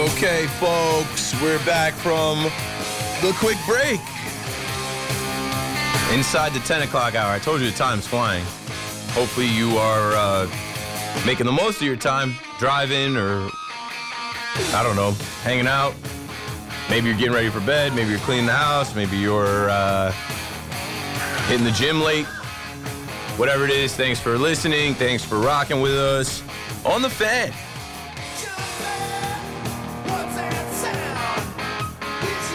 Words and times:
Okay, 0.00 0.46
folks, 0.58 1.38
we're 1.42 1.62
back 1.66 1.92
from 1.92 2.44
the 3.20 3.34
quick 3.34 3.58
break. 3.66 4.00
Inside 6.10 6.54
the 6.54 6.60
10 6.64 6.82
o'clock 6.82 7.14
hour. 7.14 7.30
I 7.30 7.38
told 7.38 7.60
you 7.60 7.70
the 7.70 7.76
time's 7.76 8.06
flying. 8.06 8.42
Hopefully, 9.10 9.46
you 9.46 9.76
are 9.76 10.12
uh, 10.14 10.50
making 11.26 11.44
the 11.44 11.52
most 11.52 11.76
of 11.76 11.82
your 11.82 11.96
time 11.96 12.34
driving 12.58 13.14
or, 13.14 13.50
I 14.72 14.82
don't 14.82 14.96
know, 14.96 15.10
hanging 15.42 15.66
out. 15.66 15.92
Maybe 16.88 17.08
you're 17.08 17.18
getting 17.18 17.34
ready 17.34 17.50
for 17.50 17.60
bed. 17.60 17.94
Maybe 17.94 18.08
you're 18.08 18.20
cleaning 18.20 18.46
the 18.46 18.54
house. 18.54 18.94
Maybe 18.94 19.18
you're 19.18 19.68
uh, 19.68 20.12
hitting 21.46 21.66
the 21.66 21.72
gym 21.72 22.00
late. 22.00 22.26
Whatever 23.36 23.66
it 23.66 23.70
is, 23.70 23.94
thanks 23.94 24.18
for 24.18 24.38
listening. 24.38 24.94
Thanks 24.94 25.22
for 25.22 25.38
rocking 25.38 25.82
with 25.82 25.94
us 25.94 26.42
on 26.86 27.02
the 27.02 27.10
fan. 27.10 27.52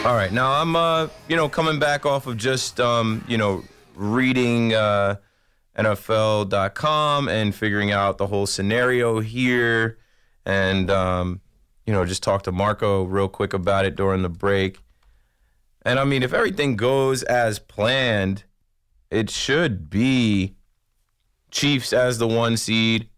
All 0.06 0.14
right, 0.14 0.32
now 0.32 0.62
I'm, 0.62 0.76
uh, 0.76 1.08
you 1.28 1.36
know, 1.36 1.50
coming 1.50 1.80
back 1.80 2.06
off 2.06 2.28
of 2.28 2.38
just, 2.38 2.80
um, 2.80 3.26
you 3.28 3.40
know, 3.40 3.64
reading 3.96 4.72
uh, 4.72 5.16
NFL.com 5.76 7.28
and 7.28 7.56
figuring 7.56 7.92
out 7.92 8.20
the 8.20 8.28
whole 8.28 8.46
scenario 8.46 9.20
here, 9.20 9.98
and 10.46 10.92
um, 10.92 11.42
you 11.88 11.94
know, 11.94 12.06
just 12.06 12.22
talk 12.22 12.44
to 12.44 12.52
Marco 12.52 13.02
real 13.02 13.28
quick 13.28 13.52
about 13.52 13.84
it 13.86 13.96
during 13.96 14.22
the 14.22 14.30
break. 14.30 14.78
And 15.82 16.00
I 16.00 16.04
mean, 16.04 16.22
if 16.22 16.34
everything 16.34 16.76
goes 16.76 17.24
as 17.24 17.58
planned, 17.58 18.44
it 19.10 19.32
should 19.32 19.90
be 19.90 20.54
Chiefs 21.50 21.94
as 21.94 22.20
the 22.20 22.28
one 22.28 22.58
seed 22.58 23.10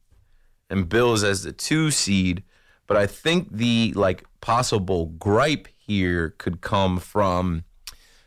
and 0.70 0.88
Bills 0.88 1.26
as 1.26 1.44
the 1.44 1.52
two 1.52 1.92
seed. 1.92 2.44
But 2.88 2.96
I 2.96 3.08
think 3.08 3.50
the 3.52 3.92
like 3.94 4.24
possible 4.40 5.08
gripe 5.08 5.68
here 5.88 6.36
could 6.38 6.62
come 6.62 7.00
from 7.00 7.64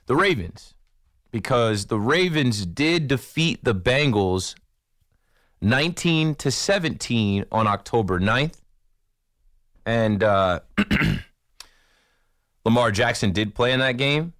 the 0.06 0.16
Ravens 0.16 0.74
because 1.30 1.86
the 1.86 2.00
Ravens 2.00 2.66
did 2.66 3.06
defeat 3.06 3.62
the 3.62 3.74
Bengals 3.74 4.54
19 5.60 6.34
to 6.36 6.50
17 6.50 7.44
on 7.52 7.66
October 7.66 8.18
9th. 8.18 8.56
And 9.84 10.22
uh, 10.24 10.60
Lamar 12.64 12.90
Jackson 12.90 13.32
did 13.32 13.54
play 13.54 13.72
in 13.72 13.80
that 13.80 13.96
game. 13.98 14.32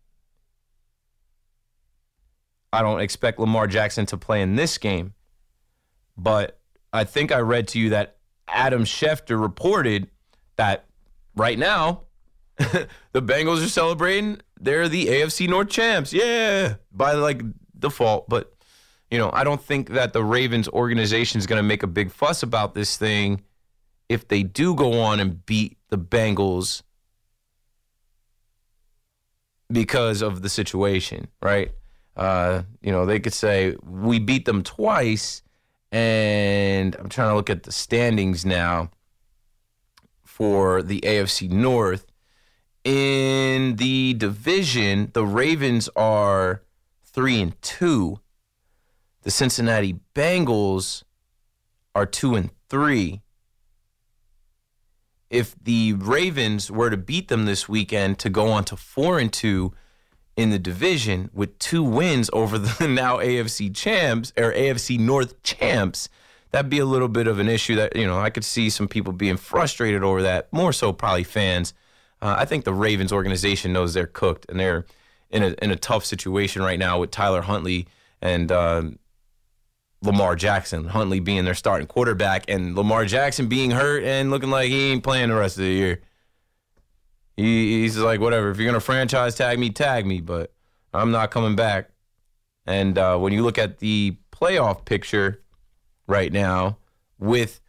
I 2.73 2.83
don't 2.83 3.01
expect 3.01 3.39
Lamar 3.39 3.67
Jackson 3.67 4.07
to 4.07 4.17
play 4.17 4.43
in 4.43 4.55
this 4.55 4.79
game, 4.79 5.15
but 6.17 6.61
I 6.93 7.05
think 7.05 7.33
I 7.33 7.41
read 7.41 7.67
to 7.69 7.81
you 7.81 7.91
that 7.91 8.17
Adam 8.47 8.85
Schefter 8.85 9.41
reported 9.41 10.09
that 10.57 10.85
right 11.35 11.59
now 11.59 12.03
the 13.13 13.23
Bengals 13.23 13.65
are 13.65 13.69
celebrating. 13.69 14.41
They're 14.61 14.89
the 14.89 15.07
AFC 15.07 15.49
North 15.49 15.71
champs. 15.71 16.13
Yeah, 16.13 16.75
by 16.93 17.13
like 17.13 17.43
default. 17.79 18.29
But, 18.29 18.53
you 19.11 19.17
know, 19.17 19.31
I 19.33 19.45
don't 19.45 19.63
think 19.63 19.91
that 19.91 20.13
the 20.13 20.23
Ravens 20.23 20.69
organization 20.69 21.39
is 21.39 21.47
going 21.47 21.59
to 21.59 21.63
make 21.67 21.83
a 21.83 21.87
big 21.87 22.11
fuss 22.11 22.43
about 22.43 22.75
this 22.75 22.99
thing 22.99 23.43
if 24.11 24.29
they 24.29 24.43
do 24.43 24.75
go 24.75 25.01
on 25.01 25.21
and 25.21 25.45
beat 25.47 25.79
the 25.89 25.97
Bengals 25.97 26.83
because 29.73 30.21
of 30.21 30.43
the 30.43 30.49
situation, 30.51 31.29
right? 31.41 31.73
Uh, 32.15 32.63
you 32.83 32.93
know, 32.93 33.07
they 33.07 33.21
could 33.21 33.33
say, 33.33 33.75
we 33.83 34.19
beat 34.19 34.45
them 34.45 34.63
twice. 34.63 35.43
And 35.93 36.95
I'm 36.97 37.09
trying 37.09 37.31
to 37.31 37.35
look 37.37 37.49
at 37.49 37.63
the 37.63 37.73
standings 37.73 38.45
now 38.45 38.91
for 40.25 40.83
the 40.83 41.01
AFC 41.01 41.51
North 41.51 42.10
in 42.85 43.77
the 43.77 44.15
division, 44.15 45.11
the 45.13 45.25
Ravens 45.25 45.89
are 45.97 46.63
three 47.05 47.41
and 47.41 47.61
two. 47.63 48.21
The 49.23 49.31
Cincinnati 49.31 50.01
Bengals 50.15 51.05
are 51.95 52.07
two 52.07 52.35
and 52.35 52.51
three. 52.69 53.21
If 55.29 55.55
the 55.63 55.93
Ravens 55.93 56.71
were 56.71 56.91
to 56.91 56.97
beat 56.97 57.29
them 57.29 57.45
this 57.45 57.69
weekend 57.69 58.19
to 58.21 58.31
go 58.31 58.49
on 58.49 58.65
to 58.65 58.77
four 58.77 59.19
and 59.19 59.33
two 59.33 59.73
in 60.37 60.51
the 60.51 60.59
division 60.59 61.31
with 61.33 61.59
two 61.59 61.83
wins 61.83 62.31
over 62.33 62.59
the 62.59 62.89
now 62.89 63.19
AFC 63.19 63.75
champs 63.75 64.33
or 64.37 64.53
AFC 64.53 64.99
North 64.99 65.43
champs, 65.43 66.09
that'd 66.51 66.71
be 66.71 66.79
a 66.79 66.85
little 66.85 67.09
bit 67.09 67.27
of 67.27 67.39
an 67.39 67.49
issue 67.49 67.77
that, 67.77 67.95
you 67.95 68.07
know, 68.07 68.19
I 68.19 68.31
could 68.31 68.45
see 68.45 68.71
some 68.71 68.89
people 68.89 69.13
being 69.13 69.37
frustrated 69.37 70.03
over 70.03 70.23
that, 70.23 70.53
more 70.53 70.73
so 70.73 70.93
probably 70.93 71.25
fans. 71.25 71.75
Uh, 72.23 72.37
I 72.39 72.45
think 72.45 72.65
the 72.65 72.75
Ravens 72.75 73.13
organization 73.13 73.73
knows 73.73 73.95
they're 73.95 74.07
cooked 74.07 74.47
and 74.49 74.61
they're 74.61 74.85
in 75.31 75.43
a 75.43 75.55
in 75.63 75.71
a 75.71 75.77
tough 75.77 76.05
situation 76.05 76.63
right 76.63 76.79
now 76.79 76.99
with 76.99 77.11
Tyler 77.11 77.43
Huntley 77.43 77.87
and 78.21 78.51
uh, 78.53 78.83
Lamar 80.03 80.37
Jackson. 80.37 80.87
Huntley 80.87 81.21
being 81.21 81.45
their 81.45 81.55
starting 81.55 81.87
quarterback 81.87 82.45
and 82.49 82.75
Lamar 82.75 83.05
Jackson 83.05 83.49
being 83.49 83.71
hurt 83.71 84.05
and 84.05 84.31
looking 84.31 84.51
like 84.51 84.69
he 84.69 84.93
ain't 84.93 85.05
playing 85.05 85.29
the 85.29 85.37
rest 85.37 85.57
of 85.57 85.65
the 85.65 85.71
year. 85.71 86.01
He, 87.37 87.83
he's 87.83 87.97
like, 87.97 88.21
whatever. 88.21 88.51
If 88.51 88.59
you're 88.59 88.67
gonna 88.67 88.81
franchise 88.81 89.35
tag 89.35 89.59
me, 89.59 89.71
tag 89.71 90.05
me, 90.05 90.21
but 90.21 90.53
I'm 90.93 91.11
not 91.11 91.31
coming 91.31 91.57
back. 91.57 91.91
And 92.67 92.99
uh, 92.99 93.17
when 93.19 93.33
you 93.33 93.43
look 93.43 93.59
at 93.59 93.79
the 93.79 94.17
playoff 94.33 94.85
picture 94.85 95.43
right 96.07 96.33
now 96.33 96.79
with 97.19 97.61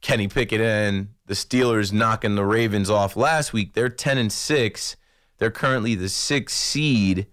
Kenny 0.00 0.28
Pickett 0.28 0.60
and 0.60 1.08
the 1.30 1.36
Steelers 1.36 1.92
knocking 1.92 2.34
the 2.34 2.44
Ravens 2.44 2.90
off 2.90 3.16
last 3.16 3.52
week. 3.52 3.74
They're 3.74 3.88
10 3.88 4.18
and 4.18 4.32
6. 4.32 4.96
They're 5.38 5.52
currently 5.52 5.94
the 5.94 6.08
sixth 6.08 6.56
seed. 6.56 7.28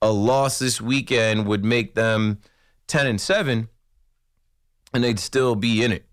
A 0.00 0.12
loss 0.12 0.60
this 0.60 0.80
weekend 0.80 1.48
would 1.48 1.64
make 1.64 1.96
them 1.96 2.38
10 2.86 3.08
and 3.08 3.20
7, 3.20 3.68
and 4.94 5.02
they'd 5.02 5.18
still 5.18 5.56
be 5.56 5.82
in 5.82 5.90
it. 5.90 6.06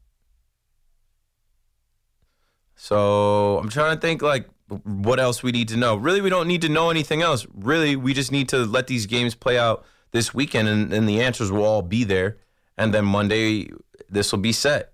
So 2.75 3.59
I'm 3.59 3.69
trying 3.69 3.95
to 3.95 4.01
think 4.01 4.23
like 4.23 4.49
what 4.83 5.19
else 5.19 5.43
we 5.43 5.51
need 5.51 5.67
to 5.67 5.77
know. 5.77 5.95
Really, 5.95 6.21
we 6.21 6.31
don't 6.31 6.47
need 6.47 6.63
to 6.63 6.69
know 6.69 6.89
anything 6.89 7.21
else. 7.21 7.45
Really, 7.53 7.95
we 7.95 8.15
just 8.15 8.31
need 8.31 8.49
to 8.49 8.65
let 8.65 8.87
these 8.87 9.05
games 9.05 9.35
play 9.35 9.59
out 9.59 9.85
this 10.09 10.33
weekend, 10.33 10.67
and, 10.69 10.91
and 10.91 11.07
the 11.07 11.21
answers 11.21 11.51
will 11.51 11.65
all 11.65 11.83
be 11.83 12.03
there. 12.03 12.39
And 12.79 12.95
then 12.95 13.05
Monday, 13.05 13.69
this 14.09 14.31
will 14.31 14.39
be 14.39 14.53
set. 14.53 14.93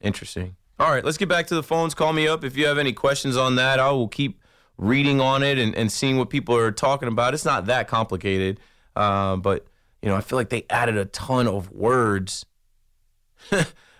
Interesting. 0.00 0.56
All 0.78 0.90
right, 0.90 1.04
let's 1.04 1.16
get 1.16 1.28
back 1.28 1.46
to 1.46 1.54
the 1.54 1.62
phones. 1.62 1.94
Call 1.94 2.12
me 2.12 2.28
up 2.28 2.44
if 2.44 2.56
you 2.56 2.66
have 2.66 2.76
any 2.78 2.92
questions 2.92 3.36
on 3.36 3.56
that. 3.56 3.80
I 3.80 3.90
will 3.90 4.08
keep 4.08 4.42
reading 4.76 5.20
on 5.20 5.42
it 5.42 5.58
and, 5.58 5.74
and 5.74 5.90
seeing 5.90 6.18
what 6.18 6.28
people 6.28 6.54
are 6.54 6.70
talking 6.70 7.08
about. 7.08 7.32
It's 7.32 7.46
not 7.46 7.66
that 7.66 7.88
complicated, 7.88 8.60
uh, 8.94 9.36
but 9.36 9.66
you 10.02 10.08
know, 10.08 10.16
I 10.16 10.20
feel 10.20 10.38
like 10.38 10.50
they 10.50 10.66
added 10.68 10.96
a 10.96 11.06
ton 11.06 11.46
of 11.46 11.72
words. 11.72 12.44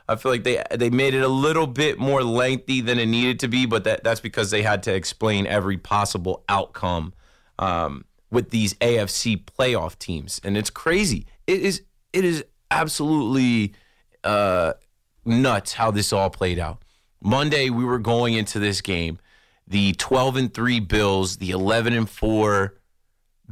I 0.09 0.17
feel 0.17 0.31
like 0.31 0.45
they 0.45 0.63
they 0.75 0.91
made 0.91 1.15
it 1.15 1.23
a 1.23 1.29
little 1.29 1.67
bit 1.67 1.99
more 1.99 2.23
lengthy 2.23 2.81
than 2.81 2.99
it 2.99 3.07
needed 3.07 3.41
to 3.41 3.49
be, 3.49 3.67
but 3.67 3.85
that 3.85 4.05
that's 4.05 4.21
because 4.21 4.51
they 4.51 4.63
had 4.63 4.83
to 4.85 4.95
explain 4.95 5.47
every 5.47 5.79
possible 5.79 6.45
outcome 6.49 7.13
um, 7.59 8.05
with 8.31 8.51
these 8.51 8.75
AFC 8.75 9.45
playoff 9.45 9.99
teams, 9.99 10.41
and 10.45 10.57
it's 10.57 10.71
crazy. 10.71 11.27
It 11.47 11.61
is 11.61 11.83
it 12.13 12.25
is 12.25 12.45
absolutely 12.71 13.75
uh, 14.23 14.75
nuts 15.27 15.75
how 15.75 15.91
this 15.91 16.13
all 16.13 16.31
played 16.31 16.59
out. 16.59 16.83
Monday, 17.21 17.71
we 17.71 17.85
were 17.85 17.99
going 17.99 18.35
into 18.35 18.59
this 18.59 18.81
game, 18.81 19.19
the 19.67 19.93
12 19.95 20.37
and 20.37 20.55
three 20.55 20.81
Bills, 20.81 21.39
the 21.39 21.51
11 21.51 21.93
and 21.93 22.09
four 22.09 22.75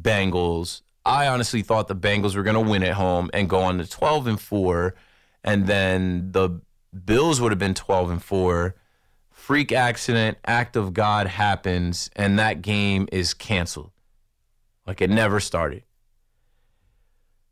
Bengals. 0.00 0.82
I 1.04 1.26
honestly 1.26 1.62
thought 1.62 1.88
the 1.88 1.96
Bengals 1.96 2.34
were 2.34 2.42
going 2.42 2.54
to 2.54 2.70
win 2.70 2.82
at 2.82 2.94
home 2.94 3.30
and 3.34 3.48
go 3.48 3.60
on 3.60 3.78
to 3.78 3.88
12 3.88 4.26
and 4.26 4.40
four, 4.40 4.94
and 5.42 5.66
then 5.66 6.32
the 6.32 6.60
Bills 7.04 7.40
would 7.40 7.52
have 7.52 7.58
been 7.58 7.74
12 7.74 8.10
and 8.10 8.22
four. 8.22 8.76
Freak 9.30 9.72
accident, 9.72 10.38
act 10.46 10.76
of 10.76 10.94
God 10.94 11.26
happens, 11.26 12.08
and 12.16 12.38
that 12.38 12.62
game 12.62 13.08
is 13.12 13.34
canceled. 13.34 13.90
Like 14.86 15.00
it 15.00 15.10
never 15.10 15.40
started. 15.40 15.82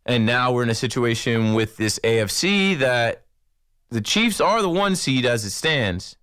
And 0.04 0.26
now 0.26 0.52
we're 0.52 0.62
in 0.62 0.70
a 0.70 0.74
situation 0.74 1.54
with 1.54 1.76
this 1.76 1.98
AFC 2.02 2.78
that 2.78 3.21
the 3.92 4.00
Chiefs 4.00 4.40
are 4.40 4.62
the 4.62 4.70
one 4.70 4.96
seed 4.96 5.26
as 5.26 5.44
it 5.44 5.50
stands. 5.50 6.16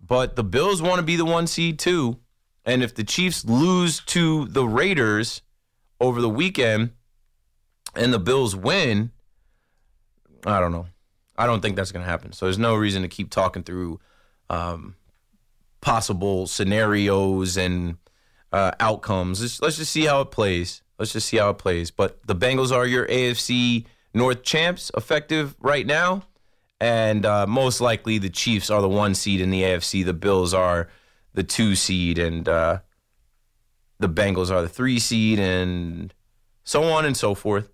But 0.00 0.36
the 0.36 0.44
Bills 0.44 0.82
want 0.82 0.96
to 0.96 1.02
be 1.02 1.16
the 1.16 1.24
one 1.24 1.46
seed 1.46 1.78
too. 1.78 2.18
And 2.64 2.82
if 2.82 2.94
the 2.94 3.04
Chiefs 3.04 3.44
lose 3.44 4.00
to 4.06 4.46
the 4.46 4.66
Raiders 4.66 5.42
over 6.00 6.20
the 6.20 6.28
weekend 6.28 6.90
and 7.94 8.12
the 8.12 8.18
Bills 8.18 8.54
win, 8.54 9.12
I 10.44 10.60
don't 10.60 10.72
know. 10.72 10.86
I 11.36 11.46
don't 11.46 11.60
think 11.60 11.76
that's 11.76 11.92
going 11.92 12.04
to 12.04 12.10
happen. 12.10 12.32
So 12.32 12.46
there's 12.46 12.58
no 12.58 12.74
reason 12.74 13.02
to 13.02 13.08
keep 13.08 13.30
talking 13.30 13.62
through 13.62 14.00
um, 14.50 14.96
possible 15.80 16.46
scenarios 16.48 17.56
and 17.56 17.96
uh, 18.52 18.72
outcomes. 18.80 19.40
Let's, 19.40 19.62
let's 19.62 19.76
just 19.76 19.92
see 19.92 20.06
how 20.06 20.20
it 20.22 20.32
plays. 20.32 20.82
Let's 20.98 21.12
just 21.12 21.28
see 21.28 21.36
how 21.36 21.50
it 21.50 21.58
plays. 21.58 21.92
But 21.92 22.26
the 22.26 22.34
Bengals 22.34 22.72
are 22.72 22.86
your 22.86 23.06
AFC 23.06 23.86
North 24.18 24.42
champs, 24.42 24.90
effective 24.96 25.56
right 25.60 25.86
now, 25.86 26.24
and 26.80 27.24
uh, 27.24 27.46
most 27.46 27.80
likely 27.80 28.18
the 28.18 28.28
Chiefs 28.28 28.70
are 28.70 28.82
the 28.82 28.88
one 28.88 29.14
seed 29.14 29.40
in 29.40 29.50
the 29.50 29.62
AFC. 29.62 30.04
The 30.04 30.12
Bills 30.12 30.52
are 30.52 30.88
the 31.32 31.42
two 31.42 31.74
seed, 31.74 32.18
and 32.18 32.48
uh, 32.48 32.80
the 33.98 34.08
Bengals 34.08 34.50
are 34.50 34.60
the 34.60 34.68
three 34.68 34.98
seed, 34.98 35.38
and 35.38 36.12
so 36.64 36.84
on 36.84 37.06
and 37.06 37.16
so 37.16 37.34
forth. 37.34 37.70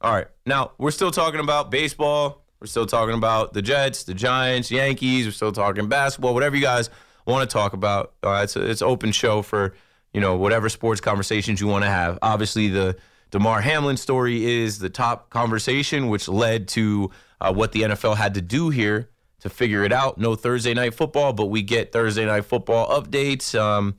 All 0.00 0.12
right, 0.12 0.26
now 0.44 0.72
we're 0.78 0.90
still 0.90 1.10
talking 1.10 1.40
about 1.40 1.70
baseball. 1.70 2.42
We're 2.60 2.66
still 2.66 2.86
talking 2.86 3.14
about 3.14 3.52
the 3.52 3.62
Jets, 3.62 4.04
the 4.04 4.14
Giants, 4.14 4.70
Yankees. 4.70 5.26
We're 5.26 5.32
still 5.32 5.52
talking 5.52 5.88
basketball, 5.88 6.34
whatever 6.34 6.56
you 6.56 6.62
guys 6.62 6.90
want 7.26 7.48
to 7.48 7.52
talk 7.52 7.72
about. 7.72 8.14
Uh, 8.22 8.40
it's 8.42 8.56
a, 8.56 8.68
it's 8.68 8.82
open 8.82 9.12
show 9.12 9.42
for 9.42 9.74
you 10.14 10.20
know, 10.20 10.36
whatever 10.36 10.68
sports 10.68 11.00
conversations 11.00 11.60
you 11.60 11.66
want 11.66 11.84
to 11.84 11.90
have. 11.90 12.18
Obviously, 12.22 12.68
the 12.68 12.96
Damar 13.34 13.62
Hamlin 13.62 13.96
story 13.96 14.44
is 14.44 14.78
the 14.78 14.88
top 14.88 15.28
conversation, 15.28 16.06
which 16.06 16.28
led 16.28 16.68
to 16.68 17.10
uh, 17.40 17.52
what 17.52 17.72
the 17.72 17.82
NFL 17.82 18.16
had 18.16 18.34
to 18.34 18.40
do 18.40 18.70
here 18.70 19.10
to 19.40 19.50
figure 19.50 19.82
it 19.82 19.92
out. 19.92 20.18
No 20.18 20.36
Thursday 20.36 20.72
night 20.72 20.94
football, 20.94 21.32
but 21.32 21.46
we 21.46 21.60
get 21.60 21.90
Thursday 21.90 22.24
night 22.26 22.44
football 22.44 22.88
updates. 22.88 23.58
Um, 23.60 23.96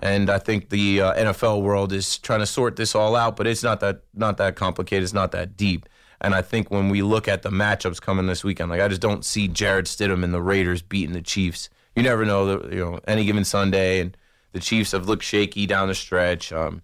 and 0.00 0.28
I 0.28 0.40
think 0.40 0.70
the 0.70 1.00
uh, 1.00 1.14
NFL 1.14 1.62
world 1.62 1.92
is 1.92 2.18
trying 2.18 2.40
to 2.40 2.46
sort 2.46 2.74
this 2.74 2.96
all 2.96 3.14
out, 3.14 3.36
but 3.36 3.46
it's 3.46 3.62
not 3.62 3.78
that 3.78 4.02
not 4.14 4.36
that 4.38 4.56
complicated. 4.56 5.04
It's 5.04 5.12
not 5.12 5.30
that 5.30 5.56
deep. 5.56 5.88
And 6.20 6.34
I 6.34 6.42
think 6.42 6.72
when 6.72 6.88
we 6.88 7.02
look 7.02 7.28
at 7.28 7.42
the 7.42 7.50
matchups 7.50 8.00
coming 8.00 8.26
this 8.26 8.42
weekend, 8.42 8.68
like 8.68 8.80
I 8.80 8.88
just 8.88 9.00
don't 9.00 9.24
see 9.24 9.46
Jarrett 9.46 9.86
Stidham 9.86 10.24
and 10.24 10.34
the 10.34 10.42
Raiders 10.42 10.82
beating 10.82 11.12
the 11.12 11.22
Chiefs. 11.22 11.70
You 11.94 12.02
never 12.02 12.24
know, 12.24 12.60
you 12.64 12.84
know, 12.84 13.00
any 13.06 13.26
given 13.26 13.44
Sunday, 13.44 14.00
and 14.00 14.16
the 14.50 14.58
Chiefs 14.58 14.90
have 14.90 15.06
looked 15.06 15.22
shaky 15.22 15.66
down 15.66 15.86
the 15.86 15.94
stretch. 15.94 16.52
Um, 16.52 16.82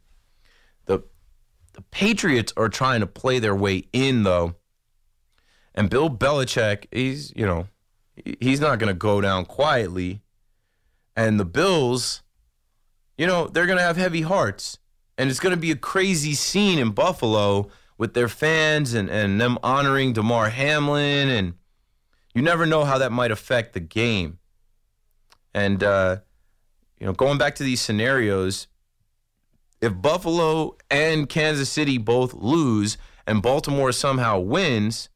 the 1.78 1.82
Patriots 1.92 2.52
are 2.56 2.68
trying 2.68 2.98
to 2.98 3.06
play 3.06 3.38
their 3.38 3.54
way 3.54 3.84
in 3.92 4.24
though, 4.24 4.56
and 5.76 5.88
Bill 5.88 6.10
Belichick, 6.10 6.86
he's 6.90 7.32
you 7.36 7.46
know, 7.46 7.68
he's 8.40 8.58
not 8.58 8.80
going 8.80 8.88
to 8.88 8.98
go 8.98 9.20
down 9.20 9.44
quietly, 9.44 10.20
and 11.14 11.38
the 11.38 11.44
Bills, 11.44 12.24
you 13.16 13.28
know, 13.28 13.46
they're 13.46 13.66
going 13.66 13.78
to 13.78 13.84
have 13.84 13.96
heavy 13.96 14.22
hearts, 14.22 14.78
and 15.16 15.30
it's 15.30 15.38
going 15.38 15.54
to 15.54 15.60
be 15.60 15.70
a 15.70 15.76
crazy 15.76 16.34
scene 16.34 16.80
in 16.80 16.90
Buffalo 16.90 17.68
with 17.96 18.14
their 18.14 18.28
fans 18.28 18.92
and 18.92 19.08
and 19.08 19.40
them 19.40 19.56
honoring 19.62 20.12
Damar 20.12 20.50
Hamlin, 20.50 21.28
and 21.28 21.54
you 22.34 22.42
never 22.42 22.66
know 22.66 22.82
how 22.82 22.98
that 22.98 23.12
might 23.12 23.30
affect 23.30 23.72
the 23.74 23.80
game, 23.80 24.40
and. 25.54 25.84
uh 25.84 26.16
you 27.00 27.06
know, 27.06 27.12
going 27.12 27.38
back 27.38 27.54
to 27.54 27.62
these 27.62 27.80
scenarios, 27.80 28.66
if 29.80 30.00
Buffalo 30.00 30.76
and 30.90 31.28
Kansas 31.28 31.70
City 31.70 31.98
both 31.98 32.34
lose 32.34 32.98
and 33.26 33.42
Baltimore 33.42 33.92
somehow 33.92 34.38
wins, 34.38 35.08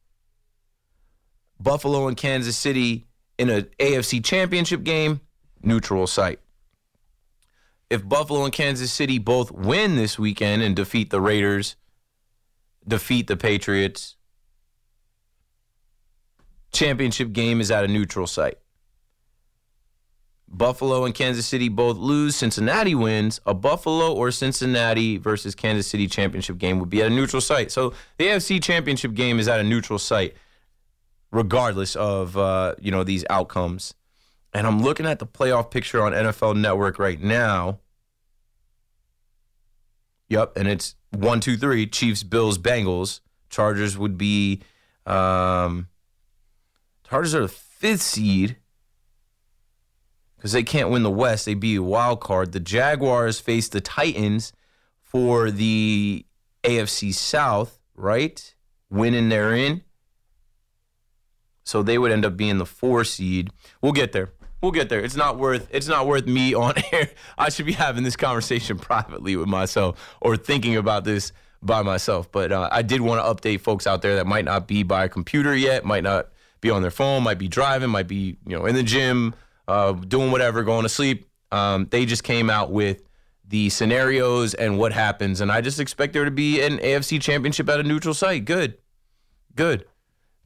Buffalo 1.59 2.07
and 2.07 2.15
Kansas 2.15 2.55
City 2.55 3.05
in 3.37 3.49
an 3.49 3.67
AFC 3.79 4.23
championship 4.23 4.83
game, 4.83 5.21
neutral 5.61 6.07
site. 6.07 6.39
If 7.89 8.07
Buffalo 8.07 8.43
and 8.43 8.53
Kansas 8.53 8.91
City 8.91 9.19
both 9.19 9.51
win 9.51 9.95
this 9.95 10.17
weekend 10.17 10.61
and 10.63 10.75
defeat 10.75 11.09
the 11.09 11.21
Raiders, 11.21 11.75
defeat 12.87 13.27
the 13.27 13.37
Patriots, 13.37 14.15
championship 16.71 17.33
game 17.33 17.61
is 17.61 17.69
at 17.69 17.83
a 17.83 17.87
neutral 17.87 18.27
site. 18.27 18.57
Buffalo 20.53 21.03
and 21.03 21.15
Kansas 21.15 21.47
City 21.47 21.67
both 21.67 21.97
lose, 21.97 22.35
Cincinnati 22.35 22.93
wins, 22.93 23.41
a 23.45 23.55
Buffalo 23.55 24.13
or 24.13 24.29
Cincinnati 24.29 25.17
versus 25.17 25.55
Kansas 25.55 25.87
City 25.87 26.07
championship 26.07 26.59
game 26.59 26.79
would 26.79 26.91
be 26.91 27.01
at 27.01 27.07
a 27.07 27.09
neutral 27.09 27.41
site. 27.41 27.71
So 27.71 27.93
the 28.17 28.27
AFC 28.27 28.61
championship 28.61 29.15
game 29.15 29.39
is 29.39 29.47
at 29.47 29.59
a 29.59 29.63
neutral 29.63 29.97
site, 29.97 30.35
regardless 31.31 31.95
of 31.95 32.37
uh, 32.37 32.75
you 32.79 32.91
know 32.91 33.03
these 33.03 33.25
outcomes. 33.31 33.95
And 34.53 34.67
I'm 34.67 34.83
looking 34.83 35.07
at 35.07 35.17
the 35.17 35.25
playoff 35.25 35.71
picture 35.71 36.03
on 36.03 36.11
NFL 36.11 36.55
Network 36.55 36.99
right 36.99 37.19
now. 37.19 37.79
Yep, 40.29 40.55
and 40.55 40.67
it's 40.67 40.93
one, 41.09 41.39
two, 41.39 41.57
three: 41.57 41.87
Chiefs, 41.87 42.21
Bills, 42.21 42.59
Bengals. 42.59 43.21
Chargers 43.49 43.97
would 43.97 44.19
be. 44.19 44.61
Um, 45.07 45.87
Chargers 47.09 47.33
are 47.33 47.41
the 47.41 47.47
fifth 47.47 48.01
seed 48.01 48.57
because 50.43 50.51
they 50.51 50.63
can't 50.63 50.89
win 50.89 51.03
the 51.03 51.09
West. 51.09 51.45
They'd 51.45 51.53
be 51.53 51.77
a 51.77 51.81
wild 51.81 52.19
card. 52.19 52.51
The 52.51 52.59
Jaguars 52.59 53.39
face 53.39 53.69
the 53.69 53.79
Titans 53.79 54.51
for 55.01 55.49
the 55.49 56.25
AFC 56.65 57.13
South, 57.13 57.79
right? 57.95 58.53
Winning 58.89 59.29
they're 59.29 59.55
in. 59.55 59.83
So 61.63 61.81
they 61.81 61.97
would 61.97 62.11
end 62.11 62.25
up 62.25 62.35
being 62.35 62.57
the 62.57 62.65
four 62.65 63.05
seed. 63.05 63.51
We'll 63.81 63.93
get 63.93 64.11
there. 64.11 64.33
We'll 64.61 64.73
get 64.73 64.89
there. 64.89 64.99
It's 64.99 65.15
not 65.15 65.39
worth 65.39 65.69
it's 65.71 65.87
not 65.87 66.07
worth 66.07 66.25
me 66.25 66.53
on 66.65 66.73
air. 66.91 67.11
I 67.37 67.47
should 67.47 67.65
be 67.65 67.71
having 67.71 68.03
this 68.03 68.17
conversation 68.17 68.77
privately 68.89 69.37
with 69.37 69.47
myself 69.47 70.17
or 70.19 70.35
thinking 70.35 70.75
about 70.75 71.05
this 71.05 71.31
by 71.61 71.83
myself. 71.83 72.29
But 72.29 72.51
uh, 72.51 72.67
I 72.69 72.81
did 72.81 72.99
want 72.99 73.23
to 73.23 73.33
update 73.33 73.61
folks 73.61 73.87
out 73.87 74.01
there 74.01 74.17
that 74.17 74.27
might 74.27 74.43
not 74.43 74.67
be 74.67 74.83
by 74.83 75.05
a 75.05 75.09
computer 75.09 75.55
yet, 75.55 75.85
might 75.85 76.03
not 76.03 76.27
be 76.59 76.69
on 76.69 76.81
their 76.81 76.91
phone, 76.91 77.23
might 77.23 77.39
be 77.39 77.47
driving, 77.47 77.89
might 77.89 78.09
be 78.09 78.35
you 78.45 78.57
know 78.57 78.65
in 78.65 78.75
the 78.75 78.83
gym, 78.83 79.33
uh, 79.67 79.93
doing 79.93 80.31
whatever, 80.31 80.63
going 80.63 80.83
to 80.83 80.89
sleep. 80.89 81.27
Um, 81.51 81.87
they 81.89 82.05
just 82.05 82.23
came 82.23 82.49
out 82.49 82.71
with 82.71 83.03
the 83.47 83.69
scenarios 83.69 84.53
and 84.53 84.79
what 84.79 84.93
happens, 84.93 85.41
and 85.41 85.51
I 85.51 85.61
just 85.61 85.79
expect 85.79 86.13
there 86.13 86.25
to 86.25 86.31
be 86.31 86.61
an 86.61 86.79
AFC 86.79 87.21
Championship 87.21 87.69
at 87.69 87.79
a 87.79 87.83
neutral 87.83 88.13
site. 88.13 88.45
Good, 88.45 88.77
good. 89.55 89.85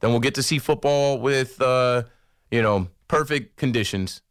Then 0.00 0.10
we'll 0.10 0.20
get 0.20 0.34
to 0.36 0.42
see 0.42 0.58
football 0.58 1.18
with 1.18 1.60
uh, 1.60 2.04
you 2.50 2.62
know 2.62 2.88
perfect 3.08 3.56
conditions, 3.56 4.22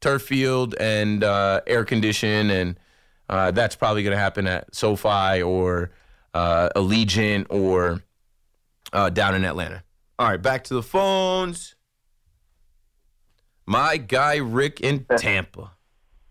turf 0.00 0.22
field 0.22 0.74
and 0.80 1.22
uh, 1.22 1.60
air 1.66 1.84
condition, 1.84 2.50
and 2.50 2.80
uh, 3.28 3.50
that's 3.50 3.76
probably 3.76 4.02
going 4.02 4.16
to 4.16 4.20
happen 4.20 4.46
at 4.46 4.74
SoFi 4.74 5.42
or 5.42 5.90
uh, 6.34 6.70
Allegiant 6.76 7.46
or 7.50 8.02
uh, 8.92 9.10
down 9.10 9.34
in 9.34 9.44
Atlanta. 9.44 9.82
All 10.18 10.28
right, 10.28 10.40
back 10.40 10.64
to 10.64 10.74
the 10.74 10.82
phones. 10.82 11.73
My 13.66 13.96
guy 13.96 14.36
Rick 14.36 14.80
in 14.80 15.06
Tampa. 15.16 15.72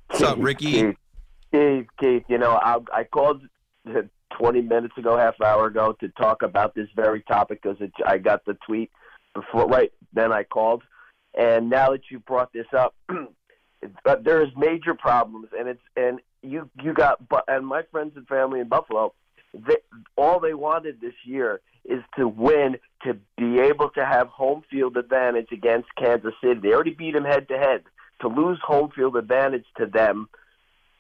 What's 0.08 0.22
up, 0.22 0.38
Ricky? 0.40 0.72
Keith, 0.72 0.96
Keith, 1.52 1.88
Keith 2.00 2.24
you 2.28 2.38
know, 2.38 2.52
I, 2.52 2.78
I 2.94 3.04
called 3.04 3.42
20 4.38 4.62
minutes 4.62 4.98
ago, 4.98 5.18
half 5.18 5.40
hour 5.42 5.68
ago, 5.68 5.96
to 6.00 6.10
talk 6.10 6.44
about 6.44 6.76
this 6.76 6.88
very 6.96 7.22
topic 7.24 7.62
because 7.62 7.78
I 8.06 8.18
got 8.18 8.46
the 8.46 8.58
tweet 8.66 8.92
before, 9.34 9.68
right 9.68 9.92
then 10.14 10.32
I 10.32 10.44
called. 10.44 10.84
And 11.36 11.70
now 11.70 11.92
that 11.92 12.02
you 12.12 12.20
brought 12.20 12.54
this 12.54 12.68
up, 12.78 12.96
but 13.08 13.18
uh, 14.06 14.16
there 14.24 14.44
is 14.44 14.50
major 14.56 14.94
problems, 14.94 15.48
and 15.58 15.68
it's 15.68 15.82
and 15.98 16.20
you 16.44 16.70
you 16.84 16.94
got 16.94 17.28
but 17.28 17.44
and 17.48 17.66
my 17.66 17.82
friends 17.92 18.14
and 18.16 18.28
family 18.28 18.60
in 18.60 18.68
Buffalo, 18.68 19.16
they, 19.54 19.76
all 20.16 20.40
they 20.40 20.54
wanted 20.54 21.00
this 21.02 21.14
year 21.26 21.62
is 21.86 22.02
to 22.18 22.28
win 22.28 22.78
to 23.04 23.16
be 23.38 23.60
able 23.60 23.90
to 23.90 24.06
have 24.06 24.28
home 24.28 24.64
field 24.70 24.96
advantage 24.98 25.50
against 25.52 25.88
Kansas 25.96 26.34
City. 26.42 26.60
They 26.60 26.74
already 26.74 26.94
beat 26.94 27.14
them 27.14 27.26
head 27.26 27.48
to 27.50 27.58
head. 27.58 27.84
To 28.22 28.28
lose 28.30 28.60
home 28.64 28.90
field 28.96 29.18
advantage 29.18 29.66
to 29.78 29.86
them 29.86 30.30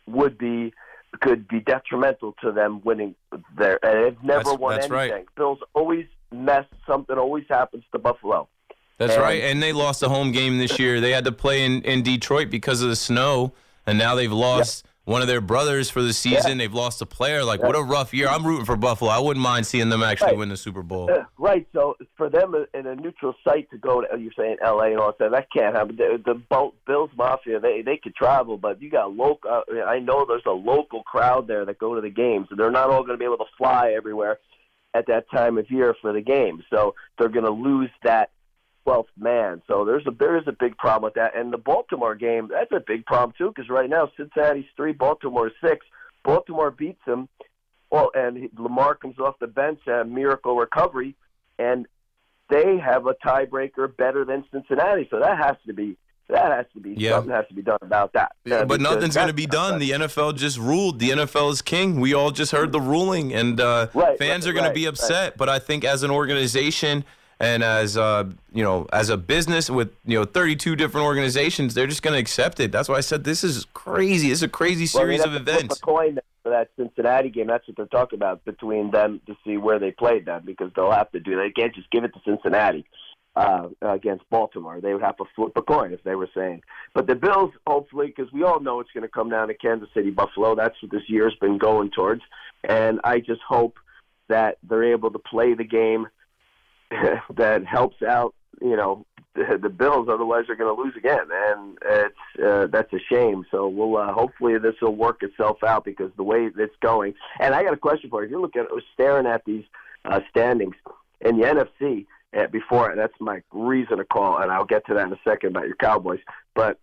would 0.07 0.37
be 0.37 0.73
could 1.21 1.47
be 1.47 1.59
detrimental 1.59 2.35
to 2.41 2.51
them 2.51 2.81
winning 2.83 3.13
there. 3.55 3.79
And 3.85 4.03
they've 4.05 4.23
never 4.23 4.43
That's- 4.43 4.57
won 4.59 4.73
that's 4.75 4.91
anything. 4.91 5.11
right. 5.11 5.35
Bills 5.35 5.59
always 5.75 6.07
mess. 6.31 6.65
Something 6.87 7.17
always 7.19 7.45
happens 7.49 7.83
to 7.91 7.99
Buffalo. 7.99 8.49
That's 8.97 9.13
And- 9.13 9.21
right. 9.21 9.43
And 9.43 9.61
they 9.61 9.73
lost 9.73 10.01
a 10.03 10.09
home 10.09 10.31
game 10.31 10.57
this 10.57 10.79
year. 10.79 10.99
They 10.99 11.11
had 11.11 11.23
to 11.25 11.31
play 11.31 11.63
in, 11.65 11.81
in 11.83 12.01
Detroit 12.01 12.49
because 12.49 12.81
of 12.81 12.89
the 12.89 12.95
snow, 12.95 13.53
and 13.85 13.97
now 13.97 14.15
they've 14.15 14.31
lost 14.31 14.85
one 15.05 15.21
of 15.21 15.27
their 15.27 15.41
brothers 15.41 15.89
for 15.89 16.01
the 16.01 16.13
season. 16.13 16.57
They've 16.57 16.73
lost 16.73 17.01
a 17.01 17.05
player. 17.05 17.43
Like, 17.43 17.61
what 17.61 17.75
a 17.75 17.81
rough 17.83 18.13
year. 18.13 18.27
I'm 18.27 18.45
rooting 18.45 18.65
for 18.65 18.77
Buffalo. 18.77 19.11
I 19.11 19.19
wouldn't 19.19 19.43
mind 19.43 19.65
seeing 19.67 19.89
them 19.89 20.01
actually 20.01 20.27
Right. 20.29 20.37
win 20.37 20.49
the 20.49 20.57
Super 20.57 20.81
Bowl. 20.83 21.11
Uh, 21.11 21.23
Right. 21.37 21.67
So 21.73 21.95
for 22.15 22.29
them 22.29 22.55
uh, 22.55 22.77
in 22.77 22.87
a 22.87 22.95
neutral 22.95 23.33
site 23.43 23.69
to 23.71 23.77
go 23.77 24.01
to, 24.01 24.07
you're 24.17 24.31
saying 24.37 24.57
L.A. 24.63 24.87
and 24.91 24.99
all 24.99 25.13
that, 25.19 25.31
that 25.31 25.47
can't 25.51 25.75
happen. 25.75 25.97
The, 25.97 26.21
the 26.23 26.41
Bills 26.87 27.09
Mafia, 27.17 27.59
they 27.59 27.81
they 27.81 27.97
could 27.97 28.15
travel, 28.15 28.57
but 28.57 28.81
you 28.81 28.89
got 28.89 29.13
local. 29.13 29.49
Uh, 29.51 29.81
I 29.85 29.99
know 29.99 30.25
there's 30.25 30.45
a 30.45 30.51
local 30.51 31.03
crowd 31.03 31.47
there 31.47 31.65
that 31.65 31.79
go 31.79 31.95
to 31.95 32.01
the 32.01 32.09
games. 32.09 32.47
They're 32.55 32.71
not 32.71 32.89
all 32.89 33.01
going 33.01 33.13
to 33.15 33.17
be 33.17 33.25
able 33.25 33.37
to 33.37 33.51
fly 33.57 33.93
everywhere 33.95 34.39
at 34.93 35.07
that 35.07 35.29
time 35.31 35.57
of 35.57 35.69
year 35.69 35.95
for 36.01 36.13
the 36.13 36.21
game, 36.21 36.63
so 36.69 36.93
they're 37.17 37.27
going 37.27 37.45
to 37.45 37.51
lose 37.51 37.89
that. 38.03 38.29
12th 38.85 39.05
man. 39.17 39.61
So 39.67 39.85
there's 39.85 40.05
a 40.07 40.11
there 40.11 40.37
is 40.37 40.43
a 40.47 40.51
big 40.51 40.77
problem 40.77 41.03
with 41.03 41.13
that. 41.15 41.35
And 41.35 41.51
the 41.53 41.57
Baltimore 41.57 42.15
game, 42.15 42.49
that's 42.51 42.71
a 42.71 42.79
big 42.85 43.05
problem 43.05 43.33
too, 43.37 43.51
because 43.55 43.69
right 43.69 43.89
now 43.89 44.09
Cincinnati's 44.17 44.65
three, 44.75 44.91
Baltimore's 44.93 45.53
six. 45.63 45.85
Baltimore 46.23 46.71
beats 46.71 47.01
them 47.05 47.27
well, 47.91 48.09
and 48.15 48.49
Lamar 48.57 48.95
comes 48.95 49.19
off 49.19 49.35
the 49.39 49.45
bench, 49.45 49.79
a 49.85 50.03
miracle 50.03 50.55
recovery, 50.57 51.15
and 51.59 51.85
they 52.49 52.77
have 52.77 53.05
a 53.05 53.13
tiebreaker 53.13 53.95
better 53.95 54.25
than 54.25 54.43
Cincinnati. 54.51 55.07
So 55.11 55.19
that 55.19 55.37
has 55.37 55.55
to 55.67 55.73
be 55.73 55.97
that 56.29 56.51
has 56.51 56.65
to 56.73 56.79
be 56.79 56.95
Yeah. 56.97 57.11
something 57.11 57.31
has 57.33 57.47
to 57.49 57.53
be 57.53 57.61
done 57.61 57.77
about 57.81 58.13
that. 58.13 58.31
Yeah, 58.45 58.63
but 58.63 58.79
nothing's 58.81 59.13
going 59.15 59.27
to 59.27 59.33
be 59.33 59.45
done. 59.45 59.77
The 59.77 59.91
NFL 59.91 60.37
just 60.37 60.57
ruled. 60.57 60.99
The 60.99 61.09
NFL 61.11 61.51
is 61.51 61.61
king. 61.61 61.99
We 61.99 62.13
all 62.13 62.31
just 62.31 62.51
heard 62.53 62.71
the 62.71 62.79
ruling, 62.81 63.33
and 63.33 63.59
uh, 63.59 63.87
Right, 63.93 64.17
fans 64.17 64.45
right, 64.45 64.49
are 64.49 64.53
going 64.53 64.63
to 64.63 64.69
right, 64.69 64.75
be 64.75 64.85
right. 64.85 64.89
upset. 64.93 65.37
But 65.37 65.49
I 65.49 65.59
think 65.59 65.83
as 65.83 66.01
an 66.01 66.09
organization 66.11 67.03
and 67.43 67.61
as 67.61 67.97
uh, 67.97 68.23
you 68.53 68.63
know, 68.63 68.87
as 68.93 69.09
a 69.09 69.17
business 69.17 69.69
with 69.69 69.93
you 70.05 70.17
know 70.17 70.25
32 70.25 70.75
different 70.75 71.05
organizations, 71.05 71.73
they're 71.73 71.87
just 71.87 72.01
going 72.01 72.13
to 72.13 72.19
accept 72.19 72.59
it. 72.59 72.71
That's 72.71 72.87
why 72.87 72.95
I 72.95 73.01
said 73.01 73.25
this 73.25 73.43
is 73.43 73.65
crazy. 73.73 74.29
This 74.29 74.39
is 74.39 74.43
a 74.43 74.47
crazy 74.47 74.83
Well, 74.83 75.03
series 75.03 75.23
they'd 75.23 75.27
of 75.27 75.33
to 75.33 75.39
flip 75.43 75.55
events. 75.55 75.77
A 75.77 75.81
coin 75.81 76.19
for 76.43 76.49
that 76.49 76.69
Cincinnati 76.77 77.29
game. 77.29 77.47
That's 77.47 77.67
what 77.67 77.75
they're 77.75 77.85
talking 77.87 78.17
about 78.17 78.45
between 78.45 78.91
them 78.91 79.19
to 79.27 79.35
see 79.45 79.57
where 79.57 79.77
they 79.77 79.91
played 79.91 80.25
them 80.25 80.43
because 80.45 80.71
they'll 80.75 80.91
have 80.91 81.11
to 81.11 81.19
do. 81.19 81.35
They 81.35 81.51
can't 81.51 81.75
just 81.75 81.91
give 81.91 82.05
it 82.05 82.13
to 82.13 82.21
Cincinnati 82.23 82.85
uh, 83.35 83.67
against 83.81 84.29
Baltimore. 84.29 84.79
They 84.79 84.93
would 84.93 85.03
have 85.03 85.17
to 85.17 85.25
flip 85.35 85.51
a 85.57 85.61
coin 85.61 85.91
if 85.91 86.03
they 86.03 86.15
were 86.15 86.29
saying. 86.33 86.61
But 86.93 87.07
the 87.07 87.15
Bills, 87.15 87.51
hopefully, 87.67 88.07
because 88.07 88.31
we 88.31 88.43
all 88.43 88.61
know 88.61 88.79
it's 88.79 88.91
going 88.93 89.03
to 89.03 89.09
come 89.09 89.29
down 89.29 89.49
to 89.49 89.53
Kansas 89.53 89.89
City, 89.93 90.11
Buffalo. 90.11 90.55
That's 90.55 90.81
what 90.81 90.91
this 90.91 91.09
year's 91.09 91.35
been 91.41 91.57
going 91.57 91.91
towards. 91.91 92.21
And 92.63 93.01
I 93.03 93.19
just 93.19 93.41
hope 93.45 93.79
that 94.29 94.59
they're 94.63 94.93
able 94.93 95.11
to 95.11 95.19
play 95.19 95.53
the 95.53 95.65
game 95.65 96.07
that 97.35 97.65
helps 97.65 98.01
out, 98.01 98.33
you 98.61 98.75
know, 98.75 99.05
the, 99.35 99.57
the 99.61 99.69
Bills. 99.69 100.07
Otherwise, 100.09 100.45
they're 100.47 100.55
going 100.55 100.75
to 100.75 100.81
lose 100.81 100.95
again, 100.95 101.27
and 101.31 101.77
it's 101.83 102.43
uh, 102.43 102.67
that's 102.67 102.93
a 102.93 102.99
shame. 102.99 103.45
So 103.51 103.67
we'll 103.67 103.97
uh, 103.97 104.13
hopefully 104.13 104.57
this 104.59 104.75
will 104.81 104.95
work 104.95 105.23
itself 105.23 105.63
out 105.63 105.85
because 105.85 106.11
the 106.17 106.23
way 106.23 106.49
it's 106.55 106.75
going. 106.81 107.15
And 107.39 107.55
I 107.55 107.63
got 107.63 107.73
a 107.73 107.77
question 107.77 108.09
for 108.09 108.21
you. 108.21 108.25
If 108.25 108.31
you 108.31 108.41
look 108.41 108.55
at, 108.55 108.67
staring 108.93 109.25
at 109.25 109.43
these 109.45 109.65
uh, 110.05 110.19
standings 110.29 110.75
in 111.21 111.39
the 111.39 111.45
NFC 111.45 112.05
uh, 112.37 112.47
before. 112.47 112.93
That's 112.95 113.13
my 113.19 113.41
reason 113.51 113.97
to 113.97 114.05
call, 114.05 114.39
and 114.39 114.51
I'll 114.51 114.65
get 114.65 114.85
to 114.87 114.93
that 114.95 115.07
in 115.07 115.13
a 115.13 115.19
second 115.23 115.49
about 115.49 115.67
your 115.67 115.75
Cowboys. 115.75 116.19
But 116.53 116.79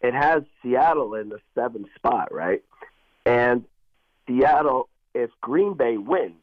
it 0.00 0.14
has 0.14 0.42
Seattle 0.62 1.14
in 1.14 1.28
the 1.28 1.38
seventh 1.54 1.88
spot, 1.94 2.32
right? 2.32 2.62
And 3.24 3.64
Seattle, 4.26 4.88
if 5.14 5.30
Green 5.40 5.74
Bay 5.74 5.96
wins, 5.96 6.41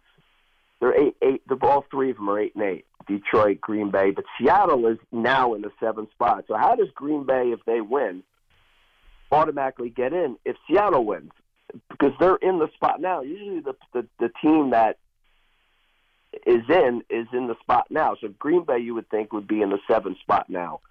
they're 0.79 0.95
eight, 0.95 1.15
eight. 1.21 1.41
They're 1.47 1.57
all 1.61 1.85
three 1.91 2.11
of 2.11 2.17
them 2.17 2.29
are 2.29 2.39
eight 2.39 2.55
and 2.55 2.63
eight. 2.63 2.85
Detroit, 3.07 3.59
Green 3.59 3.89
Bay, 3.89 4.11
but 4.11 4.23
Seattle 4.39 4.85
is 4.85 4.97
now 5.11 5.55
in 5.55 5.61
the 5.61 5.71
seventh 5.79 6.11
spot. 6.11 6.45
So 6.47 6.55
how 6.55 6.75
does 6.75 6.89
Green 6.93 7.25
Bay, 7.25 7.51
if 7.51 7.59
they 7.65 7.81
win, 7.81 8.23
automatically 9.31 9.89
get 9.89 10.13
in 10.13 10.37
if 10.45 10.55
Seattle 10.67 11.05
wins? 11.05 11.31
Because 11.89 12.13
they're 12.19 12.35
in 12.35 12.59
the 12.59 12.69
spot 12.75 13.01
now. 13.01 13.21
Usually, 13.21 13.61
the 13.61 13.75
the, 13.93 14.07
the 14.19 14.31
team 14.41 14.71
that 14.71 14.97
is 16.45 16.63
in 16.69 17.03
is 17.09 17.27
in 17.33 17.47
the 17.47 17.55
spot 17.61 17.87
now. 17.89 18.15
So 18.21 18.29
Green 18.39 18.63
Bay, 18.63 18.79
you 18.79 18.93
would 18.93 19.09
think, 19.09 19.33
would 19.33 19.47
be 19.47 19.61
in 19.61 19.69
the 19.69 19.79
seventh 19.87 20.19
spot 20.19 20.49
now. 20.49 20.81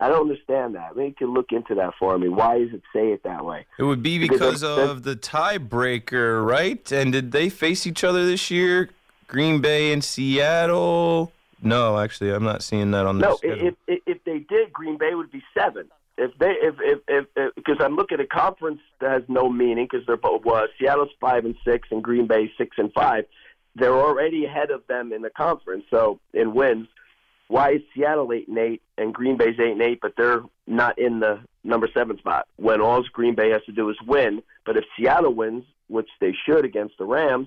I 0.00 0.08
don't 0.08 0.22
understand 0.22 0.76
that. 0.76 0.96
Maybe 0.96 1.08
you 1.08 1.14
can 1.14 1.34
look 1.34 1.52
into 1.52 1.74
that 1.74 1.92
for 1.98 2.18
me. 2.18 2.28
Why 2.28 2.58
does 2.58 2.72
it 2.72 2.82
say 2.92 3.12
it 3.12 3.22
that 3.24 3.44
way? 3.44 3.66
It 3.78 3.82
would 3.82 4.02
be 4.02 4.18
Because 4.18 4.38
because 4.38 4.62
of 4.62 5.02
the 5.02 5.14
tiebreaker, 5.14 6.44
right? 6.44 6.90
And 6.90 7.12
did 7.12 7.32
they 7.32 7.50
face 7.50 7.86
each 7.86 8.02
other 8.02 8.24
this 8.24 8.50
year? 8.50 8.88
Green 9.30 9.60
Bay 9.60 9.92
and 9.92 10.02
Seattle? 10.02 11.30
No, 11.62 11.98
actually, 11.98 12.32
I'm 12.32 12.42
not 12.42 12.64
seeing 12.64 12.90
that 12.90 13.06
on 13.06 13.18
the 13.18 13.28
No, 13.28 13.38
if, 13.42 13.76
if 13.86 14.00
if 14.06 14.24
they 14.24 14.40
did, 14.40 14.72
Green 14.72 14.98
Bay 14.98 15.14
would 15.14 15.30
be 15.30 15.42
seven. 15.56 15.88
If 16.18 16.36
they 16.38 16.50
if 16.60 16.74
if 16.80 17.26
if 17.36 17.54
because 17.54 17.76
I'm 17.78 17.94
looking 17.94 18.18
at 18.18 18.24
a 18.24 18.26
conference 18.26 18.80
that 19.00 19.12
has 19.12 19.22
no 19.28 19.48
meaning 19.48 19.86
because 19.88 20.04
they're 20.04 20.16
both 20.16 20.44
well, 20.44 20.66
Seattle's 20.80 21.10
five 21.20 21.44
and 21.44 21.54
six 21.64 21.88
and 21.92 22.02
Green 22.02 22.26
Bay 22.26 22.50
six 22.58 22.76
and 22.76 22.92
five. 22.92 23.24
They're 23.76 23.94
already 23.94 24.46
ahead 24.46 24.72
of 24.72 24.84
them 24.88 25.12
in 25.12 25.22
the 25.22 25.30
conference. 25.30 25.84
So 25.90 26.18
in 26.34 26.52
wins, 26.52 26.88
why 27.46 27.74
is 27.74 27.82
Seattle 27.94 28.32
eight 28.32 28.48
and 28.48 28.58
eight 28.58 28.82
and 28.98 29.14
Green 29.14 29.36
Bay's 29.36 29.60
eight 29.60 29.72
and 29.72 29.82
eight, 29.82 30.00
but 30.02 30.14
they're 30.16 30.42
not 30.66 30.98
in 30.98 31.20
the 31.20 31.38
number 31.62 31.88
seven 31.94 32.18
spot? 32.18 32.48
When 32.56 32.80
all 32.80 33.04
Green 33.12 33.36
Bay 33.36 33.50
has 33.50 33.62
to 33.66 33.72
do 33.72 33.90
is 33.90 33.96
win. 34.04 34.42
But 34.66 34.76
if 34.76 34.84
Seattle 34.98 35.34
wins, 35.34 35.62
which 35.86 36.08
they 36.20 36.34
should 36.44 36.64
against 36.64 36.98
the 36.98 37.04
Rams, 37.04 37.46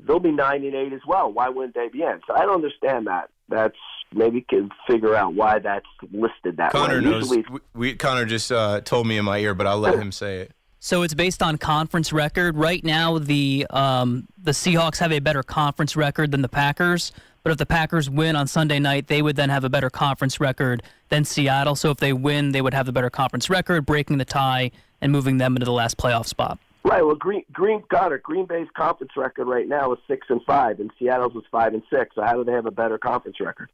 they'll 0.00 0.20
be 0.20 0.32
nine 0.32 0.64
and 0.64 0.74
eight 0.74 0.92
as 0.92 1.00
well. 1.06 1.32
Why 1.32 1.48
wouldn't 1.48 1.74
they 1.74 1.88
be 1.88 2.02
in? 2.02 2.20
So 2.26 2.34
I 2.34 2.40
don't 2.40 2.56
understand 2.56 3.06
that. 3.06 3.30
That's 3.48 3.76
maybe 4.12 4.40
can 4.42 4.70
figure 4.86 5.14
out 5.14 5.34
why 5.34 5.58
that's 5.58 5.86
listed 6.12 6.56
that 6.56 6.72
Connor 6.72 6.96
way. 6.96 7.00
knows. 7.00 7.30
We, 7.30 7.44
we, 7.74 7.94
Connor 7.94 8.24
just 8.24 8.50
uh, 8.50 8.80
told 8.80 9.06
me 9.06 9.18
in 9.18 9.24
my 9.24 9.38
ear, 9.38 9.54
but 9.54 9.66
I'll 9.66 9.78
let 9.78 9.94
him 9.94 10.12
say 10.12 10.40
it. 10.40 10.52
So 10.78 11.02
it's 11.02 11.14
based 11.14 11.42
on 11.42 11.58
conference 11.58 12.12
record. 12.12 12.56
Right 12.56 12.84
now, 12.84 13.18
the 13.18 13.66
um, 13.70 14.28
the 14.42 14.52
Seahawks 14.52 14.98
have 14.98 15.12
a 15.12 15.20
better 15.20 15.42
conference 15.42 15.96
record 15.96 16.30
than 16.30 16.42
the 16.42 16.48
Packers. 16.48 17.12
But 17.42 17.52
if 17.52 17.58
the 17.58 17.66
Packers 17.66 18.10
win 18.10 18.34
on 18.34 18.48
Sunday 18.48 18.80
night, 18.80 19.06
they 19.06 19.22
would 19.22 19.36
then 19.36 19.50
have 19.50 19.62
a 19.62 19.68
better 19.68 19.88
conference 19.88 20.40
record 20.40 20.82
than 21.10 21.24
Seattle. 21.24 21.76
So 21.76 21.90
if 21.90 21.98
they 21.98 22.12
win, 22.12 22.50
they 22.50 22.60
would 22.60 22.74
have 22.74 22.86
the 22.86 22.92
better 22.92 23.10
conference 23.10 23.48
record, 23.48 23.86
breaking 23.86 24.18
the 24.18 24.24
tie 24.24 24.72
and 25.00 25.12
moving 25.12 25.38
them 25.38 25.54
into 25.54 25.64
the 25.64 25.72
last 25.72 25.96
playoff 25.96 26.26
spot. 26.26 26.58
Right? 26.86 27.02
Well, 27.04 27.14
Green 27.16 27.44
Green 27.52 27.82
Connor 27.90 28.18
Green 28.18 28.46
Bay's 28.46 28.68
conference 28.76 29.12
record 29.16 29.46
right 29.46 29.68
now 29.68 29.92
is 29.92 29.98
six 30.08 30.26
and 30.30 30.40
five, 30.44 30.80
and 30.80 30.90
Seattle's 30.98 31.34
was 31.34 31.44
five 31.50 31.74
and 31.74 31.82
six. 31.90 32.14
So 32.14 32.22
how 32.22 32.34
do 32.34 32.44
they 32.44 32.52
have 32.52 32.66
a 32.66 32.70
better 32.70 32.98
conference 32.98 33.40
record? 33.40 33.68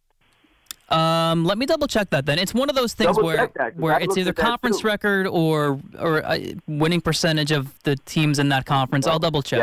Um, 0.89 1.45
let 1.47 1.57
me 1.59 1.65
double 1.67 1.87
check 1.87 2.11
that. 2.11 2.27
Then 2.27 2.39
it's 2.39 2.53
one 2.53 2.69
of 2.69 2.77
those 2.77 2.93
things 2.93 3.17
Double 3.17 3.25
where 3.25 3.37
check 3.37 3.55
that, 3.55 3.73
'cause 3.73 3.81
where 3.81 3.95
I 3.95 4.01
it's 4.01 4.19
either 4.19 4.33
conference 4.33 4.81
too. 4.81 4.89
record 4.89 5.27
or 5.27 5.81
or 5.99 6.25
uh, 6.25 6.39
winning 6.67 7.01
percentage 7.01 7.51
of 7.51 7.81
the 7.85 7.97
teams 7.97 8.39
in 8.39 8.49
that 8.51 8.67
conference. 8.67 9.07
I'll 9.07 9.19
double 9.19 9.43
check. 9.43 9.59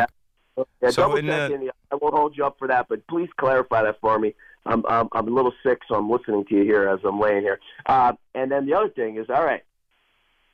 Yeah. 0.58 0.66
Yeah, 0.82 0.90
So 0.90 1.04
double 1.04 1.18
in 1.18 1.26
check 1.28 1.50
the- 1.50 1.56
in. 1.56 1.72
I 1.92 1.96
won't 1.96 2.14
hold 2.16 2.38
you 2.38 2.46
up 2.46 2.58
for 2.60 2.68
that, 2.68 2.88
but 2.90 3.06
please 3.08 3.30
clarify 3.38 3.84
that 3.84 4.00
for 4.02 4.18
me. 4.20 4.34
I'm 4.66 4.84
I'm, 4.88 5.08
I'm 5.12 5.28
a 5.28 5.32
little 5.32 5.54
sick, 5.64 5.82
so 5.88 5.96
I'm 5.96 6.10
listening 6.10 6.46
to 6.46 6.56
you 6.56 6.64
here 6.64 6.88
as 6.88 7.00
I'm 7.04 7.20
laying 7.20 7.42
here. 7.42 7.60
Uh, 7.86 8.14
and 8.36 8.52
then 8.52 8.66
the 8.66 8.74
other 8.74 8.90
thing 8.90 9.18
is, 9.18 9.28
all 9.30 9.44
right, 9.44 9.64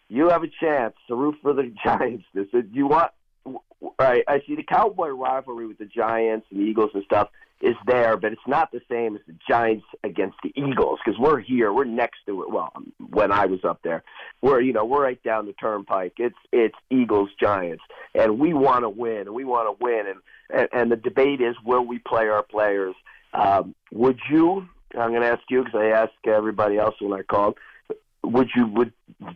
you 0.09 0.29
have 0.29 0.43
a 0.43 0.49
chance 0.59 0.95
to 1.07 1.15
root 1.15 1.35
for 1.41 1.53
the 1.53 1.73
Giants. 1.83 2.25
This 2.33 2.47
is, 2.53 2.63
you 2.71 2.87
want. 2.87 3.11
Right, 3.99 4.23
I 4.27 4.41
see 4.47 4.55
the 4.55 4.63
Cowboy 4.63 5.09
rivalry 5.09 5.67
with 5.67 5.77
the 5.77 5.85
Giants 5.85 6.47
and 6.49 6.59
the 6.59 6.63
Eagles 6.63 6.89
and 6.95 7.03
stuff 7.03 7.29
is 7.61 7.75
there, 7.85 8.17
but 8.17 8.31
it's 8.31 8.47
not 8.47 8.71
the 8.71 8.81
same 8.89 9.15
as 9.15 9.21
the 9.27 9.35
Giants 9.47 9.85
against 10.03 10.37
the 10.43 10.51
Eagles 10.55 10.99
because 11.03 11.19
we're 11.19 11.39
here, 11.39 11.71
we're 11.71 11.85
next 11.85 12.19
to 12.25 12.43
it. 12.43 12.51
Well, 12.51 12.71
when 13.09 13.31
I 13.31 13.45
was 13.45 13.63
up 13.63 13.79
there, 13.83 14.03
we're 14.41 14.61
you 14.61 14.73
know 14.73 14.85
we're 14.85 15.03
right 15.03 15.21
down 15.23 15.45
the 15.45 15.53
turnpike. 15.53 16.13
It's 16.17 16.35
it's 16.51 16.75
Eagles 16.89 17.29
Giants, 17.39 17.83
and 18.13 18.39
we 18.39 18.53
want 18.53 18.83
to 18.83 18.89
win, 18.89 19.21
and 19.21 19.33
we 19.33 19.45
want 19.45 19.67
to 19.67 19.83
win, 19.83 20.05
and, 20.07 20.19
and 20.49 20.69
and 20.73 20.91
the 20.91 20.97
debate 20.97 21.41
is 21.41 21.55
will 21.63 21.85
we 21.85 21.99
play 21.99 22.27
our 22.27 22.43
players? 22.43 22.95
Um, 23.33 23.75
would 23.91 24.19
you? 24.29 24.67
I'm 24.97 25.09
going 25.09 25.21
to 25.21 25.27
ask 25.27 25.41
you 25.49 25.63
because 25.63 25.79
I 25.79 25.87
asked 25.87 26.13
everybody 26.25 26.77
else 26.77 26.95
when 26.99 27.17
I 27.17 27.23
called. 27.23 27.57
Would 28.31 28.49
you? 28.55 28.67
Would 28.67 28.93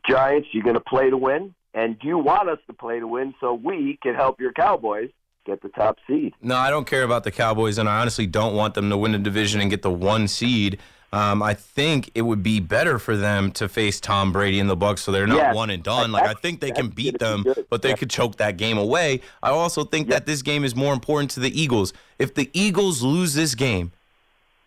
Giants? 0.08 0.50
You 0.52 0.64
going 0.64 0.76
to 0.76 0.80
play 0.82 1.10
to 1.10 1.18
win? 1.18 1.54
And 1.74 2.00
do 2.00 2.08
you 2.08 2.18
want 2.18 2.50
us 2.50 2.60
to 2.68 2.74
play 2.74 3.00
to 3.00 3.08
win 3.08 3.34
so 3.40 3.54
we 3.54 3.98
can 4.02 4.16
help 4.16 4.40
your 4.42 4.52
Cowboys 4.52 5.10
get 5.46 5.62
the 5.62 5.70
top 5.70 5.98
seed? 6.08 6.34
No, 6.42 6.56
I 6.56 6.70
don't 6.70 6.86
care 6.88 7.04
about 7.04 7.24
the 7.24 7.32
Cowboys, 7.32 7.78
and 7.78 7.88
I 7.88 8.02
honestly 8.02 8.26
don't 8.26 8.56
want 8.56 8.74
them 8.74 8.90
to 8.90 8.98
win 8.98 9.12
the 9.12 9.20
division 9.20 9.62
and 9.62 9.70
get 9.70 9.82
the 9.84 9.92
one 9.92 10.28
seed. 10.28 10.80
Um, 11.12 11.42
I 11.42 11.56
think 11.56 12.12
it 12.14 12.22
would 12.24 12.44
be 12.44 12.60
better 12.60 13.00
for 13.00 13.18
them 13.18 13.52
to 13.54 13.68
face 13.68 14.00
Tom 14.00 14.32
Brady 14.32 14.60
and 14.60 14.70
the 14.70 14.78
Bucs, 14.78 15.00
so 15.00 15.12
they're 15.12 15.26
not 15.26 15.38
Yes. 15.38 15.56
one 15.56 15.72
and 15.72 15.82
done. 15.82 16.12
Like 16.12 16.28
I 16.28 16.34
think 16.36 16.60
they 16.60 16.70
can 16.72 16.90
beat 16.90 17.18
them, 17.18 17.44
be 17.44 17.54
but 17.70 17.82
they 17.82 17.96
could 17.96 18.12
choke 18.12 18.38
that 18.38 18.58
game 18.58 18.78
away. 18.78 19.22
I 19.42 19.50
also 19.50 19.84
think 19.84 20.10
that 20.10 20.28
this 20.28 20.44
game 20.44 20.64
is 20.64 20.76
more 20.76 20.94
important 20.94 21.32
to 21.32 21.40
the 21.40 21.60
Eagles. 21.60 21.94
If 22.20 22.36
the 22.36 22.50
Eagles 22.54 23.02
lose 23.02 23.34
this 23.34 23.56
game, 23.56 23.92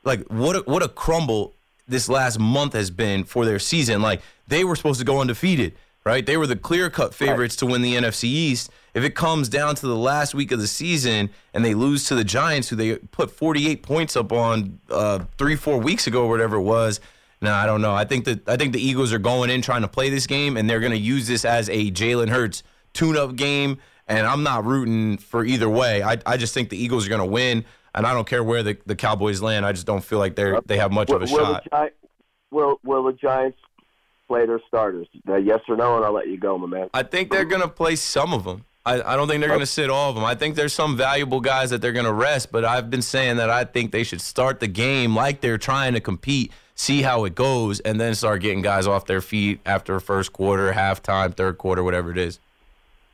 like 0.05 0.23
what 0.29 0.57
a, 0.57 0.61
what 0.61 0.83
a 0.83 0.89
crumble 0.89 1.55
this 1.89 2.09
last 2.09 2.39
month 2.39 2.73
has 2.75 2.91
been 2.91 3.25
for 3.25 3.45
their 3.45 3.59
season. 3.59 4.03
Like 4.03 4.23
they 4.49 4.65
were 4.65 4.77
supposed 4.77 5.01
to 5.01 5.05
go 5.07 5.21
undefeated, 5.21 5.75
right? 6.05 6.25
They 6.25 6.37
were 6.37 6.47
the 6.47 6.57
clear 6.57 6.91
cut 6.91 7.15
favorites 7.15 7.57
to 7.57 7.67
win 7.67 7.83
the 7.83 7.95
NFC 7.95 8.25
East. 8.25 8.71
If 8.95 9.05
it 9.05 9.15
comes 9.15 9.49
down 9.49 9.75
to 9.77 9.87
the 9.87 9.97
last 9.97 10.35
week 10.35 10.53
of 10.53 10.61
the 10.61 10.67
season 10.67 11.31
and 11.55 11.65
they 11.65 11.75
lose 11.75 12.05
to 12.07 12.15
the 12.15 12.25
Giants, 12.25 12.69
who 12.69 12.77
they 12.77 12.97
put 12.97 13.31
48 13.31 13.83
points 13.83 14.17
up 14.17 14.33
on 14.33 14.81
uh, 14.91 15.21
three 15.39 15.57
four 15.57 15.79
weeks 15.79 16.07
ago, 16.07 16.25
or 16.25 16.29
whatever 16.29 16.57
it 16.57 16.63
was. 16.63 17.01
No, 17.41 17.53
I 17.53 17.67
don't 17.67 17.83
know. 17.83 17.93
I 17.93 18.05
think 18.05 18.25
that 18.27 18.49
I 18.49 18.57
think 18.57 18.73
the 18.73 18.81
Eagles 18.81 19.13
are 19.13 19.19
going 19.19 19.51
in 19.51 19.63
trying 19.63 19.83
to 19.83 19.89
play 19.89 20.11
this 20.11 20.27
game, 20.27 20.57
and 20.57 20.71
they're 20.71 20.81
going 20.81 20.93
to 20.93 20.99
use 20.99 21.27
this 21.27 21.45
as 21.45 21.69
a 21.69 21.91
Jalen 21.91 22.29
Hurts 22.29 22.63
tune-up 22.93 23.35
game. 23.37 23.79
And 24.07 24.27
I'm 24.27 24.43
not 24.43 24.65
rooting 24.65 25.17
for 25.17 25.45
either 25.45 25.69
way. 25.69 26.03
I, 26.03 26.19
I 26.27 26.37
just 26.37 26.55
think 26.55 26.69
the 26.69 26.77
Eagles 26.77 27.07
are 27.07 27.09
going 27.09 27.21
to 27.21 27.25
win, 27.27 27.65
and 27.95 28.07
I 28.07 28.15
don't 28.15 28.27
care 28.27 28.43
where 28.43 28.63
the, 28.63 28.79
the 28.87 28.97
Cowboys 28.97 29.41
land. 29.41 29.67
I 29.67 29.73
just 29.73 29.87
don't 29.87 30.05
feel 30.05 30.19
like 30.19 30.35
they're 30.35 30.61
they 30.67 30.79
have 30.79 30.93
much 30.93 31.09
will, 31.09 31.17
of 31.17 31.23
a 31.23 31.27
shot. 31.27 31.65
The 31.65 31.87
Gi- 31.87 32.09
will 32.51 32.81
Will 32.85 33.05
the 33.05 33.13
Giants 33.13 33.59
play 34.29 34.47
their 34.47 34.61
starters? 34.67 35.09
Uh, 35.29 35.37
yes 35.37 35.61
or 35.69 35.77
no, 35.77 35.97
and 35.97 36.05
I'll 36.05 36.13
let 36.13 36.29
you 36.29 36.39
go, 36.39 36.57
my 36.59 36.67
man. 36.67 36.91
I 36.95 37.03
think 37.03 37.31
they're 37.31 37.45
going 37.45 37.63
to 37.63 37.69
play 37.69 37.97
some 37.97 38.33
of 38.33 38.45
them. 38.45 38.65
I, 38.85 39.01
I 39.01 39.17
don't 39.17 39.29
think 39.29 39.41
they're 39.41 39.49
going 39.49 39.61
to 39.61 39.67
sit 39.67 39.91
all 39.91 40.11
of 40.11 40.17
them. 40.17 40.25
I 40.25 40.35
think 40.35 40.57
there's 40.57 40.73
some 40.73 40.97
valuable 40.97 41.41
guys 41.41 41.71
that 41.71 41.81
they're 41.81 41.93
going 41.93 42.07
to 42.07 42.13
rest, 42.13 42.51
but 42.51 42.65
I've 42.65 42.91
been 42.91 43.03
saying 43.03 43.37
that 43.37 43.49
I 43.49 43.65
think 43.65 43.93
they 43.93 44.03
should 44.03 44.21
start 44.21 44.59
the 44.59 44.67
game 44.67 45.15
like 45.15 45.41
they're 45.41 45.59
trying 45.59 45.95
to 45.95 46.01
compete, 46.01 46.51
see 46.75 47.03
how 47.03 47.25
it 47.25 47.37
goes, 47.37 47.79
and 47.81 48.01
then 48.01 48.17
start 48.17 48.43
getting 48.43 48.61
guys 48.61 48.89
off 48.89 49.07
their 49.07 49.21
feet 49.21 49.61
after 49.65 50.01
first 50.01 50.33
quarter, 50.33 50.73
halftime, 50.73 51.33
third 51.33 51.59
quarter, 51.59 51.85
whatever 51.85 52.11
it 52.11 52.19
is. 52.19 52.41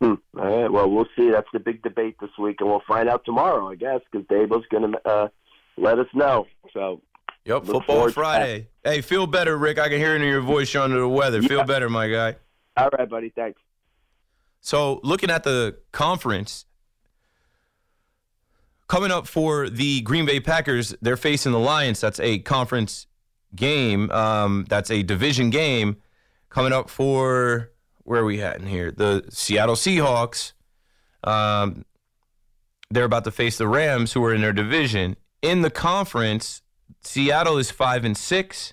Hmm. 0.01 0.15
All 0.39 0.63
right. 0.63 0.71
Well, 0.71 0.91
we'll 0.91 1.09
see. 1.17 1.31
That's 1.31 1.49
the 1.53 1.59
big 1.59 1.83
debate 1.83 2.17
this 2.21 2.31
week, 2.39 2.59
and 2.61 2.69
we'll 2.69 2.83
find 2.87 3.09
out 3.09 3.25
tomorrow, 3.25 3.69
I 3.69 3.75
guess, 3.75 4.01
because 4.11 4.27
Daboll's 4.29 4.67
going 4.71 4.93
to 4.93 5.09
uh, 5.09 5.29
let 5.77 5.99
us 5.99 6.07
know. 6.15 6.47
So 6.73 7.01
Yep, 7.49 7.65
football 7.65 8.11
Friday. 8.11 8.69
Hey, 8.85 9.01
feel 9.01 9.27
better, 9.27 9.57
Rick. 9.57 9.79
I 9.79 9.89
can 9.89 9.97
hear 9.97 10.15
it 10.15 10.21
in 10.21 10.29
your 10.29 10.43
voice. 10.43 10.73
You're 10.75 10.83
under 10.83 11.01
the 11.01 11.09
weather. 11.09 11.41
Feel 11.41 11.65
better, 11.65 11.89
my 11.89 12.07
guy. 12.07 12.37
All 12.77 12.91
right, 12.99 13.09
buddy. 13.09 13.31
Thanks. 13.35 13.59
So, 14.61 15.01
looking 15.03 15.31
at 15.31 15.45
the 15.45 15.79
conference, 15.91 16.67
coming 18.87 19.11
up 19.11 19.27
for 19.27 19.71
the 19.71 20.03
Green 20.03 20.27
Bay 20.27 20.41
Packers, 20.41 20.95
they're 21.01 21.17
facing 21.17 21.53
the 21.53 21.59
Lions. 21.59 22.03
That's 22.03 22.21
a 22.21 22.39
conference 22.41 23.07
game. 23.55 24.11
Um, 24.11 24.67
that's 24.69 24.91
a 24.91 25.03
division 25.03 25.49
game. 25.49 25.97
Coming 26.51 26.75
up 26.75 26.91
for 26.91 27.71
where 28.09 28.23
are 28.23 28.25
we 28.25 28.41
at 28.41 28.59
in 28.59 28.67
here? 28.67 28.91
The 28.91 29.25
Seattle 29.29 29.75
Seahawks. 29.75 30.53
Um, 31.25 31.85
they're 32.91 33.05
about 33.05 33.25
to 33.25 33.31
face 33.31 33.59
the 33.59 33.69
Rams, 33.69 34.15
who 34.15 34.25
are 34.25 34.33
in 34.33 34.41
their 34.41 34.55
division. 34.55 35.17
In 35.43 35.61
the 35.61 35.69
conference, 35.69 36.63
Seattle 37.03 37.59
is 37.59 37.71
five 37.71 38.07
and 38.07 38.17
six. 38.17 38.73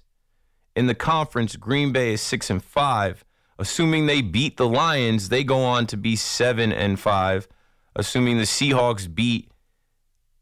In 0.74 0.88
the 0.88 0.96
conference, 0.96 1.58
Green 1.58 1.92
Bay 1.92 2.14
is 2.14 2.22
six 2.22 2.50
and 2.50 2.64
five. 2.64 3.26
Assuming 3.60 4.06
they 4.06 4.22
beat 4.22 4.56
the 4.56 4.68
Lions, 4.68 5.28
they 5.28 5.44
go 5.44 5.64
on 5.64 5.86
to 5.88 5.98
be 5.98 6.16
seven 6.16 6.72
and 6.72 6.98
five. 6.98 7.50
Assuming 7.94 8.38
the 8.38 8.44
Seahawks 8.44 9.14
beat 9.14 9.52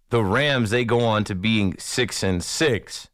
the 0.10 0.24
Rams, 0.24 0.70
they 0.70 0.86
go 0.86 1.00
on 1.00 1.24
to 1.24 1.34
being 1.34 1.76
six 1.80 2.22
and 2.22 2.44
six. 2.44 3.10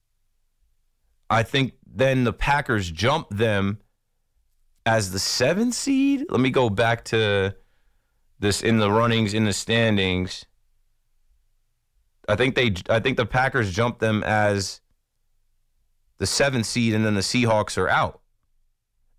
I 1.29 1.43
think 1.43 1.75
then 1.85 2.25
the 2.25 2.33
Packers 2.33 2.91
jump 2.91 3.29
them 3.29 3.79
as 4.89 5.11
the 5.11 5.19
seventh 5.19 5.75
seed. 5.75 6.25
Let 6.29 6.41
me 6.41 6.49
go 6.49 6.67
back 6.67 7.05
to 7.05 7.55
this 8.39 8.63
in 8.63 8.79
the 8.79 8.91
runnings 8.91 9.35
in 9.35 9.45
the 9.45 9.53
standings. 9.53 10.47
I 12.27 12.35
think 12.35 12.55
they 12.55 12.73
I 12.89 12.99
think 12.99 13.15
the 13.15 13.25
Packers 13.25 13.71
jumped 13.71 13.99
them 13.99 14.23
as 14.23 14.81
the 16.17 16.25
seventh 16.25 16.65
seed, 16.65 16.95
and 16.95 17.05
then 17.05 17.13
the 17.13 17.21
Seahawks 17.21 17.77
are 17.77 17.87
out. 17.87 18.21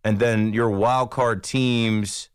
And 0.02 0.18
then 0.18 0.52
your 0.52 0.70
wild 0.70 1.12
card 1.12 1.44
teams. 1.44 2.30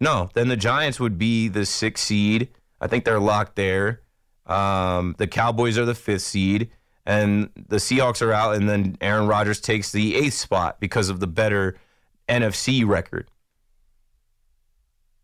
No, 0.00 0.30
then 0.32 0.48
the 0.48 0.56
Giants 0.56 0.98
would 0.98 1.18
be 1.18 1.48
the 1.48 1.66
sixth 1.66 2.06
seed. 2.06 2.48
I 2.80 2.86
think 2.86 3.04
they're 3.04 3.20
locked 3.20 3.56
there. 3.56 4.00
Um, 4.46 5.16
the 5.18 5.26
Cowboys 5.26 5.76
are 5.76 5.84
the 5.84 5.94
fifth 5.94 6.22
seed, 6.22 6.70
and 7.04 7.50
the 7.68 7.76
Seahawks 7.76 8.22
are 8.22 8.32
out. 8.32 8.54
And 8.54 8.70
then 8.70 8.96
Aaron 9.02 9.26
Rodgers 9.26 9.60
takes 9.60 9.92
the 9.92 10.16
eighth 10.16 10.32
spot 10.32 10.80
because 10.80 11.10
of 11.10 11.20
the 11.20 11.26
better 11.26 11.76
NFC 12.30 12.86
record. 12.86 13.30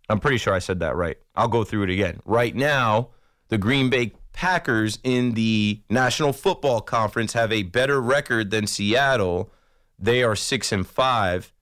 I'm 0.08 0.20
pretty 0.20 0.38
sure 0.38 0.52
I 0.52 0.58
said 0.58 0.80
that 0.80 0.96
right. 0.96 1.16
I'll 1.34 1.48
go 1.48 1.64
through 1.64 1.84
it 1.84 1.90
again. 1.90 2.20
Right 2.24 2.54
now, 2.54 3.10
the 3.48 3.58
Green 3.58 3.90
Bay 3.90 4.12
Packers 4.32 4.98
in 5.02 5.32
the 5.32 5.80
National 5.88 6.32
Football 6.32 6.80
Conference 6.80 7.32
have 7.32 7.50
a 7.50 7.62
better 7.62 8.00
record 8.00 8.50
than 8.50 8.66
Seattle. 8.66 9.50
They 9.98 10.22
are 10.22 10.36
6 10.36 10.72
and 10.72 10.86
5. 10.86 11.52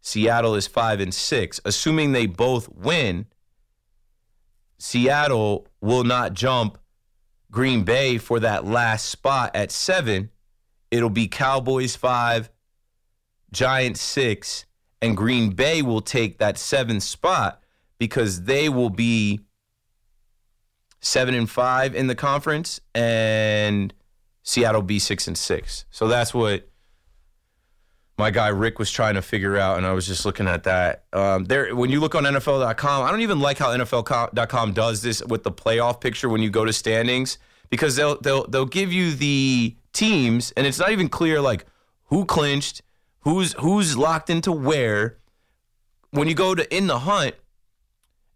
Seattle 0.00 0.54
is 0.54 0.66
5 0.66 1.00
and 1.00 1.12
6. 1.12 1.60
Assuming 1.64 2.12
they 2.12 2.26
both 2.26 2.68
win, 2.68 3.26
Seattle 4.78 5.66
will 5.80 6.04
not 6.04 6.34
jump 6.34 6.78
Green 7.50 7.84
Bay 7.84 8.18
for 8.18 8.40
that 8.40 8.64
last 8.64 9.06
spot 9.06 9.54
at 9.54 9.70
7. 9.70 10.30
It'll 10.90 11.10
be 11.10 11.28
Cowboys 11.28 11.96
5, 11.96 12.50
Giants 13.52 14.00
6, 14.00 14.64
and 15.02 15.16
Green 15.16 15.50
Bay 15.50 15.82
will 15.82 16.00
take 16.00 16.38
that 16.38 16.54
7th 16.54 17.02
spot 17.02 17.60
because 17.98 18.44
they 18.44 18.68
will 18.68 18.90
be 18.90 19.40
seven 21.00 21.34
and 21.34 21.50
five 21.50 21.94
in 21.94 22.06
the 22.06 22.14
conference, 22.14 22.80
and 22.94 23.92
Seattle 24.42 24.82
be 24.82 24.98
six 24.98 25.26
and 25.26 25.36
six. 25.36 25.84
So 25.90 26.08
that's 26.08 26.32
what 26.32 26.68
my 28.16 28.30
guy 28.30 28.48
Rick 28.48 28.78
was 28.78 28.90
trying 28.90 29.14
to 29.14 29.22
figure 29.22 29.56
out, 29.56 29.78
and 29.78 29.86
I 29.86 29.92
was 29.92 30.06
just 30.06 30.24
looking 30.24 30.46
at 30.46 30.64
that. 30.64 31.04
Um, 31.12 31.44
there, 31.44 31.74
when 31.74 31.90
you 31.90 32.00
look 32.00 32.14
on 32.14 32.24
NFL.com, 32.24 33.04
I 33.04 33.10
don't 33.10 33.20
even 33.20 33.40
like 33.40 33.58
how 33.58 33.76
NFL.com 33.76 34.72
does 34.72 35.02
this 35.02 35.24
with 35.24 35.42
the 35.42 35.52
playoff 35.52 36.00
picture 36.00 36.28
when 36.28 36.40
you 36.40 36.50
go 36.50 36.64
to 36.64 36.72
standings 36.72 37.38
because 37.70 37.96
they'll 37.96 38.20
they'll 38.20 38.46
they'll 38.46 38.66
give 38.66 38.92
you 38.92 39.12
the 39.12 39.76
teams, 39.92 40.52
and 40.56 40.66
it's 40.66 40.78
not 40.78 40.92
even 40.92 41.08
clear 41.08 41.40
like 41.40 41.66
who 42.06 42.24
clinched, 42.24 42.82
who's 43.22 43.54
who's 43.54 43.96
locked 43.96 44.30
into 44.30 44.52
where. 44.52 45.18
When 46.10 46.28
you 46.28 46.34
go 46.34 46.54
to 46.54 46.76
in 46.76 46.88
the 46.88 46.98
hunt, 46.98 47.34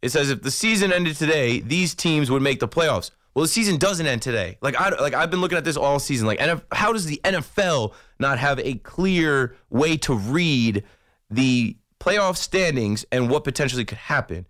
it 0.01 0.09
says 0.09 0.31
if 0.31 0.43
the 0.43 0.51
season 0.51 0.93
ended 0.93 1.17
today, 1.17 1.61
these 1.61 1.95
teams 1.95 2.31
would 2.31 2.41
make 2.41 2.59
the 2.59 2.69
playoffs. 2.69 3.11
Well, 3.35 3.43
the 3.43 3.49
season 3.49 3.77
doesn't 3.77 4.07
end 4.07 4.23
today. 4.23 4.57
Like 4.63 4.81
I 4.81 4.89
like 4.89 5.13
I've 5.13 5.31
been 5.31 5.43
looking 5.43 5.59
at 5.59 5.65
this 5.65 5.77
all 5.77 5.99
season. 5.99 6.27
Like, 6.27 6.39
NF, 6.39 6.63
how 6.73 6.95
does 6.95 7.05
the 7.05 7.21
NFL 7.23 7.93
not 8.19 8.39
have 8.39 8.59
a 8.61 8.77
clear 8.77 9.55
way 9.69 9.99
to 9.99 10.15
read 10.15 10.85
the 11.29 11.77
playoff 12.01 12.37
standings 12.37 13.05
and 13.13 13.29
what 13.29 13.45
potentially 13.45 13.85
could 13.85 13.99
happen? 13.99 14.47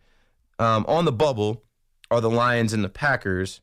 Um, 0.60 0.84
on 0.86 1.04
the 1.04 1.12
bubble 1.12 1.64
are 2.12 2.20
the 2.20 2.30
Lions 2.30 2.72
and 2.72 2.84
the 2.84 2.88
Packers. 2.88 3.60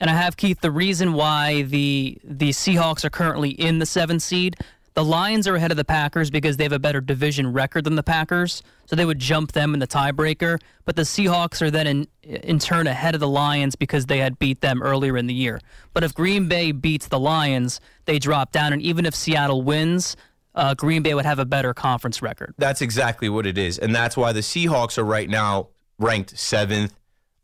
And 0.00 0.08
I 0.08 0.14
have 0.14 0.36
Keith 0.36 0.60
the 0.62 0.70
reason 0.70 1.12
why 1.12 1.62
the 1.62 2.18
the 2.24 2.50
Seahawks 2.50 3.04
are 3.04 3.10
currently 3.10 3.50
in 3.50 3.80
the 3.80 3.86
seventh 3.86 4.22
seed. 4.22 4.56
The 4.94 5.04
Lions 5.04 5.48
are 5.48 5.54
ahead 5.54 5.70
of 5.70 5.78
the 5.78 5.84
Packers 5.84 6.30
because 6.30 6.58
they 6.58 6.64
have 6.64 6.72
a 6.72 6.78
better 6.78 7.00
division 7.00 7.52
record 7.52 7.84
than 7.84 7.94
the 7.94 8.02
Packers, 8.02 8.62
so 8.84 8.94
they 8.94 9.06
would 9.06 9.18
jump 9.18 9.52
them 9.52 9.72
in 9.72 9.80
the 9.80 9.86
tiebreaker. 9.86 10.58
But 10.84 10.96
the 10.96 11.02
Seahawks 11.02 11.62
are 11.62 11.70
then 11.70 11.86
in 11.86 12.08
in 12.22 12.58
turn 12.58 12.86
ahead 12.86 13.14
of 13.14 13.20
the 13.20 13.28
Lions 13.28 13.74
because 13.74 14.06
they 14.06 14.18
had 14.18 14.38
beat 14.38 14.60
them 14.60 14.82
earlier 14.82 15.16
in 15.16 15.26
the 15.26 15.34
year. 15.34 15.60
But 15.92 16.04
if 16.04 16.14
Green 16.14 16.46
Bay 16.46 16.72
beats 16.72 17.08
the 17.08 17.18
Lions, 17.18 17.80
they 18.04 18.18
drop 18.18 18.52
down, 18.52 18.72
and 18.72 18.82
even 18.82 19.06
if 19.06 19.14
Seattle 19.14 19.62
wins, 19.62 20.16
uh, 20.54 20.74
Green 20.74 21.02
Bay 21.02 21.14
would 21.14 21.24
have 21.24 21.38
a 21.38 21.44
better 21.44 21.74
conference 21.74 22.22
record. 22.22 22.54
That's 22.58 22.82
exactly 22.82 23.28
what 23.28 23.46
it 23.46 23.58
is. 23.58 23.78
And 23.78 23.94
that's 23.94 24.16
why 24.16 24.32
the 24.32 24.40
Seahawks 24.40 24.98
are 24.98 25.04
right 25.04 25.28
now 25.28 25.68
ranked 25.98 26.38
seventh, 26.38 26.94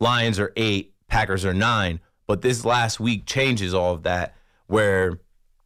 Lions 0.01 0.39
are 0.39 0.53
eight, 0.57 0.95
Packers 1.09 1.45
are 1.45 1.55
nine. 1.55 2.01
But 2.27 2.43
this 2.43 2.65
last 2.65 3.01
week 3.01 3.25
changes 3.25 3.73
all 3.73 3.95
of 3.95 4.03
that, 4.03 4.37
where 4.67 5.19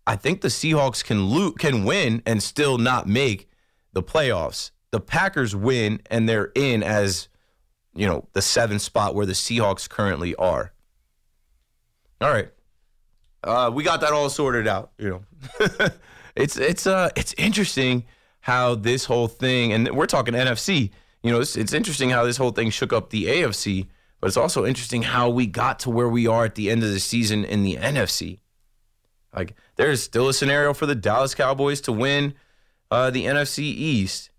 I 0.06 0.16
think 0.16 0.40
the 0.40 0.48
Seahawks 0.48 1.04
can 1.04 1.28
lo- 1.30 1.52
can 1.52 1.84
win 1.84 2.22
and 2.26 2.42
still 2.42 2.78
not 2.78 3.06
make 3.06 3.48
the 3.92 4.02
playoffs. 4.02 4.70
The 4.90 5.00
Packers 5.00 5.54
win 5.54 6.00
and 6.10 6.28
they're 6.28 6.50
in 6.54 6.82
as, 6.82 7.28
you 7.94 8.06
know, 8.06 8.28
the 8.32 8.42
seventh 8.42 8.82
spot 8.82 9.14
where 9.14 9.26
the 9.26 9.32
Seahawks 9.32 9.88
currently 9.88 10.34
are. 10.36 10.72
All 12.20 12.30
right. 12.30 12.50
Uh, 13.44 13.70
we 13.72 13.82
got 13.82 14.00
that 14.00 14.12
all 14.12 14.28
sorted 14.28 14.68
out, 14.68 14.92
you 14.98 15.10
know. 15.10 15.88
it's 16.36 16.56
it's 16.56 16.86
uh 16.86 17.10
it's 17.16 17.34
interesting 17.36 18.04
how 18.40 18.74
this 18.74 19.04
whole 19.04 19.28
thing 19.28 19.72
and 19.72 19.88
we're 19.90 20.06
talking 20.06 20.34
NFC, 20.34 20.90
you 21.22 21.30
know, 21.30 21.40
it's, 21.40 21.56
it's 21.56 21.72
interesting 21.72 22.10
how 22.10 22.24
this 22.24 22.36
whole 22.36 22.50
thing 22.50 22.70
shook 22.70 22.92
up 22.92 23.10
the 23.10 23.26
AFC, 23.26 23.86
but 24.20 24.26
it's 24.26 24.36
also 24.36 24.66
interesting 24.66 25.02
how 25.02 25.30
we 25.30 25.46
got 25.46 25.78
to 25.80 25.90
where 25.90 26.08
we 26.08 26.26
are 26.26 26.44
at 26.44 26.56
the 26.56 26.70
end 26.70 26.82
of 26.82 26.90
the 26.90 27.00
season 27.00 27.44
in 27.44 27.62
the 27.62 27.76
NFC. 27.76 28.40
Like 29.34 29.54
there's 29.76 30.02
still 30.02 30.28
a 30.28 30.34
scenario 30.34 30.74
for 30.74 30.86
the 30.86 30.94
Dallas 30.94 31.34
Cowboys 31.34 31.80
to 31.82 31.92
win 31.92 32.34
uh, 32.90 33.10
the 33.10 33.24
NFC 33.24 33.60
East. 33.60 34.30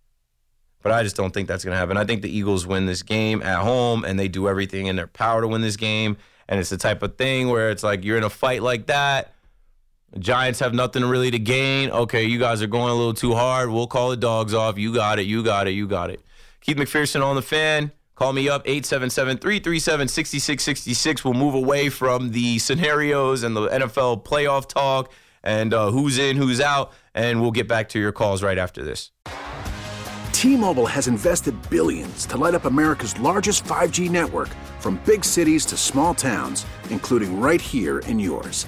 But 0.81 0.91
I 0.91 1.01
just 1.01 1.15
don't 1.15 1.33
think 1.33 1.47
that's 1.47 1.63
going 1.63 1.73
to 1.73 1.77
happen. 1.77 1.95
I 1.95 2.03
think 2.03 2.21
the 2.21 2.35
Eagles 2.35 2.67
win 2.67 2.85
this 2.85 3.03
game 3.03 3.41
at 3.41 3.59
home 3.59 4.03
and 4.03 4.19
they 4.19 4.27
do 4.27 4.49
everything 4.49 4.87
in 4.87 4.97
their 4.97 5.07
power 5.07 5.41
to 5.41 5.47
win 5.47 5.61
this 5.61 5.77
game. 5.77 6.17
And 6.47 6.59
it's 6.59 6.69
the 6.69 6.77
type 6.77 7.01
of 7.03 7.15
thing 7.15 7.49
where 7.49 7.69
it's 7.71 7.83
like 7.83 8.03
you're 8.03 8.17
in 8.17 8.23
a 8.23 8.29
fight 8.29 8.61
like 8.61 8.87
that. 8.87 9.33
Giants 10.19 10.59
have 10.59 10.73
nothing 10.73 11.03
really 11.03 11.31
to 11.31 11.39
gain. 11.39 11.89
Okay, 11.89 12.25
you 12.25 12.37
guys 12.37 12.61
are 12.61 12.67
going 12.67 12.91
a 12.91 12.95
little 12.95 13.13
too 13.13 13.33
hard. 13.33 13.69
We'll 13.69 13.87
call 13.87 14.09
the 14.09 14.17
dogs 14.17 14.53
off. 14.53 14.77
You 14.77 14.93
got 14.93 15.19
it. 15.19 15.23
You 15.23 15.41
got 15.41 15.67
it. 15.67 15.71
You 15.71 15.87
got 15.87 16.09
it. 16.09 16.21
Keith 16.61 16.77
McPherson 16.77 17.25
on 17.25 17.35
the 17.35 17.41
fan. 17.41 17.91
Call 18.15 18.33
me 18.33 18.47
up 18.47 18.61
877 18.65 19.37
337 19.37 20.07
6666. 20.07 21.25
We'll 21.25 21.33
move 21.33 21.55
away 21.55 21.89
from 21.89 22.31
the 22.31 22.59
scenarios 22.59 23.43
and 23.43 23.55
the 23.55 23.67
NFL 23.69 24.23
playoff 24.23 24.67
talk 24.67 25.11
and 25.43 25.73
uh, 25.73 25.91
who's 25.91 26.17
in, 26.17 26.37
who's 26.37 26.61
out, 26.61 26.93
and 27.13 27.41
we'll 27.41 27.51
get 27.51 27.67
back 27.67 27.89
to 27.89 27.99
your 27.99 28.11
calls 28.11 28.41
right 28.41 28.57
after 28.57 28.83
this. 28.83 29.11
T-Mobile 30.31 30.87
has 30.87 31.07
invested 31.07 31.55
billions 31.69 32.25
to 32.25 32.37
light 32.37 32.53
up 32.53 32.65
America's 32.65 33.17
largest 33.19 33.63
5G 33.63 34.09
network 34.09 34.49
from 34.79 34.99
big 35.05 35.23
cities 35.23 35.65
to 35.67 35.77
small 35.77 36.13
towns, 36.13 36.65
including 36.89 37.39
right 37.39 37.61
here 37.61 37.99
in 37.99 38.19
yours. 38.19 38.67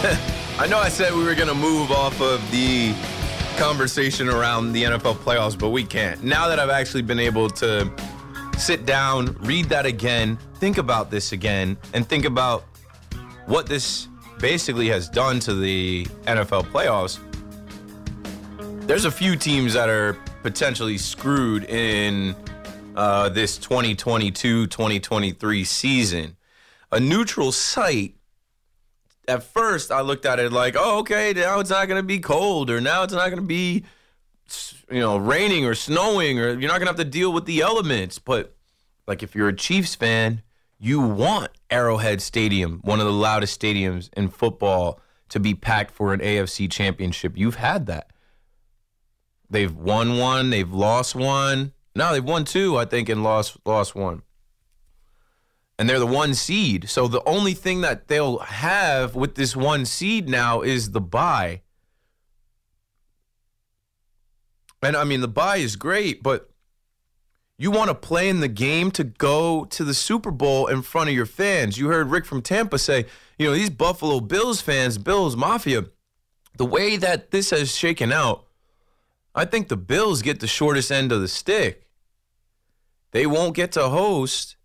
I 0.58 0.66
know 0.66 0.78
I 0.78 0.88
said 0.88 1.12
we 1.12 1.24
were 1.24 1.34
going 1.34 1.48
to 1.48 1.54
move 1.54 1.90
off 1.90 2.22
of 2.22 2.40
the 2.50 2.94
conversation 3.58 4.30
around 4.30 4.72
the 4.72 4.84
NFL 4.84 5.16
playoffs, 5.16 5.58
but 5.58 5.68
we 5.68 5.84
can't. 5.84 6.24
Now 6.24 6.48
that 6.48 6.58
I've 6.58 6.70
actually 6.70 7.02
been 7.02 7.18
able 7.18 7.50
to 7.50 7.92
sit 8.56 8.86
down, 8.86 9.36
read 9.40 9.66
that 9.66 9.84
again, 9.84 10.38
think 10.54 10.78
about 10.78 11.10
this 11.10 11.32
again, 11.32 11.76
and 11.92 12.08
think 12.08 12.24
about 12.24 12.62
what 13.44 13.66
this 13.66 14.08
basically 14.38 14.88
has 14.88 15.06
done 15.06 15.38
to 15.40 15.52
the 15.52 16.06
NFL 16.24 16.64
playoffs, 16.70 17.18
there's 18.86 19.04
a 19.04 19.10
few 19.10 19.36
teams 19.36 19.74
that 19.74 19.90
are 19.90 20.14
potentially 20.42 20.96
screwed 20.96 21.64
in 21.64 22.34
uh, 22.96 23.28
this 23.28 23.58
2022 23.58 24.66
2023 24.66 25.62
season. 25.64 26.38
A 26.90 26.98
neutral 26.98 27.52
site 27.52 28.14
at 29.30 29.42
first 29.44 29.90
I 29.90 30.00
looked 30.00 30.26
at 30.26 30.38
it 30.38 30.52
like, 30.52 30.74
oh, 30.78 30.98
okay, 31.00 31.32
now 31.32 31.60
it's 31.60 31.70
not 31.70 31.86
going 31.88 32.00
to 32.00 32.06
be 32.06 32.18
cold, 32.18 32.68
or 32.68 32.80
now 32.80 33.02
it's 33.04 33.12
not 33.12 33.26
going 33.28 33.40
to 33.40 33.46
be, 33.46 33.84
you 34.90 35.00
know, 35.00 35.16
raining 35.16 35.64
or 35.64 35.74
snowing, 35.74 36.38
or 36.38 36.48
you're 36.48 36.68
not 36.68 36.78
going 36.78 36.82
to 36.82 36.86
have 36.88 36.96
to 36.96 37.04
deal 37.04 37.32
with 37.32 37.46
the 37.46 37.60
elements. 37.60 38.18
But 38.18 38.54
like, 39.06 39.22
if 39.22 39.34
you're 39.34 39.48
a 39.48 39.56
Chiefs 39.56 39.94
fan, 39.94 40.42
you 40.78 41.00
want 41.00 41.52
Arrowhead 41.70 42.20
Stadium, 42.20 42.80
one 42.82 43.00
of 43.00 43.06
the 43.06 43.12
loudest 43.12 43.60
stadiums 43.60 44.10
in 44.14 44.28
football, 44.28 45.00
to 45.28 45.38
be 45.38 45.54
packed 45.54 45.92
for 45.92 46.12
an 46.12 46.20
AFC 46.20 46.70
championship. 46.70 47.36
You've 47.36 47.54
had 47.54 47.86
that. 47.86 48.10
They've 49.48 49.74
won 49.74 50.18
one, 50.18 50.50
they've 50.50 50.72
lost 50.72 51.14
one. 51.14 51.72
No, 51.94 52.12
they've 52.12 52.24
won 52.24 52.44
two, 52.44 52.76
I 52.76 52.84
think, 52.84 53.08
and 53.08 53.22
lost 53.22 53.56
lost 53.64 53.94
one 53.94 54.22
and 55.80 55.88
they're 55.88 55.98
the 55.98 56.06
one 56.06 56.34
seed. 56.34 56.90
So 56.90 57.08
the 57.08 57.26
only 57.26 57.54
thing 57.54 57.80
that 57.80 58.06
they'll 58.06 58.40
have 58.40 59.14
with 59.14 59.34
this 59.34 59.56
one 59.56 59.86
seed 59.86 60.28
now 60.28 60.60
is 60.60 60.90
the 60.90 61.00
bye. 61.00 61.62
And 64.82 64.94
I 64.94 65.04
mean, 65.04 65.22
the 65.22 65.26
bye 65.26 65.56
is 65.56 65.76
great, 65.76 66.22
but 66.22 66.50
you 67.56 67.70
want 67.70 67.88
to 67.88 67.94
play 67.94 68.28
in 68.28 68.40
the 68.40 68.48
game 68.48 68.90
to 68.90 69.04
go 69.04 69.64
to 69.64 69.82
the 69.82 69.94
Super 69.94 70.30
Bowl 70.30 70.66
in 70.66 70.82
front 70.82 71.08
of 71.08 71.16
your 71.16 71.24
fans. 71.24 71.78
You 71.78 71.88
heard 71.88 72.10
Rick 72.10 72.26
from 72.26 72.42
Tampa 72.42 72.78
say, 72.78 73.06
you 73.38 73.46
know, 73.46 73.54
these 73.54 73.70
Buffalo 73.70 74.20
Bills 74.20 74.60
fans, 74.60 74.98
Bills 74.98 75.34
Mafia, 75.34 75.86
the 76.58 76.66
way 76.66 76.98
that 76.98 77.30
this 77.30 77.48
has 77.52 77.74
shaken 77.74 78.12
out, 78.12 78.44
I 79.34 79.46
think 79.46 79.68
the 79.68 79.78
Bills 79.78 80.20
get 80.20 80.40
the 80.40 80.46
shortest 80.46 80.92
end 80.92 81.10
of 81.10 81.22
the 81.22 81.28
stick. 81.28 81.86
They 83.12 83.26
won't 83.26 83.56
get 83.56 83.72
to 83.72 83.88
host 83.88 84.56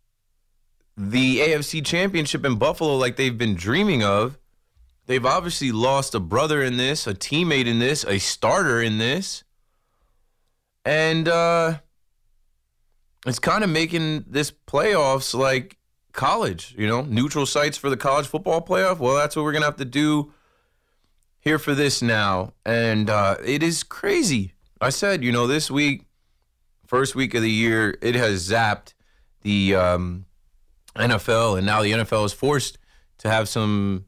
the 0.98 1.40
AFC 1.40 1.86
Championship 1.86 2.46
in 2.46 2.56
Buffalo 2.56 2.96
like 2.96 3.18
they've 3.18 3.38
been 3.38 3.56
dreaming 3.56 4.04
of. 4.04 4.38
They've 5.08 5.26
obviously 5.26 5.72
lost 5.72 6.16
a 6.16 6.20
brother 6.20 6.64
in 6.64 6.78
this, 6.78 7.06
a 7.06 7.14
teammate 7.14 7.68
in 7.68 7.80
this, 7.80 8.04
a 8.06 8.18
starter 8.18 8.82
in 8.82 8.98
this. 8.98 9.44
And 10.84 11.28
uh, 11.28 11.80
it's 13.26 13.40
kind 13.40 13.64
of 13.64 13.70
making 13.70 14.26
this 14.28 14.52
playoffs 14.52 15.38
like 15.38 15.78
college, 16.12 16.74
you 16.78 16.88
know, 16.88 17.02
neutral 17.02 17.46
sites 17.46 17.78
for 17.78 17.90
the 17.90 17.98
college 17.98 18.26
football 18.26 18.62
playoff. 18.62 19.00
Well, 19.00 19.16
that's 19.16 19.36
what 19.36 19.44
we're 19.44 19.52
going 19.52 19.62
to 19.64 19.68
have 19.68 19.78
to 19.78 19.86
do 19.86 20.34
here 21.40 21.60
for 21.60 21.76
this 21.76 22.02
now. 22.02 22.54
And 22.66 23.10
uh, 23.10 23.36
it 23.44 23.62
is 23.62 23.84
crazy. 23.84 24.54
I 24.82 24.90
said, 24.90 25.24
you 25.24 25.32
know, 25.32 25.46
this 25.46 25.70
week, 25.70 26.06
first 26.88 27.16
week 27.16 27.34
of 27.34 27.42
the 27.42 27.52
year, 27.52 27.98
it 28.02 28.16
has 28.16 28.50
zapped 28.50 28.94
the. 29.42 29.76
Um, 29.76 30.26
NFL, 30.96 31.58
and 31.58 31.66
now 31.66 31.82
the 31.82 31.92
NFL 31.92 32.26
is 32.26 32.34
forced 32.34 32.78
to 33.20 33.30
have 33.30 33.48
some 33.50 34.06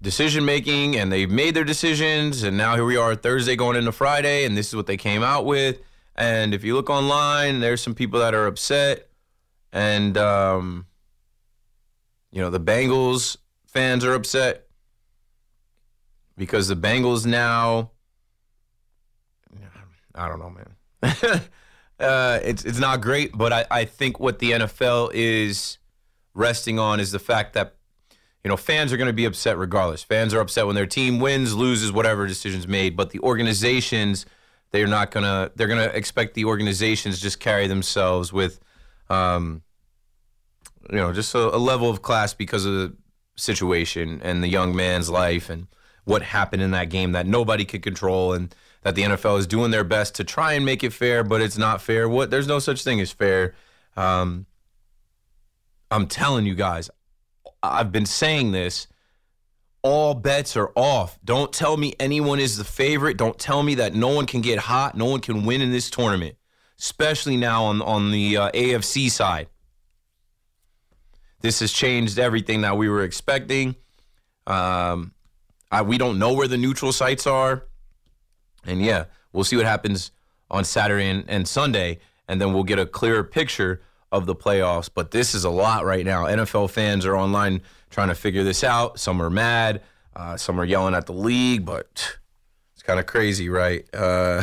decision 0.00 0.44
making, 0.44 0.96
and 0.96 1.10
they've 1.10 1.30
made 1.30 1.54
their 1.54 1.64
decisions, 1.64 2.42
and 2.42 2.56
now 2.56 2.74
here 2.74 2.84
we 2.84 2.96
are 2.96 3.14
Thursday 3.14 3.56
going 3.56 3.76
into 3.76 3.92
Friday, 3.92 4.44
and 4.44 4.56
this 4.56 4.68
is 4.68 4.76
what 4.76 4.86
they 4.86 4.96
came 4.96 5.22
out 5.22 5.44
with. 5.44 5.80
And 6.14 6.54
if 6.54 6.64
you 6.64 6.74
look 6.74 6.90
online, 6.90 7.60
there's 7.60 7.82
some 7.82 7.94
people 7.94 8.20
that 8.20 8.34
are 8.34 8.46
upset, 8.46 9.08
and 9.72 10.16
um, 10.16 10.86
you 12.30 12.40
know 12.40 12.50
the 12.50 12.60
Bengals 12.60 13.36
fans 13.66 14.04
are 14.04 14.14
upset 14.14 14.66
because 16.36 16.68
the 16.68 16.76
Bengals 16.76 17.26
now. 17.26 17.90
I 20.14 20.28
don't 20.28 20.38
know, 20.38 20.50
man. 20.50 21.42
Uh, 21.98 22.38
it's 22.42 22.62
it's 22.66 22.78
not 22.78 23.00
great, 23.00 23.32
but 23.34 23.54
I, 23.54 23.64
I 23.70 23.84
think 23.86 24.20
what 24.20 24.38
the 24.38 24.50
NFL 24.50 25.12
is 25.14 25.78
resting 26.36 26.78
on 26.78 27.00
is 27.00 27.10
the 27.10 27.18
fact 27.18 27.54
that 27.54 27.74
you 28.44 28.48
know 28.48 28.56
fans 28.56 28.92
are 28.92 28.96
going 28.96 29.08
to 29.08 29.12
be 29.12 29.24
upset 29.24 29.58
regardless. 29.58 30.02
Fans 30.02 30.34
are 30.34 30.40
upset 30.40 30.66
when 30.66 30.76
their 30.76 30.86
team 30.86 31.18
wins, 31.18 31.54
loses, 31.54 31.90
whatever 31.90 32.26
decisions 32.26 32.68
made. 32.68 32.96
But 32.96 33.10
the 33.10 33.18
organizations, 33.20 34.26
they're 34.70 34.86
not 34.86 35.10
gonna 35.10 35.50
they're 35.56 35.66
gonna 35.66 35.90
expect 35.94 36.34
the 36.34 36.44
organizations 36.44 37.20
just 37.20 37.40
carry 37.40 37.66
themselves 37.66 38.32
with, 38.32 38.60
um, 39.08 39.62
you 40.90 40.96
know, 40.96 41.12
just 41.12 41.34
a, 41.34 41.54
a 41.54 41.58
level 41.58 41.90
of 41.90 42.02
class 42.02 42.34
because 42.34 42.64
of 42.64 42.74
the 42.74 42.96
situation 43.36 44.20
and 44.22 44.42
the 44.42 44.48
young 44.48 44.74
man's 44.74 45.10
life 45.10 45.50
and 45.50 45.66
what 46.04 46.22
happened 46.22 46.62
in 46.62 46.70
that 46.70 46.88
game 46.88 47.12
that 47.12 47.26
nobody 47.26 47.64
could 47.64 47.82
control 47.82 48.32
and 48.32 48.54
that 48.82 48.94
the 48.94 49.02
NFL 49.02 49.38
is 49.38 49.46
doing 49.48 49.72
their 49.72 49.82
best 49.82 50.14
to 50.14 50.22
try 50.22 50.52
and 50.52 50.64
make 50.64 50.84
it 50.84 50.92
fair, 50.92 51.24
but 51.24 51.40
it's 51.40 51.58
not 51.58 51.82
fair. 51.82 52.08
What 52.08 52.30
there's 52.30 52.46
no 52.46 52.60
such 52.60 52.84
thing 52.84 53.00
as 53.00 53.10
fair. 53.10 53.54
Um, 53.96 54.46
I'm 55.90 56.06
telling 56.06 56.46
you 56.46 56.54
guys, 56.54 56.90
I've 57.62 57.92
been 57.92 58.06
saying 58.06 58.52
this. 58.52 58.86
All 59.82 60.14
bets 60.14 60.56
are 60.56 60.72
off. 60.74 61.18
Don't 61.24 61.52
tell 61.52 61.76
me 61.76 61.94
anyone 62.00 62.40
is 62.40 62.56
the 62.56 62.64
favorite. 62.64 63.16
Don't 63.16 63.38
tell 63.38 63.62
me 63.62 63.76
that 63.76 63.94
no 63.94 64.08
one 64.08 64.26
can 64.26 64.40
get 64.40 64.58
hot, 64.58 64.96
no 64.96 65.04
one 65.04 65.20
can 65.20 65.44
win 65.44 65.60
in 65.60 65.70
this 65.70 65.90
tournament, 65.90 66.36
especially 66.78 67.36
now 67.36 67.64
on 67.64 67.80
on 67.82 68.10
the 68.10 68.36
uh, 68.36 68.50
AFC 68.50 69.10
side. 69.10 69.48
This 71.40 71.60
has 71.60 71.72
changed 71.72 72.18
everything 72.18 72.62
that 72.62 72.76
we 72.76 72.88
were 72.88 73.04
expecting. 73.04 73.76
Um, 74.46 75.12
I, 75.70 75.82
we 75.82 75.98
don't 75.98 76.18
know 76.18 76.32
where 76.32 76.48
the 76.48 76.56
neutral 76.56 76.92
sites 76.92 77.26
are. 77.26 77.64
And 78.64 78.82
yeah, 78.82 79.04
we'll 79.32 79.44
see 79.44 79.56
what 79.56 79.66
happens 79.66 80.10
on 80.50 80.64
Saturday 80.64 81.08
and, 81.08 81.24
and 81.28 81.46
Sunday, 81.46 81.98
and 82.28 82.40
then 82.40 82.52
we'll 82.52 82.64
get 82.64 82.78
a 82.78 82.86
clearer 82.86 83.22
picture 83.22 83.82
of 84.16 84.26
the 84.26 84.34
playoffs. 84.34 84.90
But 84.92 85.10
this 85.10 85.34
is 85.34 85.44
a 85.44 85.50
lot 85.50 85.84
right 85.84 86.04
now. 86.04 86.24
NFL 86.24 86.70
fans 86.70 87.06
are 87.06 87.16
online 87.16 87.62
trying 87.90 88.08
to 88.08 88.14
figure 88.14 88.44
this 88.44 88.64
out. 88.64 88.98
Some 88.98 89.20
are 89.22 89.30
mad, 89.30 89.82
uh, 90.14 90.36
some 90.36 90.60
are 90.60 90.64
yelling 90.64 90.94
at 90.94 91.06
the 91.06 91.12
league, 91.12 91.64
but 91.64 92.18
it's 92.74 92.82
kind 92.82 92.98
of 92.98 93.06
crazy, 93.06 93.48
right? 93.48 93.86
Uh, 93.94 94.42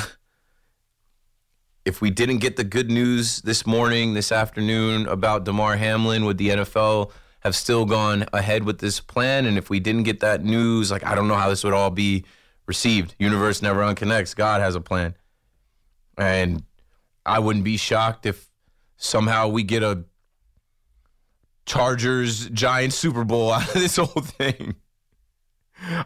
if 1.85 2.01
we 2.01 2.09
didn't 2.09 2.37
get 2.37 2.55
the 2.55 2.63
good 2.63 2.89
news 2.89 3.41
this 3.41 3.65
morning, 3.65 4.13
this 4.13 4.31
afternoon 4.31 5.05
about 5.07 5.43
Damar 5.43 5.75
Hamlin, 5.75 6.25
would 6.25 6.37
the 6.37 6.49
NFL 6.49 7.11
have 7.41 7.55
still 7.55 7.85
gone 7.85 8.25
ahead 8.31 8.63
with 8.63 8.79
this 8.79 8.99
plan? 9.01 9.45
And 9.45 9.57
if 9.57 9.69
we 9.69 9.79
didn't 9.79 10.03
get 10.03 10.21
that 10.21 10.43
news, 10.43 10.91
like 10.91 11.05
I 11.05 11.13
don't 11.13 11.27
know 11.27 11.35
how 11.35 11.49
this 11.49 11.63
would 11.63 11.73
all 11.73 11.91
be 11.91 12.23
received. 12.65 13.15
Universe 13.19 13.61
never 13.61 13.81
unconnects. 13.81 14.35
God 14.35 14.61
has 14.61 14.75
a 14.75 14.81
plan. 14.81 15.15
And 16.17 16.63
I 17.25 17.39
wouldn't 17.39 17.65
be 17.65 17.77
shocked 17.77 18.25
if 18.25 18.49
somehow 19.03 19.47
we 19.47 19.63
get 19.63 19.83
a 19.83 20.05
Chargers 21.65 22.49
Giants 22.49 22.97
Super 22.97 23.23
Bowl 23.23 23.51
out 23.53 23.67
of 23.67 23.73
this 23.73 23.97
whole 23.97 24.23
thing. 24.23 24.75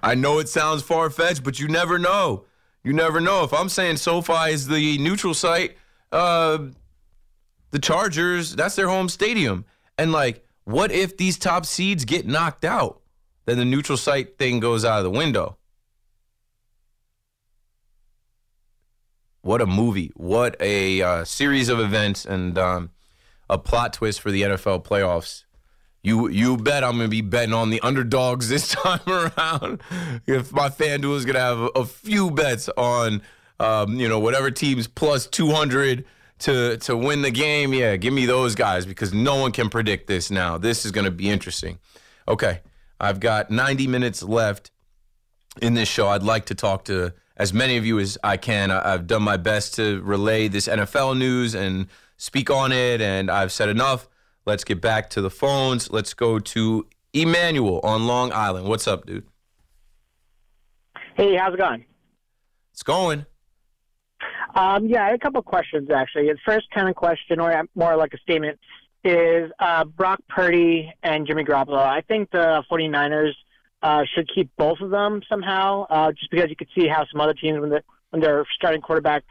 I 0.02 0.16
know 0.16 0.40
it 0.40 0.50
sounds 0.50 0.82
far 0.82 1.10
fetched, 1.10 1.44
but 1.44 1.60
you 1.60 1.68
never 1.68 2.00
know. 2.00 2.46
You 2.84 2.94
never 2.94 3.20
know. 3.20 3.44
If 3.44 3.54
I'm 3.54 3.70
saying 3.70 3.98
SoFi 3.98 4.52
is 4.52 4.68
the 4.68 4.98
neutral 4.98 5.34
site, 5.34 5.78
uh, 6.12 6.60
the 7.72 7.80
Chargers, 7.80 8.56
that's 8.56 8.76
their 8.76 8.88
home 8.88 9.10
stadium. 9.10 9.66
And 9.98 10.12
like, 10.12 10.44
what 10.64 10.92
if 10.92 11.18
these 11.18 11.38
top 11.38 11.66
seeds 11.66 12.06
get 12.06 12.26
knocked 12.26 12.66
out? 12.66 13.02
Then 13.46 13.58
the 13.58 13.66
neutral 13.66 13.98
site 13.98 14.38
thing 14.38 14.60
goes 14.60 14.84
out 14.84 14.98
of 15.00 15.04
the 15.04 15.18
window. 15.18 15.58
What 19.48 19.62
a 19.62 19.66
movie. 19.66 20.12
What 20.18 20.58
a 20.60 21.02
uh, 21.02 21.24
series 21.24 21.70
of 21.70 21.80
events 21.80 22.26
and 22.26 22.58
um, 22.58 22.90
a 23.50 23.58
plot 23.58 23.94
twist 23.94 24.20
for 24.20 24.30
the 24.30 24.42
NFL 24.42 24.84
playoffs. 24.84 25.46
You 26.04 26.28
you 26.28 26.58
bet 26.58 26.84
I'm 26.84 26.98
to 27.00 27.08
be 27.08 27.22
betting 27.22 27.54
on 27.54 27.70
the 27.70 27.80
underdogs 27.80 28.50
this 28.50 28.68
time 28.68 29.00
around. 29.08 29.80
if 30.26 30.52
my 30.52 30.68
FanDuel 30.68 31.16
is 31.16 31.24
to 31.36 31.40
have 31.40 31.70
a, 31.78 31.86
few 31.86 32.30
bets 32.30 32.68
on, 32.76 33.22
um, 33.62 33.98
you 33.98 34.10
know, 34.10 34.20
whatever 34.20 34.52
teams 34.52 34.86
plus 34.86 35.26
200 35.28 36.04
to 36.40 36.76
to 36.80 36.98
win 36.98 37.22
the 37.22 37.32
game, 37.32 37.74
yeah, 37.74 37.96
give 37.96 38.12
me 38.12 38.26
those 38.26 38.54
guys 38.54 38.86
because 38.86 39.14
no 39.14 39.38
one 39.38 39.54
can 39.54 39.70
predict 39.70 40.08
this 40.08 40.30
now. 40.30 40.58
This 40.58 40.86
is 40.86 40.92
to 41.06 41.12
be 41.12 41.30
interesting. 41.30 41.80
Okay, 42.28 42.60
I've 43.00 43.22
got 43.22 43.50
90 43.50 43.88
minutes 43.88 44.22
left 44.22 44.72
in 45.62 45.74
this 45.74 45.88
show. 45.88 46.10
I'd 46.10 46.22
like 46.22 46.48
to 46.48 46.56
talk 46.56 46.84
to 46.86 47.14
as 47.38 47.54
many 47.54 47.78
of 47.78 47.86
you 47.86 48.00
as 48.00 48.18
I 48.24 48.36
can. 48.36 48.72
I've 48.72 49.08
done 49.08 49.24
my 49.24 49.38
best 49.38 49.76
to 49.76 50.02
relay 50.02 50.48
this 50.48 50.68
NFL 50.68 51.18
news 51.18 51.56
and 51.56 51.88
speak 52.18 52.50
on 52.50 52.72
it, 52.72 53.00
and 53.00 53.32
I've 53.32 53.52
said 53.52 53.70
enough. 53.70 54.10
Let's 54.46 54.64
get 54.64 54.82
back 54.82 55.10
to 55.12 55.22
the 55.22 55.30
phones. 55.30 55.92
Let's 55.92 56.14
go 56.14 56.40
to 56.40 56.88
Emmanuel 57.14 57.80
on 57.84 58.08
Long 58.08 58.32
Island. 58.34 58.68
What's 58.68 58.88
up, 58.88 59.06
dude? 59.06 59.26
Hey, 61.16 61.36
how's 61.36 61.54
it 61.54 61.58
going? 61.58 61.86
It's 62.74 62.84
going. 62.84 63.26
Um, 64.56 64.88
yeah, 64.88 65.04
I 65.04 65.06
had 65.08 65.16
a 65.16 65.20
couple 65.20 65.40
of 65.40 65.46
questions 65.46 65.90
actually. 65.92 66.28
The 66.28 66.38
first 66.46 66.70
kind 66.72 66.90
of 66.90 66.96
question, 66.96 67.40
or 67.40 67.64
more 67.76 67.96
like 67.96 68.14
a 68.14 68.18
statement, 68.20 68.60
is 69.04 69.52
uh, 69.60 69.84
Brock 69.86 70.20
Purdy 70.28 70.92
and 71.04 71.28
Jimmy 71.28 71.44
Garoppolo. 71.44 71.80
I 71.80 72.02
think 72.02 72.32
the 72.32 72.64
49ers 72.72 73.34
uh, 73.84 74.04
should 74.16 74.30
keep 74.34 74.50
both 74.58 74.80
of 74.82 74.90
them 74.90 75.22
somehow, 75.30 75.86
uh, 75.90 76.12
just 76.12 76.30
because 76.32 76.50
you 76.50 76.56
could 76.56 76.70
see 76.78 76.88
how 76.88 77.06
some 77.12 77.22
other 77.22 77.34
teams, 77.34 77.60
when, 77.60 77.70
the, 77.70 77.84
when 78.10 78.22
their 78.22 78.46
starting 78.56 78.82
quarterback 78.82 79.24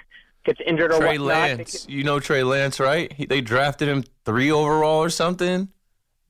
gets 0.45 0.61
injured 0.65 0.93
or 0.93 0.99
Trey 0.99 1.19
whatnot. 1.19 1.59
Lance, 1.59 1.87
you 1.89 2.05
know 2.05 2.21
Trey 2.21 2.43
Lance, 2.45 2.79
right? 2.79 3.13
He, 3.13 3.27
they 3.27 3.41
drafted 3.41 3.89
him 3.89 4.05
three 4.25 4.51
overall 4.51 5.03
or 5.03 5.11
something. 5.11 5.69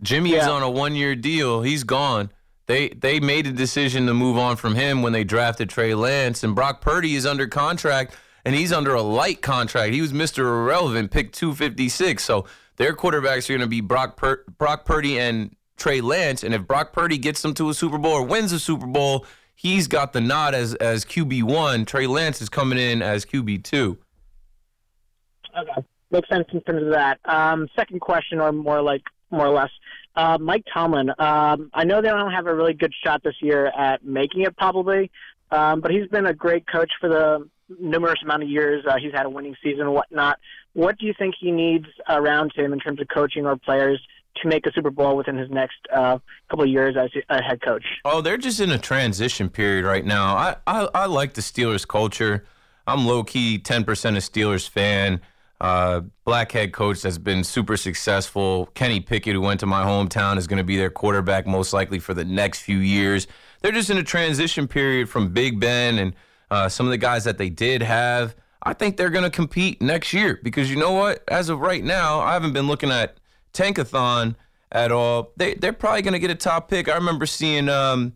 Jimmy's 0.03 0.33
Yeah. 0.35 0.51
on 0.51 0.63
a 0.63 0.71
one-year 0.71 1.15
deal. 1.17 1.63
He's 1.63 1.85
gone. 1.85 2.31
They 2.67 2.89
they 2.89 3.21
made 3.21 3.47
a 3.47 3.53
decision 3.53 4.07
to 4.07 4.15
move 4.15 4.37
on 4.37 4.57
from 4.57 4.75
him 4.75 5.03
when 5.03 5.13
they 5.13 5.23
drafted 5.23 5.69
Trey 5.71 5.95
Lance, 5.95 6.43
and 6.43 6.55
Brock 6.55 6.81
Purdy 6.81 7.15
is 7.15 7.25
under 7.25 7.47
contract, 7.47 8.17
and 8.45 8.55
he's 8.55 8.73
under 8.73 8.93
a 8.95 9.03
light 9.03 9.41
contract. 9.41 9.93
He 9.95 10.01
was 10.01 10.13
Mr. 10.13 10.41
Irrelevant, 10.41 11.11
pick 11.13 11.33
256. 11.33 12.25
So 12.25 12.47
their 12.77 12.93
quarterbacks 12.95 13.49
are 13.49 13.53
going 13.53 13.61
to 13.61 13.67
be 13.69 13.81
Brock 13.81 14.17
Pur- 14.17 14.45
Brock 14.59 14.85
Purdy 14.85 15.19
and 15.19 15.55
Trey 15.77 16.01
Lance, 16.01 16.43
and 16.43 16.55
if 16.55 16.67
Brock 16.67 16.93
Purdy 16.93 17.19
gets 17.19 17.43
them 17.43 17.55
to 17.55 17.69
a 17.69 17.75
Super 17.75 17.99
Bowl 17.99 18.13
or 18.13 18.23
wins 18.23 18.53
a 18.53 18.59
Super 18.59 18.87
Bowl, 18.87 19.27
he's 19.55 19.87
got 19.87 20.13
the 20.13 20.21
nod 20.21 20.55
as 20.55 20.75
as 20.75 21.05
QB 21.05 21.43
one. 21.45 21.85
Trey 21.85 22.07
Lance 22.07 22.41
is 22.41 22.49
coming 22.49 22.79
in 22.79 23.03
as 23.03 23.25
QB 23.25 23.65
two. 23.65 23.99
Okay. 25.59 25.87
Makes 26.11 26.29
sense 26.29 26.47
in 26.53 26.61
terms 26.63 26.85
of 26.85 26.93
that. 26.93 27.19
Um, 27.25 27.69
second 27.77 28.01
question, 28.01 28.41
or 28.41 28.53
more 28.53 28.81
like 28.81 29.03
more 29.31 29.47
or 29.47 29.55
less, 29.55 29.71
uh, 30.15 30.39
Mike 30.41 30.65
Tomlin. 30.73 31.11
Um, 31.19 31.71
I 31.75 31.85
know 31.85 32.01
they 32.01 32.09
don't 32.09 32.33
have 32.33 32.47
a 32.47 32.55
really 32.55 32.75
good 32.75 32.93
shot 33.05 33.23
this 33.23 33.35
year 33.41 33.67
at 33.67 34.05
making 34.05 34.43
it, 34.43 34.57
probably, 34.57 35.11
um, 35.51 35.81
but 35.81 35.91
he's 35.91 36.07
been 36.09 36.27
a 36.27 36.35
great 36.35 36.67
coach 36.67 36.93
for 37.01 37.09
the 37.09 37.49
numerous 37.81 38.21
amount 38.23 38.45
of 38.45 38.49
years. 38.49 38.85
Uh, 38.87 38.97
he's 38.99 39.13
had 39.13 39.27
a 39.27 39.31
winning 39.31 39.57
season 39.63 39.83
and 39.83 39.93
whatnot. 39.93 40.39
What 40.75 40.99
do 40.99 41.07
you 41.07 41.15
think 41.19 41.35
he 41.41 41.51
needs 41.51 41.87
around 42.09 42.53
him 42.55 42.73
in 42.73 42.79
terms 42.79 43.01
of 43.01 43.09
coaching 43.09 43.47
or 43.47 43.57
players 43.57 44.01
to 44.43 44.49
make 44.49 44.67
a 44.67 44.73
Super 44.73 44.91
Bowl 44.91 45.17
within 45.17 45.37
his 45.37 45.51
next 45.51 45.77
uh, 45.93 46.19
couple 46.49 46.65
of 46.65 46.71
years 46.71 46.97
as 46.97 47.11
a 47.29 47.43
head 47.43 47.61
coach? 47.63 47.85
Oh, 48.05 48.21
they're 48.21 48.37
just 48.37 48.61
in 48.61 48.71
a 48.71 48.79
transition 48.79 49.49
period 49.49 49.85
right 49.85 50.05
now. 50.05 50.37
I, 50.37 50.57
I, 50.67 50.89
I 50.95 51.07
like 51.07 51.35
the 51.35 51.41
Steelers 51.41 51.87
culture. 51.87 52.45
I'm 52.87 53.07
low 53.07 53.25
key 53.25 53.59
10% 53.59 53.83
a 53.83 53.87
Steelers 54.19 54.69
fan. 54.69 55.21
Uh, 55.59 56.03
black 56.25 56.53
head 56.53 56.73
coach 56.73 57.01
that's 57.01 57.19
been 57.19 57.43
super 57.43 57.77
successful. 57.77 58.67
Kenny 58.75 59.01
Pickett, 59.01 59.33
who 59.33 59.41
went 59.41 59.61
to 59.61 59.67
my 59.67 59.85
hometown, 59.85 60.37
is 60.37 60.47
going 60.47 60.59
to 60.59 60.65
be 60.65 60.77
their 60.77 60.91
quarterback 60.91 61.47
most 61.47 61.73
likely 61.73 61.99
for 61.99 62.13
the 62.13 62.25
next 62.25 62.61
few 62.61 62.79
years. 62.79 63.27
They're 63.63 63.73
just 63.73 63.89
in 63.89 63.97
a 63.97 64.03
transition 64.03 64.69
period 64.69 65.09
from 65.09 65.33
Big 65.33 65.59
Ben 65.59 65.99
and 65.99 66.15
uh, 66.51 66.69
some 66.69 66.87
of 66.87 66.91
the 66.91 66.99
guys 66.99 67.25
that 67.25 67.39
they 67.39 67.49
did 67.49 67.83
have. 67.83 68.37
I 68.63 68.75
think 68.75 68.97
they're 68.97 69.11
going 69.11 69.25
to 69.25 69.31
compete 69.31 69.81
next 69.81 70.13
year 70.13 70.41
because 70.43 70.71
you 70.71 70.77
know 70.77 70.93
what? 70.93 71.23
As 71.29 71.49
of 71.49 71.61
right 71.61 71.83
now, 71.83 72.21
I 72.21 72.33
haven't 72.35 72.53
been 72.53 72.67
looking 72.67 72.91
at 72.91 73.17
Tankathon 73.57 74.37
at 74.71 74.93
all. 74.93 75.33
They 75.37 75.55
they're 75.55 75.73
probably 75.73 76.03
to 76.03 76.19
get 76.19 76.31
a 76.31 76.35
top 76.35 76.69
pick. 76.69 76.89
I 76.89 76.95
remember 76.95 77.27
seeing 77.27 77.69
um, 77.69 78.15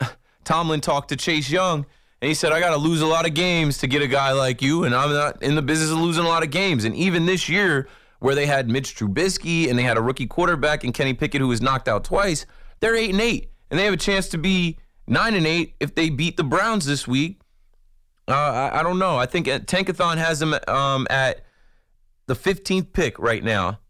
Tomlin 0.44 0.80
talk 0.80 1.08
to 1.08 1.16
Chase 1.16 1.50
Young, 1.50 1.86
and 2.20 2.28
he 2.28 2.34
said, 2.34 2.52
"I 2.52 2.60
got 2.60 2.70
to 2.70 2.76
lose 2.76 3.00
a 3.00 3.06
lot 3.06 3.26
of 3.26 3.34
games 3.34 3.78
to 3.78 3.86
get 3.86 4.02
a 4.02 4.08
guy 4.08 4.32
like 4.32 4.62
you, 4.62 4.84
and 4.84 4.94
I'm 4.94 5.12
not 5.12 5.42
in 5.42 5.54
the 5.54 5.62
business 5.62 5.90
of 5.90 5.98
losing 5.98 6.24
a 6.24 6.28
lot 6.28 6.42
of 6.42 6.50
games." 6.50 6.84
And 6.84 6.94
even 6.96 7.26
this 7.26 7.48
year, 7.48 7.88
where 8.20 8.34
they 8.34 8.46
had 8.46 8.68
Mitch 8.68 8.96
Trubisky 8.96 9.68
and 9.68 9.78
they 9.78 9.82
had 9.82 9.96
a 9.96 10.02
rookie 10.02 10.26
quarterback 10.26 10.84
and 10.84 10.94
Kenny 10.94 11.14
Pickett, 11.14 11.40
who 11.40 11.48
was 11.48 11.60
knocked 11.60 11.88
out 11.88 12.04
twice, 12.04 12.46
they're 12.80 12.96
eight 12.96 13.10
and 13.10 13.20
eight, 13.20 13.50
and 13.70 13.78
they 13.78 13.84
have 13.84 13.94
a 13.94 13.98
chance 13.98 14.28
to 14.28 14.38
be 14.38 14.78
nine 15.06 15.34
and 15.34 15.46
eight 15.46 15.74
if 15.80 15.94
they 15.94 16.08
beat 16.08 16.36
the 16.36 16.44
Browns 16.44 16.86
this 16.86 17.06
week. 17.06 17.40
Uh, 18.28 18.34
I, 18.34 18.80
I 18.80 18.82
don't 18.82 18.98
know. 18.98 19.16
I 19.16 19.26
think 19.26 19.48
uh, 19.48 19.58
Tankathon 19.58 20.16
has 20.18 20.38
them 20.38 20.54
um, 20.68 21.06
at 21.10 21.44
the 22.26 22.34
15th 22.34 22.92
pick 22.92 23.18
right 23.18 23.42
now. 23.42 23.80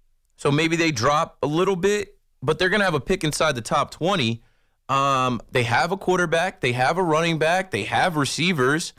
So 0.41 0.51
maybe 0.51 0.75
they 0.75 0.91
drop 0.91 1.37
a 1.43 1.47
little 1.47 1.77
bit, 1.77 2.17
but 2.43 2.59
they're 2.59 2.71
going 2.71 2.81
to 2.81 2.87
have 2.87 2.95
a 2.95 3.01
pick 3.01 3.25
inside 3.25 3.57
the 3.57 3.61
top 3.61 3.91
20. 3.91 4.43
Um, 4.89 5.43
they 5.53 5.65
have 5.65 5.93
a 5.93 5.99
quarterback, 5.99 6.63
they 6.63 6.73
have 6.73 6.97
a 6.97 7.03
running 7.03 7.39
back, 7.39 7.71
they 7.73 7.83
have 7.83 8.17
receivers. 8.17 8.95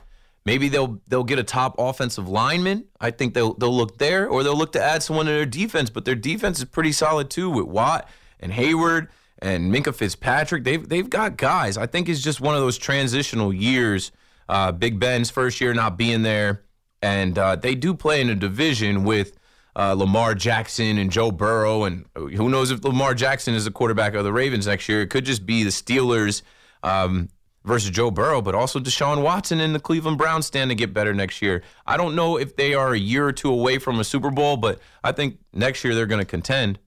Maybe 0.46 0.70
they'll 0.70 1.02
they'll 1.08 1.24
get 1.24 1.40
a 1.40 1.44
top 1.44 1.74
offensive 1.80 2.30
lineman. 2.30 2.86
I 3.00 3.10
think 3.10 3.34
they'll 3.34 3.56
they'll 3.56 3.76
look 3.76 3.98
there, 3.98 4.28
or 4.28 4.44
they'll 4.44 4.56
look 4.56 4.74
to 4.74 4.84
add 4.84 5.02
someone 5.02 5.26
to 5.26 5.32
their 5.32 5.48
defense. 5.48 5.90
But 5.90 6.06
their 6.06 6.14
defense 6.14 6.60
is 6.60 6.66
pretty 6.66 6.92
solid 6.92 7.32
too 7.32 7.50
with 7.50 7.66
Watt 7.66 8.08
and 8.40 8.52
Heyward 8.52 9.08
and 9.40 9.74
Minkah 9.74 9.96
Fitzpatrick. 9.96 10.64
They've 10.64 10.88
they've 10.88 11.10
got 11.10 11.38
guys. 11.38 11.76
I 11.76 11.88
think 11.88 12.08
it's 12.08 12.22
just 12.22 12.40
one 12.40 12.54
of 12.54 12.62
those 12.62 12.78
transitional 12.78 13.52
years. 13.52 14.12
Uh, 14.48 14.72
Big 14.72 15.00
Ben's 15.00 15.32
first 15.32 15.60
year 15.60 15.74
not 15.74 15.98
being 15.98 16.22
there, 16.22 16.62
and 17.02 17.36
uh, 17.40 17.56
they 17.56 17.74
do 17.74 17.96
play 17.96 18.22
in 18.22 18.30
a 18.30 18.36
division 18.36 19.04
with 19.04 19.36
uh, 19.76 19.94
Lamar 19.94 20.36
Jackson 20.36 20.98
and 20.98 21.12
Joe 21.12 21.32
Burrow, 21.32 21.84
and 21.84 22.06
who 22.16 22.50
knows 22.50 22.72
if 22.72 22.84
Lamar 22.84 23.14
Jackson 23.14 23.54
is 23.54 23.66
the 23.66 23.72
quarterback 23.72 24.14
of 24.14 24.24
the 24.24 24.34
Ravens 24.34 24.68
next 24.68 24.90
year? 24.90 25.02
It 25.02 25.10
could 25.10 25.26
just 25.26 25.46
be 25.46 25.64
the 25.64 25.70
Steelers. 25.70 26.42
Um, 26.84 27.30
versus 27.64 27.92
Joe 27.92 28.12
Burrow, 28.12 28.42
but 28.42 28.56
also 28.56 28.80
Deshaun 28.80 29.22
Watson 29.22 29.60
and 29.60 29.76
the 29.76 29.80
Cleveland 29.80 30.18
Browns 30.18 30.46
stand 30.46 30.72
to 30.72 30.76
get 30.76 30.94
better 30.94 31.14
next 31.14 31.42
year. 31.42 31.64
I 31.86 31.98
don't 31.98 32.16
know 32.16 32.38
if 32.38 32.56
they 32.56 32.74
are 32.74 32.94
a 32.94 33.00
year 33.00 33.28
or 33.28 33.32
two 33.32 33.52
away 33.52 33.78
from 33.78 34.00
a 34.00 34.04
Super 34.04 34.32
Bowl, 34.32 34.58
but 34.58 34.80
I 35.04 35.12
think 35.12 35.38
next 35.54 35.84
year 35.84 35.94
they're 35.94 36.06
going 36.06 36.22
to 36.22 36.26
contend. 36.26 36.80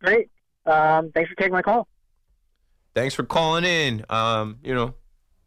Great. 0.00 0.30
Um, 0.64 1.10
thanks 1.12 1.30
for 1.30 1.36
taking 1.36 1.52
my 1.52 1.62
call. 1.62 1.88
Thanks 2.94 3.14
for 3.14 3.24
calling 3.24 3.64
in. 3.64 4.04
Um, 4.08 4.58
you 4.62 4.74
know, 4.74 4.94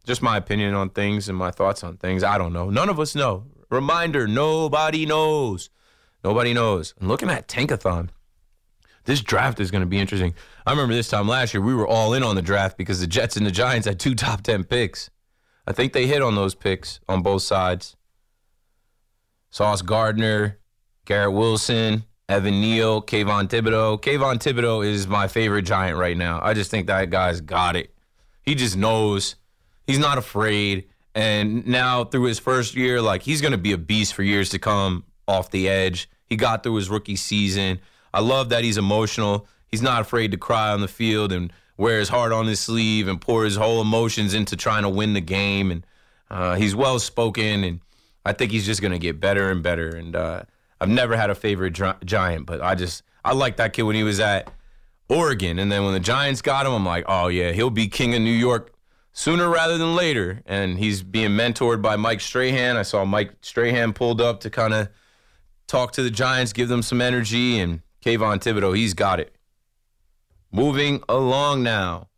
just 0.04 0.20
my 0.20 0.36
opinion 0.36 0.74
on 0.74 0.90
things 0.90 1.28
and 1.28 1.36
my 1.36 1.50
thoughts 1.50 1.84
on 1.84 1.96
things. 1.96 2.24
I 2.24 2.38
don't 2.38 2.52
know. 2.52 2.70
None 2.70 2.88
of 2.88 3.00
us 3.00 3.14
know. 3.14 3.44
Reminder: 3.72 4.28
nobody 4.28 5.06
knows. 5.06 5.70
Nobody 6.22 6.54
knows. 6.54 6.94
And 7.00 7.08
looking 7.08 7.30
at 7.30 7.48
Tankathon 7.48 8.10
this 9.04 9.20
draft 9.20 9.60
is 9.60 9.70
going 9.70 9.80
to 9.80 9.86
be 9.86 9.98
interesting. 9.98 10.34
I 10.66 10.70
remember 10.70 10.94
this 10.94 11.08
time 11.08 11.26
last 11.26 11.54
year, 11.54 11.62
we 11.62 11.74
were 11.74 11.86
all 11.86 12.14
in 12.14 12.22
on 12.22 12.36
the 12.36 12.42
draft 12.42 12.76
because 12.76 13.00
the 13.00 13.06
Jets 13.06 13.36
and 13.36 13.44
the 13.44 13.50
Giants 13.50 13.86
had 13.86 13.98
two 13.98 14.14
top 14.14 14.42
10 14.42 14.64
picks. 14.64 15.10
I 15.66 15.72
think 15.72 15.92
they 15.92 16.06
hit 16.06 16.22
on 16.22 16.34
those 16.34 16.54
picks 16.54 17.00
on 17.08 17.22
both 17.22 17.42
sides. 17.42 17.96
Sauce 19.50 19.82
Gardner, 19.82 20.58
Garrett 21.04 21.32
Wilson, 21.32 22.04
Evan 22.28 22.60
Neal, 22.60 23.02
Kayvon 23.02 23.48
Thibodeaux. 23.48 24.00
Kayvon 24.00 24.36
Thibodeaux 24.36 24.84
is 24.84 25.06
my 25.06 25.28
favorite 25.28 25.62
Giant 25.62 25.98
right 25.98 26.16
now. 26.16 26.40
I 26.42 26.54
just 26.54 26.70
think 26.70 26.86
that 26.86 27.10
guy's 27.10 27.40
got 27.40 27.76
it. 27.76 27.94
He 28.42 28.54
just 28.54 28.76
knows. 28.76 29.36
He's 29.86 29.98
not 29.98 30.18
afraid. 30.18 30.88
And 31.14 31.66
now 31.66 32.04
through 32.04 32.24
his 32.24 32.38
first 32.38 32.74
year, 32.74 33.02
like 33.02 33.22
he's 33.22 33.40
going 33.40 33.52
to 33.52 33.58
be 33.58 33.72
a 33.72 33.78
beast 33.78 34.14
for 34.14 34.22
years 34.22 34.48
to 34.50 34.58
come 34.58 35.04
off 35.28 35.50
the 35.50 35.68
edge. 35.68 36.08
He 36.26 36.36
got 36.36 36.62
through 36.62 36.76
his 36.76 36.88
rookie 36.88 37.16
season. 37.16 37.80
I 38.14 38.20
love 38.20 38.48
that 38.50 38.64
he's 38.64 38.78
emotional. 38.78 39.46
He's 39.68 39.82
not 39.82 40.00
afraid 40.00 40.30
to 40.30 40.36
cry 40.36 40.70
on 40.70 40.80
the 40.80 40.88
field 40.88 41.32
and 41.32 41.52
wear 41.76 41.98
his 41.98 42.08
heart 42.08 42.32
on 42.32 42.46
his 42.46 42.60
sleeve 42.60 43.08
and 43.08 43.20
pour 43.20 43.44
his 43.44 43.56
whole 43.56 43.80
emotions 43.80 44.34
into 44.34 44.56
trying 44.56 44.82
to 44.82 44.88
win 44.88 45.12
the 45.14 45.20
game. 45.20 45.70
And 45.70 45.86
uh, 46.30 46.54
he's 46.54 46.74
well 46.74 46.98
spoken, 46.98 47.64
and 47.64 47.80
I 48.24 48.32
think 48.32 48.52
he's 48.52 48.66
just 48.66 48.80
going 48.80 48.92
to 48.92 48.98
get 48.98 49.20
better 49.20 49.50
and 49.50 49.62
better. 49.62 49.88
And 49.88 50.16
uh, 50.16 50.42
I've 50.80 50.88
never 50.88 51.16
had 51.16 51.30
a 51.30 51.34
favorite 51.34 51.78
Giant, 52.04 52.46
but 52.46 52.60
I 52.62 52.74
just 52.74 53.02
I 53.24 53.32
liked 53.32 53.58
that 53.58 53.72
kid 53.72 53.82
when 53.82 53.96
he 53.96 54.02
was 54.02 54.20
at 54.20 54.50
Oregon, 55.08 55.58
and 55.58 55.70
then 55.70 55.84
when 55.84 55.92
the 55.92 56.00
Giants 56.00 56.40
got 56.42 56.66
him, 56.66 56.72
I'm 56.72 56.86
like, 56.86 57.04
oh 57.06 57.28
yeah, 57.28 57.52
he'll 57.52 57.70
be 57.70 57.88
king 57.88 58.14
of 58.14 58.22
New 58.22 58.30
York 58.30 58.72
sooner 59.12 59.48
rather 59.48 59.78
than 59.78 59.94
later. 59.94 60.42
And 60.46 60.78
he's 60.78 61.02
being 61.02 61.30
mentored 61.30 61.82
by 61.82 61.96
Mike 61.96 62.20
Strahan. 62.20 62.76
I 62.76 62.82
saw 62.82 63.04
Mike 63.04 63.32
Strahan 63.42 63.92
pulled 63.92 64.20
up 64.20 64.40
to 64.40 64.50
kind 64.50 64.74
of 64.74 64.88
talk 65.66 65.92
to 65.92 66.02
the 66.02 66.10
Giants, 66.10 66.52
give 66.52 66.68
them 66.68 66.82
some 66.82 67.00
energy, 67.00 67.58
and 67.58 67.80
Kayvon 68.04 68.40
Thibodeaux, 68.40 68.76
he's 68.76 68.94
got 68.94 69.20
it. 69.20 69.34
Moving 70.50 71.02
along 71.08 71.62
now. 71.62 72.08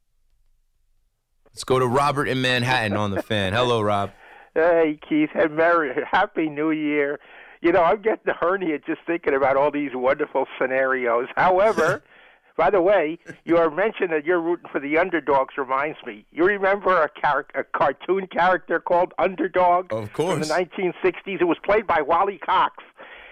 Let's 1.46 1.64
go 1.64 1.78
to 1.78 1.86
Robert 1.86 2.26
in 2.26 2.42
Manhattan 2.42 2.96
on 2.96 3.12
the 3.12 3.22
fan. 3.22 3.52
Hello, 3.52 3.80
Rob. 3.80 4.10
Hey, 4.54 4.98
Keith. 5.08 5.30
Hey, 5.32 5.46
Merry, 5.46 5.94
Happy 6.10 6.48
New 6.48 6.72
Year. 6.72 7.20
You 7.60 7.70
know, 7.72 7.82
I'm 7.82 8.02
getting 8.02 8.28
a 8.28 8.34
hernia 8.34 8.78
just 8.80 9.00
thinking 9.06 9.34
about 9.34 9.56
all 9.56 9.70
these 9.70 9.92
wonderful 9.94 10.46
scenarios. 10.58 11.28
However, 11.36 12.02
by 12.56 12.70
the 12.70 12.80
way, 12.80 13.18
your 13.44 13.70
mention 13.70 14.10
that 14.10 14.24
you're 14.24 14.40
rooting 14.40 14.68
for 14.70 14.80
the 14.80 14.96
underdogs 14.98 15.58
reminds 15.58 15.98
me. 16.06 16.24
You 16.30 16.44
remember 16.44 17.02
a, 17.02 17.10
char- 17.20 17.46
a 17.54 17.64
cartoon 17.64 18.26
character 18.28 18.78
called 18.78 19.12
Underdog? 19.18 19.92
Of 19.92 20.12
course. 20.12 20.34
In 20.34 20.40
the 20.40 20.46
1960s. 20.46 21.40
It 21.40 21.44
was 21.44 21.58
played 21.64 21.86
by 21.86 22.00
Wally 22.00 22.38
Cox. 22.38 22.84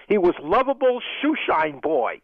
He 0.09 0.17
was 0.17 0.33
lovable 0.41 1.01
shoeshine 1.21 1.81
boy 1.81 2.21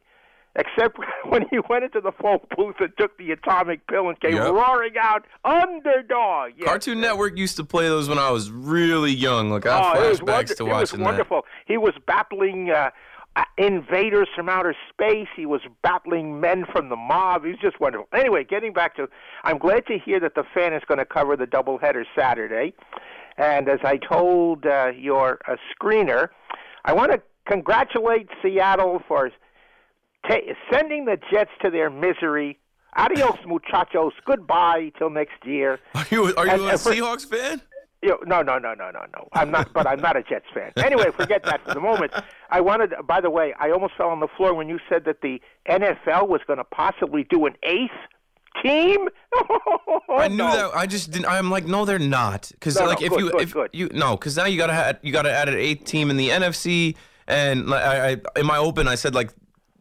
except 0.55 0.97
when 1.25 1.45
he 1.49 1.59
went 1.69 1.83
into 1.83 2.01
the 2.01 2.11
phone 2.11 2.39
booth 2.55 2.75
and 2.79 2.91
took 2.97 3.17
the 3.17 3.31
atomic 3.31 3.85
pill 3.87 4.09
and 4.09 4.19
came 4.19 4.35
yep. 4.35 4.51
roaring 4.51 4.93
out, 4.99 5.25
"Underdog!" 5.45 6.51
Yes. 6.57 6.67
Cartoon 6.67 6.99
Network 6.99 7.37
used 7.37 7.57
to 7.57 7.63
play 7.63 7.87
those 7.87 8.09
when 8.09 8.19
I 8.19 8.31
was 8.31 8.51
really 8.51 9.11
young. 9.11 9.49
Like 9.51 9.65
I 9.65 9.77
have 9.77 9.97
oh, 9.97 9.99
flashbacks 9.99 10.27
wonder- 10.27 10.55
to 10.55 10.65
watching 10.65 10.65
that. 10.65 10.75
it 10.75 10.81
was 10.81 10.99
wonderful. 10.99 11.41
That. 11.41 11.71
He 11.71 11.77
was 11.77 11.93
battling. 12.05 12.71
Uh, 12.71 12.91
invaders 13.57 14.27
from 14.35 14.49
outer 14.49 14.75
space. 14.89 15.27
He 15.35 15.45
was 15.45 15.61
battling 15.81 16.39
men 16.39 16.65
from 16.71 16.89
the 16.89 16.95
mob. 16.95 17.43
He 17.43 17.51
was 17.51 17.59
just 17.59 17.79
wonderful. 17.79 18.07
Anyway, 18.13 18.43
getting 18.43 18.73
back 18.73 18.95
to, 18.95 19.07
I'm 19.43 19.57
glad 19.57 19.85
to 19.87 19.97
hear 19.97 20.19
that 20.19 20.35
the 20.35 20.43
fan 20.53 20.73
is 20.73 20.81
going 20.87 20.97
to 20.97 21.05
cover 21.05 21.35
the 21.35 21.45
doubleheader 21.45 22.05
Saturday. 22.17 22.73
And 23.37 23.69
as 23.69 23.79
I 23.83 23.97
told 23.97 24.65
uh, 24.65 24.91
your 24.95 25.39
uh, 25.47 25.55
screener, 25.73 26.29
I 26.85 26.93
want 26.93 27.11
to 27.11 27.21
congratulate 27.47 28.27
Seattle 28.41 29.01
for 29.07 29.31
sending 30.71 31.05
the 31.05 31.17
Jets 31.31 31.51
to 31.61 31.69
their 31.69 31.89
misery. 31.89 32.59
Adios, 32.95 33.37
muchachos. 33.45 34.13
Goodbye 34.25 34.91
till 34.97 35.09
next 35.09 35.45
year. 35.45 35.79
Are 35.95 36.05
you 36.09 36.35
are 36.35 36.45
you 36.45 36.51
and, 36.51 36.61
a 36.63 36.73
Seahawks 36.73 37.25
fan? 37.25 37.61
You 38.01 38.17
no, 38.25 38.41
no, 38.41 38.57
no, 38.57 38.73
no, 38.73 38.91
no, 38.91 39.05
no. 39.13 39.27
I'm 39.33 39.51
not, 39.51 39.73
but 39.73 39.85
I'm 39.85 39.99
not 39.99 40.15
a 40.15 40.23
Jets 40.23 40.45
fan. 40.53 40.71
Anyway, 40.77 41.11
forget 41.17 41.43
that 41.43 41.61
for 41.65 41.73
the 41.73 41.81
moment. 41.81 42.13
I 42.49 42.61
wanted. 42.61 42.93
By 43.05 43.19
the 43.19 43.29
way, 43.29 43.53
I 43.59 43.71
almost 43.71 43.93
fell 43.97 44.09
on 44.09 44.21
the 44.21 44.29
floor 44.37 44.53
when 44.53 44.69
you 44.69 44.79
said 44.87 45.03
that 45.05 45.21
the 45.21 45.41
NFL 45.67 46.29
was 46.29 46.39
going 46.47 46.57
to 46.57 46.63
possibly 46.63 47.25
do 47.29 47.45
an 47.45 47.55
eighth 47.63 47.91
team. 48.63 49.09
I 50.09 50.29
knew 50.29 50.37
no. 50.37 50.55
that. 50.55 50.75
I 50.75 50.85
just 50.85 51.11
didn't. 51.11 51.25
I'm 51.25 51.51
like, 51.51 51.65
no, 51.65 51.83
they're 51.83 51.99
not. 51.99 52.49
Because 52.53 52.77
no, 52.77 52.85
like, 52.85 53.01
no, 53.01 53.05
if 53.05 53.11
good, 53.11 53.19
you, 53.19 53.31
good, 53.31 53.41
if 53.41 53.53
good. 53.53 53.69
you, 53.73 53.89
no, 53.93 54.15
because 54.15 54.37
now 54.37 54.45
you 54.45 54.57
gotta 54.57 54.73
add, 54.73 54.99
you 55.01 55.11
gotta 55.11 55.31
add 55.31 55.49
an 55.49 55.55
eighth 55.55 55.83
team 55.83 56.09
in 56.09 56.15
the 56.15 56.29
NFC. 56.29 56.95
And 57.27 57.73
I, 57.73 58.11
I, 58.11 58.17
in 58.37 58.45
my 58.45 58.57
open, 58.57 58.87
I 58.87 58.95
said 58.95 59.13
like 59.13 59.31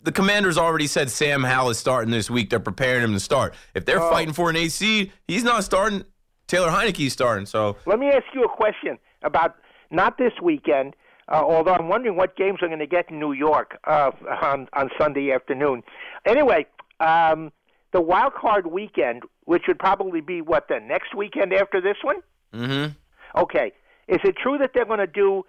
the 0.03 0.13
Commanders 0.13 0.59
already 0.59 0.87
said 0.87 1.11
Sam 1.11 1.43
Howell 1.43 1.71
is 1.71 1.79
starting 1.79 2.11
this 2.11 2.31
week. 2.31 2.51
They're 2.51 2.61
preparing 2.61 3.05
him 3.05 3.13
to 3.13 3.21
start. 3.21 3.55
If 3.75 3.85
they're 3.85 4.03
oh. 4.03 4.11
fighting 4.11 4.35
for 4.35 4.51
an 4.51 4.57
AC, 4.57 5.13
he's 5.27 5.45
not 5.45 5.65
starting. 5.65 6.05
Taylor 6.49 6.71
Heinicke's 6.71 7.13
starting. 7.13 7.47
So 7.47 7.77
let 7.87 7.99
me 7.99 8.09
ask 8.09 8.25
you 8.35 8.43
a 8.43 8.49
question 8.49 8.99
about 9.23 9.57
not 9.91 10.19
this 10.19 10.33
weekend. 10.43 10.97
Uh, 11.29 11.43
although 11.47 11.75
I'm 11.75 11.89
wondering 11.89 12.17
what 12.17 12.37
games 12.37 12.61
are 12.63 12.69
going 12.69 12.79
to 12.79 12.87
get 12.87 13.11
in 13.11 13.21
New 13.21 13.33
York 13.33 13.79
uh, 13.85 14.11
on 14.43 14.67
on 14.73 14.91
Sunday 14.99 15.31
afternoon. 15.31 15.83
Anyway, 16.27 16.67
um, 17.01 17.53
the 17.93 18.01
wild 18.01 18.33
card 18.35 18.67
weekend, 18.67 19.25
which 19.45 19.65
would 19.69 19.79
probably 19.79 20.23
be 20.23 20.41
what 20.41 20.69
the 20.69 20.81
next 20.81 21.15
weekend 21.15 21.53
after 21.53 21.83
this 21.83 21.97
one. 22.03 22.17
Mm-hmm. 22.55 22.93
Okay, 23.39 23.73
is 24.09 24.21
it 24.25 24.37
true 24.37 24.57
that 24.57 24.71
they're 24.75 24.87
going 24.87 25.01
to 25.01 25.07
do 25.07 25.45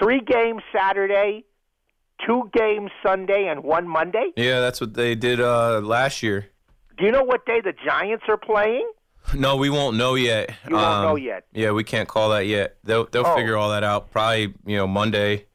three 0.00 0.20
games 0.20 0.62
Saturday, 0.72 1.44
two 2.24 2.48
games 2.52 2.92
Sunday 3.04 3.48
and 3.48 3.64
one 3.64 3.88
Monday? 3.88 4.30
Yeah, 4.36 4.60
that's 4.60 4.80
what 4.80 4.94
they 4.94 5.16
did 5.16 5.40
uh, 5.40 5.80
last 5.80 6.22
year. 6.22 6.50
Do 6.96 7.04
you 7.04 7.10
know 7.10 7.24
what 7.24 7.44
day 7.46 7.60
the 7.60 7.72
Giants 7.84 8.24
are 8.28 8.36
playing? 8.36 8.88
No, 9.34 9.56
we 9.56 9.70
won't 9.70 9.96
know 9.96 10.14
yet. 10.16 10.50
You 10.68 10.74
won't 10.74 10.86
um, 10.86 11.04
know 11.04 11.16
yet. 11.16 11.44
Yeah, 11.52 11.70
we 11.70 11.84
can't 11.84 12.08
call 12.08 12.30
that 12.30 12.46
yet. 12.46 12.76
They'll 12.84 13.06
they'll 13.06 13.26
oh. 13.26 13.36
figure 13.36 13.56
all 13.56 13.70
that 13.70 13.84
out 13.84 14.10
probably 14.10 14.54
you 14.66 14.76
know 14.76 14.86
Monday. 14.86 15.46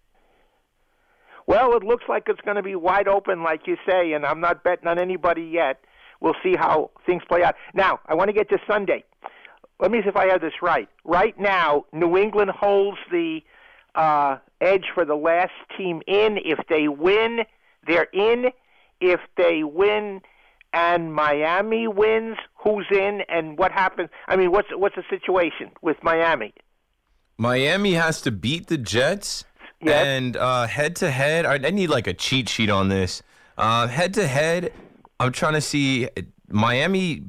Well, 1.47 1.75
it 1.75 1.83
looks 1.83 2.05
like 2.09 2.23
it's 2.27 2.41
going 2.41 2.55
to 2.55 2.63
be 2.63 2.75
wide 2.75 3.07
open, 3.07 3.43
like 3.43 3.67
you 3.67 3.77
say, 3.87 4.13
and 4.13 4.25
I'm 4.25 4.39
not 4.39 4.63
betting 4.63 4.87
on 4.87 4.97
anybody 4.97 5.43
yet. 5.43 5.79
We'll 6.19 6.35
see 6.41 6.55
how 6.55 6.89
things 7.05 7.21
play 7.27 7.43
out. 7.43 7.55
Now, 7.73 7.99
I 8.07 8.15
want 8.15 8.29
to 8.29 8.33
get 8.33 8.49
to 8.49 8.57
Sunday. 8.67 9.03
Let 9.79 9.91
me 9.91 10.01
see 10.01 10.09
if 10.09 10.15
I 10.15 10.27
have 10.29 10.41
this 10.41 10.61
right. 10.61 10.89
Right 11.03 11.39
now, 11.39 11.85
New 11.93 12.17
England 12.17 12.49
holds 12.49 12.97
the 13.11 13.41
uh, 13.93 14.37
edge 14.61 14.85
for 14.93 15.05
the 15.05 15.15
last 15.15 15.51
team 15.77 16.01
in. 16.07 16.39
If 16.43 16.59
they 16.67 16.87
win, 16.87 17.41
they're 17.85 18.07
in. 18.13 18.45
If 19.01 19.19
they 19.37 19.63
win 19.63 20.21
and 20.75 21.13
Miami 21.13 21.87
wins, 21.87 22.37
who's 22.55 22.85
in 22.91 23.21
and 23.29 23.57
what 23.57 23.71
happens? 23.71 24.09
I 24.27 24.35
mean, 24.35 24.51
what's 24.51 24.67
what's 24.73 24.95
the 24.95 25.03
situation 25.09 25.71
with 25.81 25.97
Miami? 26.03 26.53
Miami 27.37 27.93
has 27.93 28.21
to 28.21 28.31
beat 28.31 28.67
the 28.67 28.77
Jets. 28.77 29.45
Yes. 29.81 30.05
And 30.05 30.37
uh, 30.37 30.67
head 30.67 30.95
to 30.97 31.11
head, 31.11 31.45
I 31.45 31.57
need 31.57 31.87
like 31.89 32.07
a 32.07 32.13
cheat 32.13 32.49
sheet 32.49 32.69
on 32.69 32.89
this. 32.89 33.21
Uh, 33.57 33.87
head 33.87 34.13
to 34.15 34.27
head, 34.27 34.71
I'm 35.19 35.31
trying 35.31 35.53
to 35.53 35.61
see 35.61 36.09
Miami. 36.49 37.23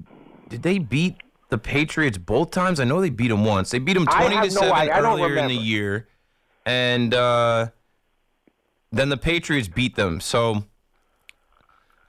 Did 0.49 0.63
they 0.63 0.79
beat 0.79 1.17
the 1.51 1.59
Patriots 1.59 2.19
both 2.19 2.51
times? 2.51 2.81
I 2.81 2.85
know 2.85 3.01
they 3.01 3.11
beat 3.11 3.29
them 3.29 3.45
once. 3.45 3.71
They 3.71 3.79
beat 3.79 3.95
them 3.95 4.07
20 4.07 4.29
to 4.29 4.41
no 4.43 4.49
seven 4.49 4.89
earlier 4.91 5.37
in 5.37 5.49
the 5.49 5.55
year 5.55 6.09
and 6.67 7.15
uh, 7.15 7.69
then 8.93 9.09
the 9.09 9.17
Patriots 9.17 9.69
beat 9.69 9.95
them. 9.95 10.21
So 10.21 10.65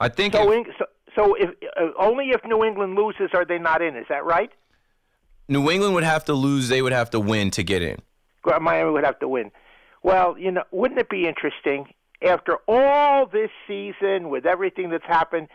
I 0.00 0.08
think. 0.08 0.34
So, 0.34 0.52
if, 0.52 0.66
so, 0.78 0.84
so 1.18 1.34
if 1.34 1.50
uh, 1.76 1.88
only 1.98 2.30
if 2.30 2.44
New 2.44 2.64
England 2.64 2.94
loses 2.94 3.30
are 3.34 3.44
they 3.44 3.58
not 3.58 3.82
in? 3.82 3.96
Is 3.96 4.06
that 4.08 4.24
right? 4.24 4.50
New 5.48 5.70
England 5.70 5.94
would 5.94 6.04
have 6.04 6.24
to 6.26 6.34
lose. 6.34 6.68
They 6.68 6.82
would 6.82 6.92
have 6.92 7.10
to 7.10 7.20
win 7.20 7.50
to 7.52 7.62
get 7.62 7.82
in. 7.82 8.00
Miami 8.60 8.90
would 8.90 9.04
have 9.04 9.18
to 9.18 9.28
win. 9.28 9.50
Well, 10.02 10.38
you 10.38 10.50
know, 10.50 10.62
wouldn't 10.70 11.00
it 11.00 11.10
be 11.10 11.26
interesting 11.26 11.88
after 12.22 12.58
all 12.66 13.26
this 13.26 13.50
season 13.66 14.30
with 14.30 14.46
everything 14.46 14.90
that's 14.90 15.04
happened 15.04 15.48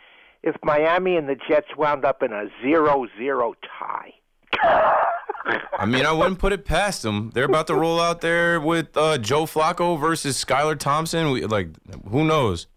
if 0.43 0.55
Miami 0.63 1.15
and 1.15 1.27
the 1.27 1.37
Jets 1.47 1.67
wound 1.77 2.05
up 2.05 2.21
in 2.21 2.33
a 2.33 2.49
zero-zero 2.61 3.55
tie? 3.79 4.13
I 5.77 5.85
mean, 5.85 6.05
I 6.05 6.11
wouldn't 6.11 6.39
put 6.39 6.53
it 6.53 6.65
past 6.65 7.01
them. 7.01 7.31
They're 7.33 7.45
about 7.45 7.67
to 7.67 7.75
roll 7.75 7.99
out 7.99 8.21
there 8.21 8.59
with 8.59 8.95
uh, 8.95 9.17
Joe 9.17 9.45
Flacco 9.45 9.99
versus 9.99 10.43
Skylar 10.43 10.77
Thompson. 10.77 11.31
We, 11.31 11.45
like, 11.45 11.69
who 12.09 12.23
knows? 12.25 12.67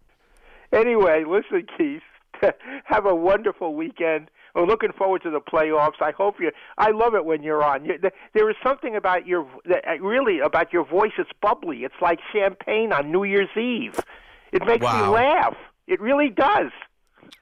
Anyway, 0.73 1.23
listen, 1.25 1.65
Keith. 1.77 2.01
Have 2.85 3.05
a 3.05 3.15
wonderful 3.15 3.75
weekend. 3.75 4.29
We're 4.55 4.65
looking 4.65 4.91
forward 4.91 5.21
to 5.23 5.29
the 5.29 5.39
playoffs. 5.41 6.01
I 6.01 6.11
hope 6.11 6.35
you. 6.39 6.51
I 6.77 6.91
love 6.91 7.13
it 7.15 7.25
when 7.25 7.43
you're 7.43 7.63
on. 7.63 7.85
You, 7.85 7.99
there 8.33 8.49
is 8.49 8.55
something 8.63 8.95
about 8.95 9.27
your 9.27 9.47
uh, 9.69 9.99
really 10.01 10.39
about 10.39 10.73
your 10.73 10.85
voice. 10.85 11.11
It's 11.17 11.29
bubbly. 11.41 11.83
It's 11.83 11.93
like 12.01 12.19
champagne 12.33 12.91
on 12.91 13.11
New 13.11 13.23
Year's 13.23 13.49
Eve. 13.55 13.99
It 14.51 14.65
makes 14.65 14.83
Wow. 14.83 15.03
me 15.03 15.07
laugh. 15.09 15.55
It 15.87 16.01
really 16.01 16.29
does. 16.29 16.71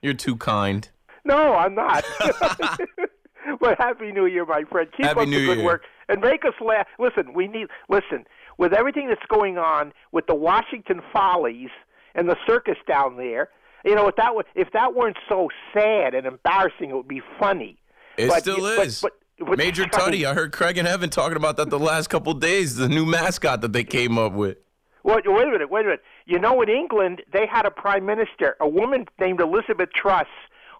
You're 0.02 0.14
too 0.14 0.36
kind. 0.36 0.90
No, 1.24 1.54
I'm 1.56 1.74
not. 1.76 2.04
but 3.60 3.78
happy 3.78 4.12
New 4.12 4.26
Year, 4.26 4.46
my 4.46 4.64
friend. 4.64 4.90
Keep 4.96 5.06
Happy 5.06 5.22
up 5.22 5.28
New 5.28 5.40
the 5.42 5.46
good 5.46 5.58
Year. 5.58 5.66
work 5.66 5.84
and 6.10 6.22
make 6.22 6.44
us 6.46 6.54
laugh. 6.62 6.88
Listen, 7.00 7.34
we 7.34 7.48
need 7.48 7.68
listen 7.90 8.26
with 8.58 8.74
everything 8.74 9.08
that's 9.08 9.26
going 9.28 9.58
on 9.58 9.94
with 10.12 10.28
the 10.28 10.36
Washington 10.36 11.02
Follies 11.14 11.70
and 12.14 12.30
the 12.30 12.38
circus 12.48 12.78
down 12.88 13.18
there. 13.18 13.50
You 13.86 13.94
know, 13.96 14.08
if 14.08 14.16
that 14.16 14.36
were, 14.36 14.46
if 14.56 14.72
that 14.74 14.96
weren't 14.96 15.18
so 15.30 15.50
sad 15.74 16.16
and 16.16 16.26
embarrassing, 16.26 16.90
it 16.90 16.96
would 16.96 17.08
be 17.08 17.22
funny. 17.40 17.78
It 18.18 18.30
But- 18.30 18.40
still 18.40 18.66
is. 18.66 19.02
but- 19.02 19.14
but- 19.40 19.58
Major 19.58 19.84
I 19.84 19.88
Tuddy. 19.88 20.26
I 20.26 20.34
heard 20.34 20.52
Craig 20.54 20.78
and 20.78 20.88
Evan 20.88 21.10
talking 21.10 21.36
about 21.38 21.58
that 21.58 21.70
the 21.70 21.78
last 21.80 22.08
couple 22.08 22.34
days. 22.34 22.78
The 22.78 22.88
new 22.90 23.06
mascot 23.06 23.62
that 23.62 23.74
they 23.74 23.84
came 23.84 24.18
up 24.18 24.32
with. 24.34 24.58
Well, 25.04 25.18
wait 25.24 25.48
a 25.48 25.52
minute, 25.52 25.70
wait 25.70 25.82
a 25.82 25.90
minute. 25.90 26.04
You 26.26 26.40
know, 26.40 26.62
in 26.62 26.70
England, 26.70 27.22
they 27.32 27.46
had 27.46 27.66
a 27.68 27.72
prime 27.72 28.06
minister, 28.06 28.56
a 28.60 28.68
woman 28.68 29.08
named 29.20 29.40
Elizabeth 29.40 29.90
Truss, 29.94 30.26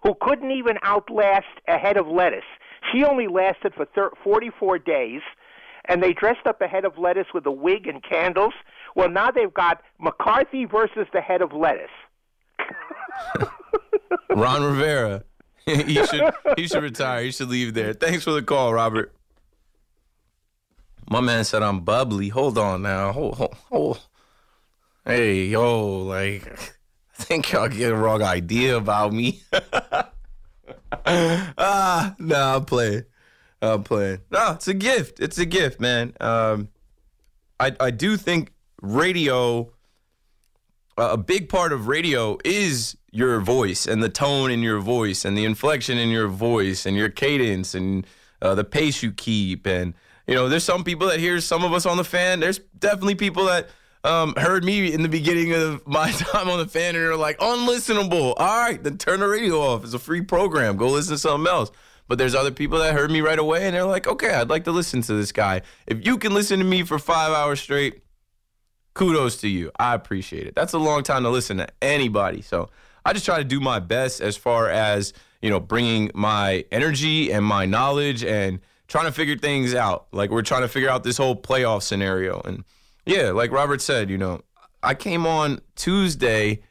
who 0.02 0.14
couldn't 0.20 0.50
even 0.50 0.78
outlast 0.82 1.46
a 1.68 1.78
head 1.78 1.96
of 1.96 2.08
lettuce. 2.08 2.44
She 2.90 3.04
only 3.04 3.28
lasted 3.28 3.74
for 3.74 3.84
thir- 3.84 4.10
44 4.24 4.78
days, 4.78 5.20
and 5.84 6.02
they 6.02 6.12
dressed 6.12 6.46
up 6.46 6.60
a 6.60 6.66
head 6.66 6.84
of 6.84 6.98
lettuce 6.98 7.28
with 7.32 7.46
a 7.46 7.52
wig 7.52 7.86
and 7.86 8.02
candles. 8.02 8.54
Well, 8.96 9.08
now 9.10 9.30
they've 9.30 9.52
got 9.54 9.80
McCarthy 10.00 10.64
versus 10.64 11.06
the 11.12 11.20
head 11.20 11.40
of 11.42 11.52
lettuce. 11.52 11.90
Ron 14.30 14.62
Rivera. 14.62 15.24
he 15.66 16.06
should 16.06 16.32
he 16.56 16.68
should 16.68 16.82
retire. 16.82 17.24
He 17.24 17.32
should 17.32 17.48
leave 17.48 17.74
there. 17.74 17.92
Thanks 17.92 18.24
for 18.24 18.32
the 18.32 18.42
call, 18.42 18.72
Robert. 18.72 19.12
My 21.10 21.20
man 21.20 21.44
said 21.44 21.62
I'm 21.62 21.80
bubbly. 21.80 22.28
Hold 22.28 22.58
on 22.58 22.82
now. 22.82 23.12
Hold, 23.12 23.34
hold, 23.34 23.54
hold. 23.68 24.00
Hey, 25.04 25.46
yo, 25.46 25.98
like 25.98 26.46
I 27.18 27.22
think 27.22 27.50
y'all 27.52 27.68
get 27.68 27.92
a 27.92 27.96
wrong 27.96 28.22
idea 28.22 28.76
about 28.76 29.12
me. 29.12 29.42
ah, 31.06 32.14
no, 32.18 32.56
I'm 32.56 32.64
playing. 32.64 33.04
I'm 33.62 33.82
playing. 33.82 34.20
No, 34.30 34.52
it's 34.52 34.68
a 34.68 34.74
gift. 34.74 35.20
It's 35.20 35.38
a 35.38 35.46
gift, 35.46 35.80
man. 35.80 36.12
Um, 36.20 36.68
I 37.58 37.74
I 37.80 37.90
do 37.90 38.16
think 38.16 38.52
radio 38.82 39.72
uh, 40.98 41.10
a 41.12 41.16
big 41.16 41.48
part 41.48 41.72
of 41.72 41.88
radio 41.88 42.38
is 42.44 42.96
your 43.16 43.40
voice 43.40 43.86
and 43.86 44.02
the 44.02 44.10
tone 44.10 44.50
in 44.50 44.62
your 44.62 44.78
voice 44.78 45.24
and 45.24 45.38
the 45.38 45.44
inflection 45.44 45.96
in 45.96 46.10
your 46.10 46.28
voice 46.28 46.84
and 46.84 46.96
your 46.96 47.08
cadence 47.08 47.74
and 47.74 48.06
uh, 48.42 48.54
the 48.54 48.62
pace 48.62 49.02
you 49.02 49.10
keep 49.10 49.66
and 49.66 49.94
you 50.26 50.34
know 50.34 50.50
there's 50.50 50.64
some 50.64 50.84
people 50.84 51.06
that 51.08 51.18
hear 51.18 51.40
some 51.40 51.64
of 51.64 51.72
us 51.72 51.86
on 51.86 51.96
the 51.96 52.04
fan 52.04 52.40
there's 52.40 52.58
definitely 52.78 53.14
people 53.14 53.46
that 53.46 53.68
um, 54.04 54.34
heard 54.36 54.64
me 54.64 54.92
in 54.92 55.02
the 55.02 55.08
beginning 55.08 55.54
of 55.54 55.86
my 55.88 56.10
time 56.10 56.50
on 56.50 56.58
the 56.58 56.66
fan 56.66 56.94
and 56.94 57.04
are 57.04 57.16
like 57.16 57.38
unlistenable 57.38 58.34
all 58.36 58.60
right 58.60 58.82
then 58.84 58.98
turn 58.98 59.20
the 59.20 59.26
radio 59.26 59.60
off 59.60 59.82
it's 59.82 59.94
a 59.94 59.98
free 59.98 60.20
program 60.20 60.76
go 60.76 60.88
listen 60.88 61.14
to 61.14 61.18
something 61.18 61.50
else 61.50 61.70
but 62.08 62.18
there's 62.18 62.34
other 62.34 62.50
people 62.50 62.78
that 62.78 62.92
heard 62.92 63.10
me 63.10 63.22
right 63.22 63.38
away 63.38 63.66
and 63.66 63.74
they're 63.74 63.84
like 63.84 64.06
okay 64.06 64.34
i'd 64.34 64.50
like 64.50 64.64
to 64.64 64.72
listen 64.72 65.00
to 65.00 65.14
this 65.14 65.32
guy 65.32 65.62
if 65.86 66.04
you 66.04 66.18
can 66.18 66.34
listen 66.34 66.58
to 66.58 66.66
me 66.66 66.82
for 66.82 66.98
five 66.98 67.32
hours 67.32 67.60
straight 67.60 68.02
kudos 68.96 69.36
to 69.36 69.48
you. 69.48 69.70
I 69.78 69.94
appreciate 69.94 70.46
it. 70.46 70.54
That's 70.56 70.72
a 70.72 70.78
long 70.78 71.04
time 71.04 71.22
to 71.22 71.30
listen 71.30 71.58
to 71.58 71.68
anybody. 71.80 72.40
So 72.40 72.70
I 73.06 73.12
just 73.12 73.24
try 73.24 73.38
to 73.38 73.44
do 73.44 73.60
my 73.60 73.78
best 73.78 74.20
as 74.20 74.36
far 74.36 74.68
as, 74.68 75.12
you 75.40 75.48
know, 75.48 75.60
bringing 75.60 76.10
my 76.12 76.64
energy 76.72 77.30
and 77.30 77.44
my 77.44 77.64
knowledge 77.64 78.24
and 78.24 78.58
trying 78.88 79.04
to 79.04 79.12
figure 79.12 79.38
things 79.38 79.76
out. 79.76 80.08
Like 80.10 80.30
we're 80.30 80.42
trying 80.42 80.62
to 80.62 80.68
figure 80.68 80.90
out 80.90 81.04
this 81.04 81.16
whole 81.16 81.36
playoff 81.36 81.82
scenario. 81.82 82.40
And 82.40 82.64
yeah, 83.04 83.30
like 83.30 83.52
Robert 83.52 83.80
said, 83.80 84.10
you 84.10 84.18
know, 84.18 84.40
I 84.82 84.94
came 84.94 85.24
on 85.24 85.60
Tuesday 85.76 86.62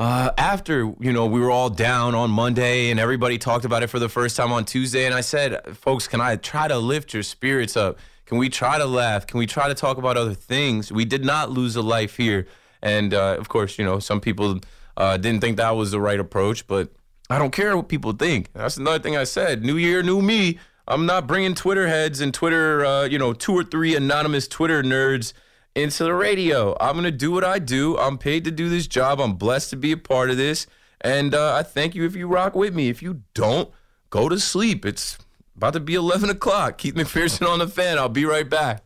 uh, 0.00 0.32
after 0.36 0.92
you 0.98 1.12
know 1.12 1.26
we 1.26 1.40
were 1.40 1.50
all 1.50 1.70
down 1.70 2.16
on 2.16 2.28
Monday 2.28 2.90
and 2.90 2.98
everybody 2.98 3.38
talked 3.38 3.64
about 3.64 3.84
it 3.84 3.86
for 3.86 4.00
the 4.00 4.08
first 4.08 4.36
time 4.36 4.52
on 4.52 4.64
Tuesday, 4.64 5.06
and 5.06 5.14
I 5.14 5.22
said, 5.22 5.76
"Folks, 5.76 6.06
can 6.06 6.20
I 6.20 6.36
try 6.36 6.68
to 6.68 6.76
lift 6.76 7.14
your 7.14 7.22
spirits 7.22 7.76
up? 7.76 7.98
Can 8.26 8.36
we 8.36 8.50
try 8.50 8.78
to 8.78 8.84
laugh? 8.84 9.26
Can 9.26 9.38
we 9.38 9.46
try 9.46 9.68
to 9.68 9.74
talk 9.74 9.96
about 9.96 10.18
other 10.18 10.34
things? 10.34 10.92
We 10.92 11.06
did 11.06 11.24
not 11.24 11.50
lose 11.50 11.76
a 11.76 11.82
life 11.82 12.18
here, 12.18 12.46
and 12.82 13.14
uh, 13.14 13.36
of 13.38 13.48
course, 13.48 13.78
you 13.78 13.86
know 13.86 13.98
some 13.98 14.20
people 14.20 14.60
uh, 14.96 15.16
didn't 15.16 15.40
think 15.40 15.56
that 15.56 15.76
was 15.76 15.90
the 15.90 16.00
right 16.00 16.18
approach, 16.18 16.66
but 16.66 16.90
I 17.28 17.38
don't 17.38 17.50
care 17.50 17.76
what 17.76 17.88
people 17.88 18.12
think. 18.12 18.52
That's 18.52 18.76
another 18.76 18.98
thing 18.98 19.16
I 19.16 19.24
said. 19.24 19.64
New 19.64 19.76
year, 19.76 20.02
new 20.02 20.22
me. 20.22 20.58
I'm 20.88 21.04
not 21.04 21.26
bringing 21.26 21.54
Twitter 21.54 21.88
heads 21.88 22.20
and 22.20 22.32
Twitter, 22.32 22.84
uh, 22.84 23.04
you 23.04 23.18
know, 23.18 23.32
two 23.32 23.52
or 23.52 23.64
three 23.64 23.96
anonymous 23.96 24.46
Twitter 24.46 24.82
nerds 24.82 25.32
into 25.74 26.04
the 26.04 26.14
radio. 26.14 26.76
I'm 26.80 26.92
going 26.92 27.04
to 27.04 27.10
do 27.10 27.32
what 27.32 27.44
I 27.44 27.58
do. 27.58 27.98
I'm 27.98 28.18
paid 28.18 28.44
to 28.44 28.50
do 28.50 28.68
this 28.68 28.86
job. 28.86 29.20
I'm 29.20 29.34
blessed 29.34 29.70
to 29.70 29.76
be 29.76 29.92
a 29.92 29.96
part 29.96 30.30
of 30.30 30.36
this. 30.36 30.66
And 31.00 31.34
uh, 31.34 31.54
I 31.54 31.62
thank 31.64 31.94
you 31.94 32.04
if 32.04 32.14
you 32.14 32.28
rock 32.28 32.54
with 32.54 32.74
me. 32.74 32.88
If 32.88 33.02
you 33.02 33.22
don't, 33.34 33.70
go 34.10 34.28
to 34.28 34.38
sleep. 34.38 34.86
It's 34.86 35.18
about 35.56 35.74
to 35.74 35.80
be 35.80 35.94
11 35.94 36.30
o'clock. 36.30 36.78
Keith 36.78 36.94
McPherson 36.94 37.48
on 37.50 37.58
the 37.58 37.68
fan. 37.68 37.98
I'll 37.98 38.08
be 38.08 38.24
right 38.24 38.48
back. 38.48 38.85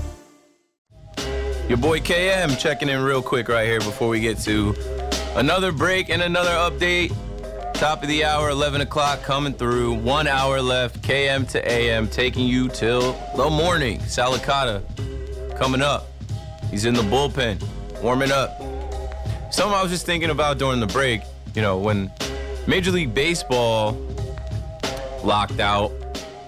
Your 1.71 1.77
boy 1.77 2.01
KM 2.01 2.59
checking 2.59 2.89
in 2.89 3.01
real 3.01 3.21
quick 3.21 3.47
right 3.47 3.65
here 3.65 3.79
before 3.79 4.09
we 4.09 4.19
get 4.19 4.37
to 4.39 4.75
another 5.37 5.71
break 5.71 6.09
and 6.09 6.21
another 6.21 6.49
update. 6.49 7.15
Top 7.75 8.01
of 8.03 8.09
the 8.09 8.25
hour, 8.25 8.49
11 8.49 8.81
o'clock 8.81 9.23
coming 9.23 9.53
through. 9.53 9.93
One 9.93 10.27
hour 10.27 10.61
left. 10.61 11.01
KM 11.01 11.49
to 11.51 11.71
AM 11.71 12.09
taking 12.09 12.45
you 12.45 12.67
till 12.67 13.13
the 13.37 13.49
morning. 13.49 14.01
Sal 14.01 14.33
Licata 14.33 14.83
coming 15.57 15.81
up. 15.81 16.07
He's 16.69 16.83
in 16.83 16.93
the 16.93 17.03
bullpen, 17.03 17.63
warming 18.01 18.33
up. 18.33 18.49
Something 19.49 19.73
I 19.73 19.81
was 19.81 19.91
just 19.91 20.05
thinking 20.05 20.29
about 20.29 20.57
during 20.57 20.81
the 20.81 20.87
break, 20.87 21.21
you 21.55 21.61
know, 21.61 21.77
when 21.77 22.11
Major 22.67 22.91
League 22.91 23.13
Baseball 23.13 23.93
locked 25.23 25.61
out, 25.61 25.93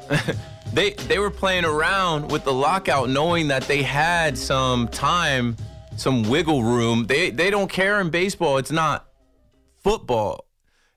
they 0.74 0.92
they 0.92 1.20
were 1.20 1.30
playing 1.30 1.66
around 1.66 2.32
with 2.32 2.44
the 2.44 2.54
lockout 2.54 3.10
knowing 3.10 3.48
that 3.50 3.64
they 3.64 3.84
had 3.84 4.38
some 4.38 4.88
time, 4.88 5.56
some 5.96 6.24
wiggle 6.24 6.64
room. 6.64 7.06
They 7.06 7.30
they 7.30 7.50
don't 7.50 7.70
care 7.70 8.02
in 8.02 8.10
baseball. 8.10 8.58
It's 8.58 8.72
not 8.72 9.08
football. 9.84 10.46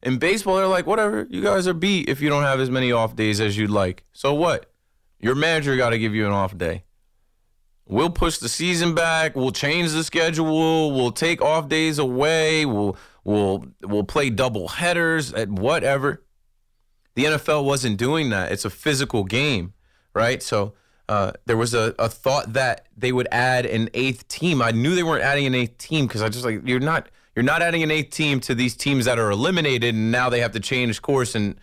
In 0.03 0.19
baseball, 0.19 0.57
they're 0.57 0.67
like, 0.67 0.87
whatever, 0.87 1.27
you 1.31 1.43
guys 1.43 1.67
are 1.67 1.75
beat 1.75 2.09
if 2.09 2.21
you 2.21 2.29
don't 2.29 2.45
have 2.45 2.61
as 2.61 2.71
many 2.71 2.93
off 2.93 3.17
days 3.17 3.41
as 3.41 3.57
you'd 3.57 3.71
like. 3.71 4.05
So 4.13 4.35
what? 4.35 4.73
Your 5.19 5.35
manager 5.35 5.77
got 5.77 5.91
to 5.91 5.99
give 5.99 6.15
you 6.15 6.27
an 6.27 6.33
off 6.33 6.57
day. 6.57 6.85
We'll 7.89 8.11
push 8.11 8.39
the 8.39 8.49
season 8.49 8.95
back. 8.95 9.37
We'll 9.37 9.53
change 9.53 9.93
the 9.93 10.05
schedule. 10.05 10.93
We'll 10.93 11.13
take 11.13 11.41
off 11.41 11.69
days 11.69 11.99
away. 11.99 12.67
We'll 12.67 12.97
we'll 13.25 13.67
we'll 13.83 14.05
play 14.05 14.31
double 14.31 14.69
headers 14.69 15.33
at 15.33 15.49
whatever. 15.49 16.23
The 17.17 17.25
NFL 17.25 17.65
wasn't 17.65 17.97
doing 17.97 18.31
that. 18.31 18.53
It's 18.53 18.65
a 18.65 18.71
physical 18.71 19.25
game, 19.25 19.73
right? 20.15 20.43
So 20.43 20.75
uh, 21.09 21.33
there 21.47 21.57
was 21.57 21.75
a, 21.75 21.95
a 21.99 22.09
thought 22.09 22.53
that 22.53 22.87
they 22.97 23.11
would 23.11 23.27
add 23.33 23.67
an 23.67 23.89
eighth 23.95 24.29
team. 24.29 24.61
I 24.61 24.71
knew 24.71 24.95
they 24.95 25.03
weren't 25.03 25.25
adding 25.25 25.47
an 25.47 25.55
eighth 25.55 25.79
team 25.79 26.07
because 26.07 26.23
I 26.23 26.29
just 26.29 26.45
like 26.45 26.61
you're 26.65 26.79
not 26.79 27.09
you're 27.35 27.43
not 27.43 27.63
adding 27.63 27.83
an 27.83 27.91
eighth 27.91 28.11
team 28.11 28.39
to 28.41 28.55
these 28.55 28.77
teams 28.77 29.07
that 29.07 29.19
are 29.19 29.31
eliminated 29.31 29.95
and 29.95 30.13
now 30.13 30.29
they 30.29 30.41
have 30.41 30.53
to 30.53 30.61
change 30.61 31.03
course 31.03 31.35
and 31.35 31.59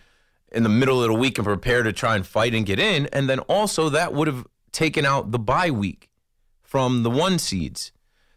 in 0.52 0.62
the 0.62 0.68
middle 0.68 1.02
of 1.02 1.08
the 1.08 1.14
week 1.14 1.38
and 1.38 1.44
prepare 1.44 1.82
to 1.82 1.92
try 1.92 2.14
and 2.16 2.26
fight 2.26 2.54
and 2.54 2.64
get 2.66 2.78
in. 2.78 3.06
And 3.12 3.28
then 3.28 3.40
also 3.40 3.88
that 3.90 4.12
would 4.12 4.28
have 4.28 4.46
taken 4.72 5.04
out 5.04 5.30
the 5.30 5.38
bye 5.38 5.70
week 5.70 6.10
from 6.62 7.02
the 7.02 7.10
one 7.10 7.38
seeds. 7.38 7.92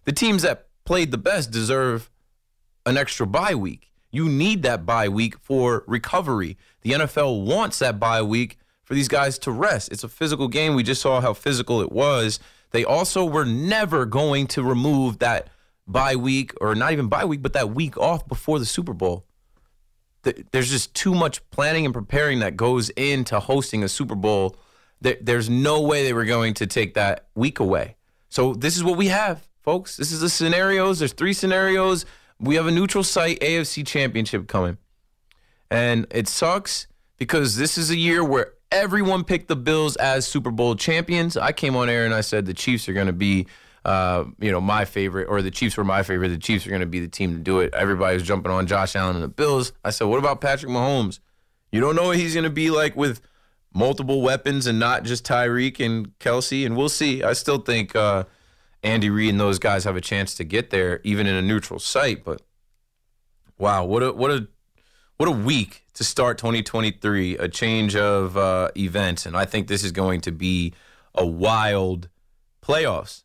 The 0.06 0.12
teams 0.12 0.42
that 0.44 0.68
played 0.84 1.12
the 1.12 1.18
best 1.18 1.52
deserve 1.52 2.10
an 2.86 2.98
extra 2.98 3.28
bye 3.28 3.56
week. 3.56 3.87
You 4.18 4.28
need 4.30 4.64
that 4.64 4.84
bye 4.84 5.10
week 5.10 5.38
for 5.38 5.84
recovery. 5.86 6.58
The 6.82 6.94
NFL 6.94 7.46
wants 7.46 7.78
that 7.78 8.00
bye 8.00 8.24
week 8.24 8.58
for 8.84 8.96
these 8.96 9.08
guys 9.08 9.38
to 9.38 9.52
rest. 9.52 9.92
It's 9.92 10.04
a 10.04 10.10
physical 10.10 10.48
game. 10.48 10.74
We 10.74 10.82
just 10.82 11.04
saw 11.04 11.22
how 11.22 11.36
physical 11.36 11.82
it 11.82 11.92
was. 11.92 12.40
They 12.72 12.84
also 12.84 13.24
were 13.24 13.46
never 13.46 14.08
going 14.08 14.48
to 14.48 14.64
remove 14.64 15.20
that 15.20 15.50
bye 15.86 16.16
week, 16.16 16.52
or 16.60 16.74
not 16.74 16.94
even 16.94 17.10
bye 17.10 17.26
week, 17.26 17.44
but 17.44 17.54
that 17.54 17.76
week 17.76 17.96
off 17.96 18.28
before 18.28 18.58
the 18.58 18.66
Super 18.66 18.94
Bowl. 18.94 19.24
There's 20.52 20.72
just 20.72 20.96
too 20.96 21.14
much 21.14 21.48
planning 21.52 21.86
and 21.86 21.94
preparing 21.94 22.40
that 22.40 22.58
goes 22.58 22.90
into 22.90 23.40
hosting 23.40 23.84
a 23.84 23.88
Super 23.88 24.16
Bowl. 24.16 24.56
There's 25.00 25.48
no 25.48 25.82
way 25.82 26.04
they 26.04 26.14
were 26.14 26.26
going 26.26 26.56
to 26.56 26.66
take 26.66 26.96
that 26.96 27.28
week 27.36 27.60
away. 27.60 27.98
So 28.30 28.56
this 28.56 28.78
is 28.78 28.84
what 28.84 28.98
we 28.98 29.10
have, 29.10 29.48
folks. 29.62 29.96
This 29.96 30.12
is 30.12 30.22
the 30.22 30.30
scenarios. 30.30 30.98
There's 30.98 31.14
three 31.14 31.34
scenarios. 31.34 32.08
We 32.40 32.56
have 32.56 32.68
a 32.68 32.72
neutral 32.72 33.04
site 33.04 33.40
AFC 33.40 33.86
championship 33.86 34.48
coming. 34.48 34.78
And 35.70 36.08
it 36.12 36.28
sucks 36.28 36.88
because 37.18 37.58
this 37.58 37.78
is 37.78 37.90
a 37.90 37.98
year 37.98 38.24
where 38.24 38.54
everyone 38.72 39.24
picked 39.24 39.48
the 39.48 39.56
Bills 39.56 39.96
as 39.98 40.28
Super 40.28 40.52
Bowl 40.52 40.76
champions. 40.76 41.36
I 41.36 41.52
came 41.52 41.76
on 41.76 41.90
air 41.90 42.06
and 42.06 42.14
I 42.14 42.22
said 42.22 42.46
the 42.46 42.54
Chiefs 42.54 42.88
are 42.88 42.94
going 42.94 43.08
to 43.08 43.14
be 43.14 43.48
uh, 43.88 44.26
you 44.40 44.52
know, 44.52 44.60
my 44.60 44.84
favorite, 44.84 45.28
or 45.30 45.42
the 45.42 45.50
Chiefs 45.50 45.78
were 45.78 45.84
my 45.86 46.04
favorite. 46.04 46.28
The 46.28 46.38
Chiefs 46.38 46.68
are 46.68 46.70
going 46.70 46.82
to 46.82 46.86
be 46.86 47.00
the 47.00 47.08
team 47.08 47.32
to 47.34 47.40
do 47.40 47.62
it. 47.62 47.74
Everybody 47.74 48.16
was 48.16 48.24
jumping 48.24 48.52
on 48.52 48.68
Josh 48.68 48.98
Allen 48.98 49.16
and 49.16 49.24
the 49.24 49.30
Bills. 49.30 49.72
I 49.86 49.92
said, 49.92 50.08
what 50.08 50.20
about 50.20 50.42
Patrick 50.42 50.70
Mahomes? 50.70 51.20
You 51.72 51.80
don't 51.80 51.96
know 51.96 52.08
what 52.08 52.18
he's 52.18 52.34
going 52.34 52.44
to 52.44 52.50
be 52.50 52.70
like 52.70 52.98
with 52.98 53.22
multiple 53.74 54.22
weapons 54.22 54.68
and 54.68 54.78
not 54.78 55.04
just 55.04 55.26
Tyreek 55.26 55.80
and 55.84 56.18
Kelce. 56.20 56.66
And 56.66 56.76
we'll 56.76 56.90
see. 56.90 57.24
I 57.24 57.32
still 57.32 57.60
think 57.60 57.96
uh, 57.96 58.26
Andy 58.84 59.10
Reid 59.10 59.32
and 59.32 59.40
those 59.40 59.60
guys 59.60 59.84
have 59.84 59.96
a 59.96 60.02
chance 60.02 60.36
to 60.36 60.44
get 60.44 60.70
there, 60.70 61.02
even 61.04 61.28
in 61.28 61.36
a 61.36 61.42
neutral 61.42 61.80
site. 61.80 62.24
But 62.24 62.42
wow, 63.58 63.86
what 63.86 64.04
a 64.04 64.14
what 64.14 64.32
a 64.32 64.48
what 65.18 65.28
a 65.28 65.32
week 65.32 65.86
to 65.94 66.04
start 66.04 66.38
2023. 66.38 67.38
A 67.38 67.48
change 67.48 67.96
of 67.96 68.38
uh, 68.38 68.70
events, 68.78 69.26
and 69.26 69.36
I 69.36 69.46
think 69.46 69.68
this 69.68 69.84
is 69.84 69.92
going 69.92 70.22
to 70.22 70.32
be 70.32 70.74
a 71.16 71.26
wild 71.26 72.10
playoffs 72.62 73.24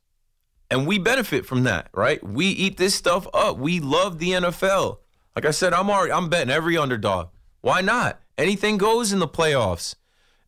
and 0.72 0.86
we 0.86 0.98
benefit 0.98 1.44
from 1.44 1.64
that, 1.64 1.90
right? 1.92 2.26
We 2.26 2.46
eat 2.46 2.78
this 2.78 2.94
stuff 2.94 3.26
up. 3.34 3.58
We 3.58 3.78
love 3.78 4.18
the 4.18 4.30
NFL. 4.30 5.00
Like 5.36 5.44
I 5.44 5.50
said, 5.50 5.74
I'm 5.74 5.90
already 5.90 6.12
I'm 6.12 6.30
betting 6.30 6.50
every 6.50 6.78
underdog. 6.78 7.28
Why 7.60 7.82
not? 7.82 8.22
Anything 8.38 8.78
goes 8.78 9.12
in 9.12 9.18
the 9.18 9.28
playoffs. 9.28 9.96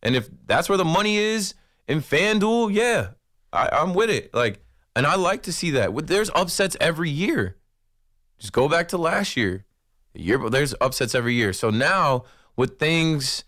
And 0.01 0.15
if 0.15 0.27
that's 0.47 0.67
where 0.67 0.79
the 0.79 0.83
money 0.83 1.17
is 1.17 1.53
in 1.87 1.99
FanDuel, 2.01 2.73
yeah, 2.73 3.09
I, 3.53 3.69
I'm 3.71 3.93
with 3.93 4.09
it. 4.09 4.33
Like, 4.33 4.64
and 4.95 5.05
I 5.05 5.15
like 5.15 5.43
to 5.43 5.53
see 5.53 5.71
that. 5.71 6.07
There's 6.07 6.29
upsets 6.33 6.77
every 6.79 7.09
year. 7.09 7.57
Just 8.37 8.53
go 8.53 8.69
back 8.69 8.87
to 8.89 8.97
last 8.97 9.35
year. 9.35 9.65
The 10.13 10.21
year, 10.21 10.49
there's 10.49 10.73
upsets 10.79 11.13
every 11.13 11.33
year. 11.33 11.51
So 11.53 11.69
now 11.69 12.23
with 12.55 12.79
things 12.79 13.43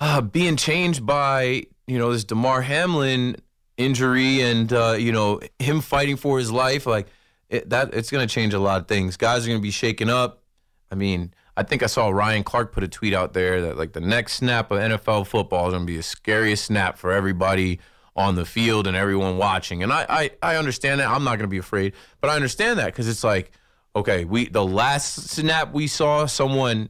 uh, 0.00 0.20
being 0.20 0.56
changed 0.56 1.04
by 1.04 1.66
you 1.86 1.98
know 1.98 2.12
this 2.12 2.24
Damar 2.24 2.62
Hamlin 2.62 3.36
injury 3.76 4.40
and 4.42 4.72
uh, 4.72 4.96
you 4.98 5.12
know 5.12 5.40
him 5.58 5.80
fighting 5.80 6.16
for 6.16 6.38
his 6.38 6.52
life, 6.52 6.86
like 6.86 7.08
it, 7.48 7.70
that, 7.70 7.94
it's 7.94 8.10
going 8.10 8.26
to 8.26 8.32
change 8.32 8.54
a 8.54 8.58
lot 8.58 8.80
of 8.80 8.88
things. 8.88 9.16
Guys 9.16 9.44
are 9.44 9.48
going 9.48 9.58
to 9.58 9.62
be 9.62 9.70
shaken 9.70 10.10
up. 10.10 10.42
I 10.90 10.94
mean, 10.94 11.32
I 11.56 11.62
think 11.64 11.82
I 11.82 11.86
saw 11.86 12.08
Ryan 12.08 12.44
Clark 12.44 12.72
put 12.72 12.84
a 12.84 12.88
tweet 12.88 13.14
out 13.14 13.32
there 13.32 13.62
that 13.62 13.76
like 13.76 13.92
the 13.92 14.00
next 14.00 14.34
snap 14.34 14.70
of 14.70 14.78
NFL 14.78 15.26
football 15.26 15.66
is 15.68 15.72
going 15.72 15.82
to 15.82 15.86
be 15.86 15.96
the 15.96 16.02
scariest 16.02 16.66
snap 16.66 16.98
for 16.98 17.10
everybody 17.10 17.80
on 18.18 18.34
the 18.34 18.44
field 18.44 18.88
and 18.88 18.96
everyone 18.96 19.38
watching. 19.38 19.84
And 19.84 19.92
I, 19.92 20.04
I, 20.08 20.30
I 20.42 20.56
understand 20.56 20.98
that. 21.00 21.08
I'm 21.08 21.22
not 21.22 21.36
going 21.36 21.42
to 21.42 21.46
be 21.46 21.58
afraid, 21.58 21.94
but 22.20 22.28
I 22.28 22.34
understand 22.34 22.80
that 22.80 22.86
because 22.86 23.08
it's 23.08 23.22
like, 23.22 23.52
okay, 23.94 24.24
we 24.24 24.48
the 24.48 24.64
last 24.64 25.30
snap 25.30 25.72
we 25.72 25.86
saw 25.86 26.26
someone 26.26 26.88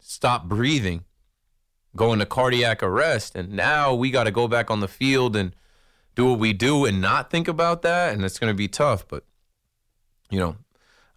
stop 0.00 0.46
breathing, 0.46 1.04
go 1.94 2.12
into 2.12 2.26
cardiac 2.26 2.82
arrest, 2.82 3.36
and 3.36 3.52
now 3.52 3.94
we 3.94 4.10
got 4.10 4.24
to 4.24 4.32
go 4.32 4.48
back 4.48 4.68
on 4.68 4.80
the 4.80 4.88
field 4.88 5.36
and 5.36 5.54
do 6.16 6.26
what 6.26 6.40
we 6.40 6.52
do 6.52 6.84
and 6.84 7.00
not 7.00 7.30
think 7.30 7.46
about 7.46 7.82
that, 7.82 8.12
and 8.12 8.24
it's 8.24 8.40
going 8.40 8.50
to 8.50 8.56
be 8.56 8.66
tough. 8.66 9.06
But 9.06 9.24
you 10.28 10.40
know, 10.40 10.56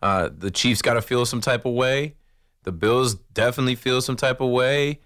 uh, 0.03 0.29
the 0.31 0.51
Chiefs 0.51 0.83
got 0.83 0.93
to 0.93 1.01
feel 1.01 1.25
some 1.25 1.41
type 1.41 1.65
of 1.65 1.73
way. 1.73 2.13
The 2.61 2.71
Bills 2.71 3.15
definitely 3.15 3.75
feel 3.75 4.01
some 4.01 4.17
type 4.17 4.39
of 4.39 4.51
way. 4.51 4.99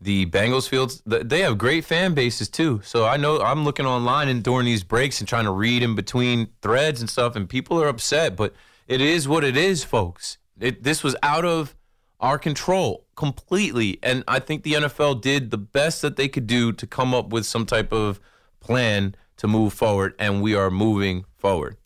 The 0.00 0.26
Bengals 0.26 0.68
fields, 0.68 1.02
they 1.06 1.40
have 1.40 1.56
great 1.56 1.84
fan 1.84 2.14
bases 2.14 2.48
too. 2.48 2.80
So 2.84 3.06
I 3.06 3.16
know 3.16 3.40
I'm 3.40 3.64
looking 3.64 3.86
online 3.86 4.28
and 4.28 4.42
during 4.42 4.66
these 4.66 4.84
breaks 4.84 5.20
and 5.20 5.28
trying 5.28 5.44
to 5.44 5.50
read 5.50 5.82
in 5.82 5.94
between 5.94 6.48
threads 6.60 7.00
and 7.00 7.08
stuff, 7.08 7.36
and 7.36 7.48
people 7.48 7.80
are 7.80 7.88
upset. 7.88 8.36
But 8.36 8.54
it 8.86 9.00
is 9.00 9.26
what 9.26 9.44
it 9.44 9.56
is, 9.56 9.84
folks. 9.84 10.38
It, 10.60 10.82
this 10.82 11.02
was 11.02 11.16
out 11.22 11.44
of 11.44 11.74
our 12.20 12.38
control 12.38 13.06
completely, 13.16 13.98
and 14.02 14.24
I 14.28 14.40
think 14.40 14.62
the 14.62 14.74
NFL 14.74 15.20
did 15.20 15.50
the 15.50 15.58
best 15.58 16.02
that 16.02 16.16
they 16.16 16.28
could 16.28 16.46
do 16.46 16.72
to 16.72 16.86
come 16.86 17.14
up 17.14 17.30
with 17.30 17.46
some 17.46 17.66
type 17.66 17.92
of 17.92 18.20
plan 18.60 19.14
to 19.36 19.48
move 19.48 19.72
forward, 19.72 20.14
and 20.18 20.42
we 20.42 20.54
are 20.54 20.70
moving 20.70 21.24
forward. 21.36 21.76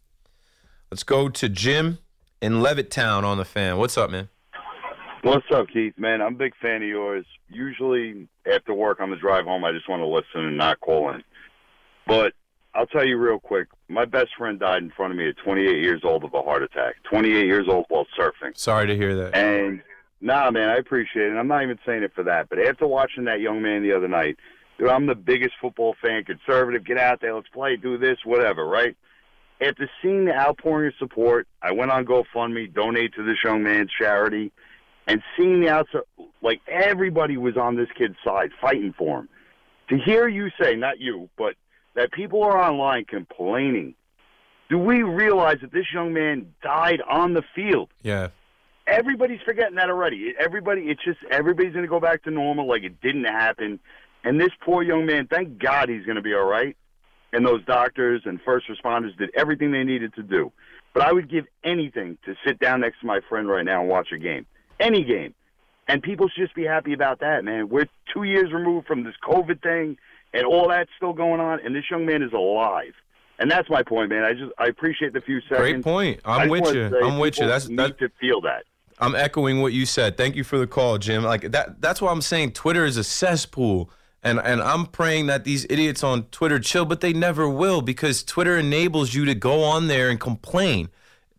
Let's 0.91 1.03
go 1.03 1.29
to 1.29 1.49
Jim 1.49 1.99
in 2.41 2.55
Levittown 2.55 3.25
on 3.25 3.39
the 3.39 3.45
fan. 3.45 3.79
What's 3.79 3.99
up, 3.99 4.11
man? 4.11 4.29
What's 5.23 5.47
up, 5.53 5.69
Keith? 5.73 5.95
Man, 5.99 6.23
I'm 6.23 6.35
a 6.35 6.39
big 6.39 6.55
fan 6.63 6.83
of 6.83 6.89
yours. 6.89 7.27
Usually 7.49 8.29
after 8.51 8.73
work 8.73 9.01
on 9.01 9.11
the 9.11 9.17
drive 9.17 9.47
home, 9.47 9.65
I 9.65 9.73
just 9.73 9.89
want 9.89 10.01
to 10.01 10.07
listen 10.07 10.47
and 10.47 10.57
not 10.57 10.81
call 10.81 11.11
in. 11.11 11.25
But 12.07 12.35
I'll 12.75 12.87
tell 12.87 13.05
you 13.05 13.17
real 13.17 13.41
quick. 13.41 13.69
My 13.89 14.05
best 14.05 14.31
friend 14.39 14.61
died 14.61 14.83
in 14.83 14.91
front 14.91 15.13
of 15.13 15.19
me 15.19 15.29
at 15.29 15.37
28 15.39 15.83
years 15.83 16.03
old 16.05 16.23
of 16.23 16.35
a 16.35 16.43
heart 16.43 16.63
attack. 16.63 16.97
28 17.11 17.47
years 17.47 17.67
old 17.69 17.87
while 17.89 18.07
surfing. 18.19 18.57
Sorry 18.57 18.87
to 18.87 18.97
hear 18.97 19.17
that. 19.17 19.35
And 19.35 19.83
nah, 20.21 20.51
man, 20.53 20.69
I 20.69 20.77
appreciate 20.77 21.33
it. 21.33 21.37
I'm 21.37 21.49
not 21.49 21.65
even 21.65 21.79
saying 21.85 22.05
it 22.05 22.13
for 22.15 22.23
that. 22.23 22.49
But 22.49 22.61
after 22.61 22.87
watching 22.87 23.25
that 23.25 23.41
young 23.41 23.61
man 23.61 23.83
the 23.83 23.93
other 23.93 24.09
night, 24.09 24.37
dude, 24.79 24.89
I'm 24.89 25.07
the 25.07 25.17
biggest 25.17 25.55
football 25.61 25.97
fan, 26.01 26.23
conservative. 26.25 26.85
Get 26.85 26.97
out 26.99 27.21
there, 27.21 27.35
let's 27.35 27.49
play, 27.49 27.77
do 27.77 27.99
this, 27.99 28.19
whatever, 28.25 28.65
right? 28.67 28.97
After 29.61 29.91
seeing 30.01 30.27
the 30.27 30.35
outpouring 30.35 30.89
of 30.89 30.95
support, 31.01 31.49
I 31.61 31.73
went 31.73 31.91
on 31.91 32.05
GoFundMe, 32.05 32.73
donate 32.73 33.15
to 33.15 33.25
this 33.25 33.39
young 33.43 33.65
man's 33.65 33.91
charity, 33.91 34.53
and 35.09 35.23
seeing 35.37 35.61
the 35.61 35.69
outside, 35.71 36.03
like 36.43 36.61
everybody 36.69 37.37
was 37.37 37.57
on 37.57 37.77
this 37.77 37.89
kid's 37.97 38.17
side, 38.25 38.51
fighting 38.61 38.95
for 38.97 39.21
him. 39.21 39.29
To 39.89 39.99
hear 39.99 40.29
you 40.29 40.51
say, 40.61 40.77
not 40.77 41.01
you, 41.01 41.29
but 41.37 41.55
that 41.95 42.13
people 42.13 42.43
are 42.43 42.57
online 42.57 43.07
complaining. 43.07 43.95
Do 44.69 44.79
we 44.79 45.03
realize 45.03 45.59
that 45.63 45.73
this 45.73 45.87
young 45.93 46.13
man 46.13 46.55
died 46.63 47.01
on 47.09 47.33
the 47.33 47.43
field? 47.55 47.89
Yeah. 48.03 48.29
Everybody's 48.87 49.41
forgetting 49.45 49.77
that 49.77 49.89
already. 49.89 50.35
Everybody, 50.39 50.83
it's 50.83 51.03
just 51.03 51.19
everybody's 51.31 51.73
going 51.73 51.85
to 51.85 51.89
go 51.91 52.01
back 52.01 52.23
to 52.25 52.31
normal, 52.31 52.69
like 52.69 52.83
it 52.83 53.01
didn't 53.01 53.25
happen. 53.25 53.81
And 54.25 54.41
this 54.41 54.51
poor 54.63 54.83
young 54.83 55.07
man, 55.07 55.27
thank 55.27 55.59
God 55.59 55.89
he's 55.89 56.05
going 56.05 56.17
to 56.17 56.23
be 56.23 56.35
all 56.35 56.45
right. 56.45 56.77
And 57.33 57.47
those 57.47 57.65
doctors 57.65 58.23
and 58.25 58.41
first 58.43 58.67
responders 58.69 59.17
did 59.17 59.31
everything 59.35 59.73
they 59.73 59.85
needed 59.85 60.15
to 60.15 60.23
do. 60.23 60.53
But 60.95 61.03
I 61.03 61.13
would 61.13 61.31
give 61.31 61.47
anything 61.65 62.19
to 62.25 62.35
sit 62.47 62.59
down 62.59 62.81
next 62.81 63.01
to 63.01 63.07
my 63.07 63.21
friend 63.29 63.49
right 63.49 63.65
now 63.65 63.81
and 63.81 63.89
watch 63.89 64.09
a 64.13 64.19
game, 64.19 64.47
any 64.81 65.05
game. 65.05 65.35
And 65.87 66.03
people 66.03 66.29
should 66.29 66.43
just 66.43 66.55
be 66.55 66.65
happy 66.65 66.93
about 66.93 67.21
that, 67.21 67.45
man. 67.45 67.69
We're 67.69 67.89
two 68.13 68.25
years 68.25 68.53
removed 68.53 68.87
from 68.87 69.05
this 69.05 69.15
COVID 69.27 69.63
thing, 69.63 69.97
and 70.35 70.45
all 70.45 70.69
that's 70.69 70.91
still 70.97 71.15
going 71.15 71.41
on, 71.41 71.61
and 71.65 71.75
this 71.75 71.85
young 71.91 72.05
man 72.05 72.23
is 72.23 72.33
alive. 72.33 72.93
And 73.39 73.51
that's 73.51 73.71
my 73.71 73.83
point, 73.83 74.11
man. 74.11 74.25
I 74.25 74.33
just 74.35 74.53
I 74.59 74.67
appreciate 74.67 75.13
the 75.13 75.21
few 75.21 75.41
seconds. 75.43 75.59
Great 75.59 75.83
point. 75.83 76.21
I'm 76.25 76.49
with 76.49 76.75
you. 76.75 76.93
I'm 77.03 77.19
with 77.19 77.39
you. 77.39 77.47
That's 77.47 77.67
that's 77.67 77.99
to 78.01 78.11
feel 78.21 78.41
that. 78.43 78.65
I'm 79.01 79.15
echoing 79.15 79.63
what 79.63 79.73
you 79.73 79.87
said. 79.87 80.17
Thank 80.17 80.35
you 80.35 80.43
for 80.43 80.59
the 80.59 80.67
call, 80.67 80.99
Jim. 80.99 81.23
Like 81.23 81.53
that. 81.53 81.81
That's 81.81 82.03
why 82.03 82.11
I'm 82.11 82.21
saying 82.21 82.53
Twitter 82.53 82.85
is 82.85 82.97
a 82.97 83.05
cesspool 83.05 83.91
and 84.23 84.41
and 84.41 84.61
I'm 84.61 84.87
praying 84.87 85.27
that 85.27 85.45
these 85.45 85.65
idiots 85.71 86.03
on 86.03 86.25
Twitter 86.25 86.59
chill, 86.59 86.85
but 86.85 87.01
they 87.01 87.13
never 87.13 87.49
will 87.49 87.83
because 87.83 88.23
Twitter 88.23 88.57
enables 88.57 89.15
you 89.15 89.25
to 89.25 89.35
go 89.35 89.63
on 89.63 89.89
there 89.89 90.11
and 90.11 90.19
complain. 90.19 90.89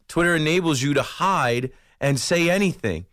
Twitter 0.07 0.35
enables 0.35 0.81
you 0.81 0.93
to 0.93 1.01
hide 1.01 1.71
and 1.99 2.19
say 2.19 2.49
anything. 2.49 3.05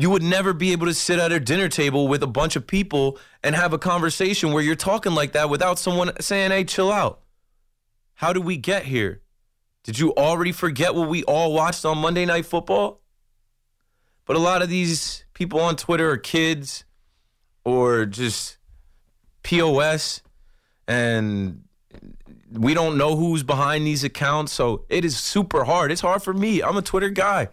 You 0.00 0.10
would 0.10 0.22
never 0.22 0.52
be 0.52 0.70
able 0.70 0.86
to 0.86 0.94
sit 0.94 1.18
at 1.18 1.32
a 1.32 1.40
dinner 1.40 1.68
table 1.68 2.06
with 2.06 2.22
a 2.22 2.26
bunch 2.28 2.54
of 2.54 2.68
people 2.68 3.18
and 3.42 3.56
have 3.56 3.72
a 3.72 3.78
conversation 3.78 4.52
where 4.52 4.62
you're 4.62 4.76
talking 4.76 5.12
like 5.12 5.32
that 5.32 5.50
without 5.50 5.76
someone 5.76 6.12
saying, 6.20 6.52
"Hey, 6.52 6.62
chill 6.62 6.92
out." 6.92 7.20
How 8.14 8.32
did 8.32 8.44
we 8.44 8.56
get 8.56 8.84
here? 8.84 9.22
Did 9.82 9.98
you 9.98 10.14
already 10.14 10.52
forget 10.52 10.94
what 10.94 11.08
we 11.08 11.24
all 11.24 11.52
watched 11.52 11.84
on 11.84 11.98
Monday 11.98 12.24
Night 12.24 12.46
Football? 12.46 13.00
But 14.24 14.36
a 14.36 14.38
lot 14.38 14.62
of 14.62 14.68
these 14.68 15.24
people 15.34 15.58
on 15.58 15.74
Twitter 15.74 16.10
are 16.10 16.16
kids 16.16 16.84
or 17.64 18.06
just 18.06 18.58
POS, 19.42 20.22
and 20.86 21.64
we 22.52 22.72
don't 22.72 22.98
know 22.98 23.16
who's 23.16 23.42
behind 23.42 23.84
these 23.84 24.04
accounts. 24.04 24.52
So 24.52 24.84
it 24.88 25.04
is 25.04 25.16
super 25.16 25.64
hard. 25.64 25.90
It's 25.90 26.02
hard 26.02 26.22
for 26.22 26.34
me. 26.34 26.62
I'm 26.62 26.76
a 26.76 26.82
Twitter 26.82 27.10
guy. 27.10 27.48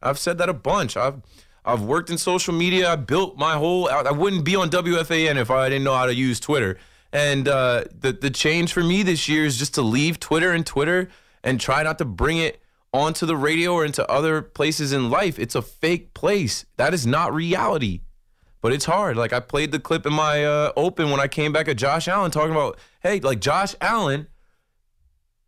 I've 0.00 0.18
said 0.18 0.38
that 0.38 0.48
a 0.48 0.54
bunch. 0.54 0.96
I've 0.96 1.20
I've 1.64 1.82
worked 1.82 2.10
in 2.10 2.18
social 2.18 2.54
media. 2.54 2.90
I 2.92 2.96
built 2.96 3.36
my 3.36 3.54
whole. 3.54 3.88
I 3.88 4.10
wouldn't 4.10 4.44
be 4.44 4.56
on 4.56 4.70
WFAN 4.70 5.36
if 5.36 5.50
I 5.50 5.68
didn't 5.68 5.84
know 5.84 5.94
how 5.94 6.06
to 6.06 6.14
use 6.14 6.40
Twitter. 6.40 6.78
And 7.12 7.48
uh, 7.48 7.84
the 7.98 8.12
the 8.12 8.30
change 8.30 8.72
for 8.72 8.82
me 8.82 9.02
this 9.02 9.28
year 9.28 9.44
is 9.44 9.58
just 9.58 9.74
to 9.74 9.82
leave 9.82 10.20
Twitter 10.20 10.52
and 10.52 10.64
Twitter 10.64 11.08
and 11.42 11.60
try 11.60 11.82
not 11.82 11.98
to 11.98 12.04
bring 12.04 12.38
it 12.38 12.62
onto 12.92 13.26
the 13.26 13.36
radio 13.36 13.74
or 13.74 13.84
into 13.84 14.08
other 14.10 14.42
places 14.42 14.92
in 14.92 15.10
life. 15.10 15.38
It's 15.38 15.54
a 15.54 15.62
fake 15.62 16.14
place. 16.14 16.64
That 16.76 16.94
is 16.94 17.06
not 17.06 17.32
reality. 17.32 18.00
But 18.60 18.72
it's 18.72 18.84
hard. 18.84 19.16
Like 19.16 19.32
I 19.32 19.40
played 19.40 19.72
the 19.72 19.80
clip 19.80 20.06
in 20.06 20.12
my 20.12 20.44
uh, 20.44 20.72
open 20.76 21.10
when 21.10 21.20
I 21.20 21.28
came 21.28 21.52
back 21.52 21.68
at 21.68 21.76
Josh 21.76 22.08
Allen 22.08 22.30
talking 22.30 22.50
about, 22.50 22.78
hey, 23.02 23.20
like 23.20 23.40
Josh 23.40 23.74
Allen, 23.80 24.26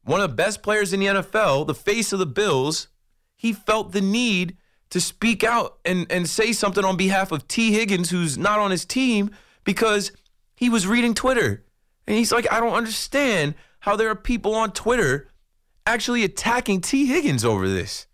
one 0.05 0.21
of 0.21 0.31
the 0.31 0.35
best 0.35 0.63
players 0.63 0.93
in 0.93 1.01
the 1.01 1.07
NFL, 1.07 1.67
the 1.67 1.75
face 1.75 2.13
of 2.13 2.19
the 2.19 2.27
Bills, 2.27 2.89
he 3.37 3.53
felt 3.53 3.93
the 3.93 4.01
need 4.01 4.57
to 4.93 5.01
speak 5.01 5.43
out 5.43 5.79
and, 5.87 6.07
and 6.11 6.29
say 6.29 6.53
something 6.53 6.85
on 6.85 6.99
behalf 6.99 7.33
of 7.33 7.49
Tee 7.49 7.73
Higgins, 7.73 8.11
who's 8.11 8.37
not 8.37 8.59
on 8.59 8.71
his 8.71 8.85
team, 8.85 9.31
because 9.65 10.13
he 10.55 10.69
was 10.69 10.87
reading 10.87 11.15
Twitter. 11.15 11.65
And 12.07 12.15
he's 12.15 12.31
like, 12.31 12.47
I 12.53 12.61
don't 12.61 12.75
understand 12.75 13.55
how 13.81 13.97
there 13.97 14.11
are 14.11 14.15
people 14.15 14.55
on 14.55 14.71
Twitter 14.73 15.29
actually 15.87 16.25
attacking 16.25 16.83
Tee 16.83 17.07
Higgins 17.07 17.43
over 17.43 17.67
this. 17.67 18.07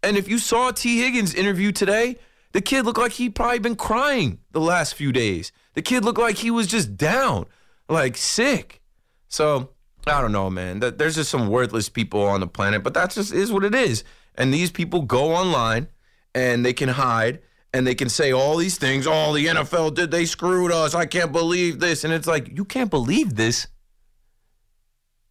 And 0.00 0.16
if 0.16 0.28
you 0.28 0.38
saw 0.38 0.70
Tee 0.70 1.00
Higgins' 1.00 1.34
interview 1.34 1.72
today, 1.72 2.16
the 2.52 2.60
kid 2.60 2.84
looked 2.84 3.00
like 3.00 3.12
he'd 3.12 3.34
probably 3.34 3.58
been 3.58 3.74
crying 3.74 4.38
the 4.52 4.60
last 4.60 4.94
few 4.94 5.10
days. 5.10 5.50
The 5.74 5.82
kid 5.82 6.04
looked 6.04 6.20
like 6.20 6.36
he 6.36 6.52
was 6.52 6.68
just 6.68 6.96
down, 6.96 7.46
like 7.88 8.16
sick. 8.16 8.80
So 9.26 9.70
I 10.10 10.20
don't 10.20 10.32
know, 10.32 10.50
man. 10.50 10.80
There's 10.80 11.14
just 11.14 11.30
some 11.30 11.48
worthless 11.48 11.88
people 11.88 12.22
on 12.22 12.40
the 12.40 12.46
planet, 12.46 12.82
but 12.82 12.94
that 12.94 13.10
just 13.10 13.32
is 13.32 13.52
what 13.52 13.64
it 13.64 13.74
is. 13.74 14.04
And 14.34 14.52
these 14.52 14.70
people 14.70 15.02
go 15.02 15.34
online 15.34 15.88
and 16.34 16.64
they 16.64 16.72
can 16.72 16.88
hide 16.88 17.40
and 17.72 17.86
they 17.86 17.94
can 17.94 18.08
say 18.08 18.32
all 18.32 18.56
these 18.56 18.78
things. 18.78 19.06
Oh, 19.06 19.32
the 19.34 19.46
NFL 19.46 19.94
did 19.94 20.10
they 20.10 20.24
screwed 20.24 20.72
us. 20.72 20.94
I 20.94 21.06
can't 21.06 21.32
believe 21.32 21.80
this. 21.80 22.04
And 22.04 22.12
it's 22.12 22.26
like, 22.26 22.56
you 22.56 22.64
can't 22.64 22.90
believe 22.90 23.36
this. 23.36 23.66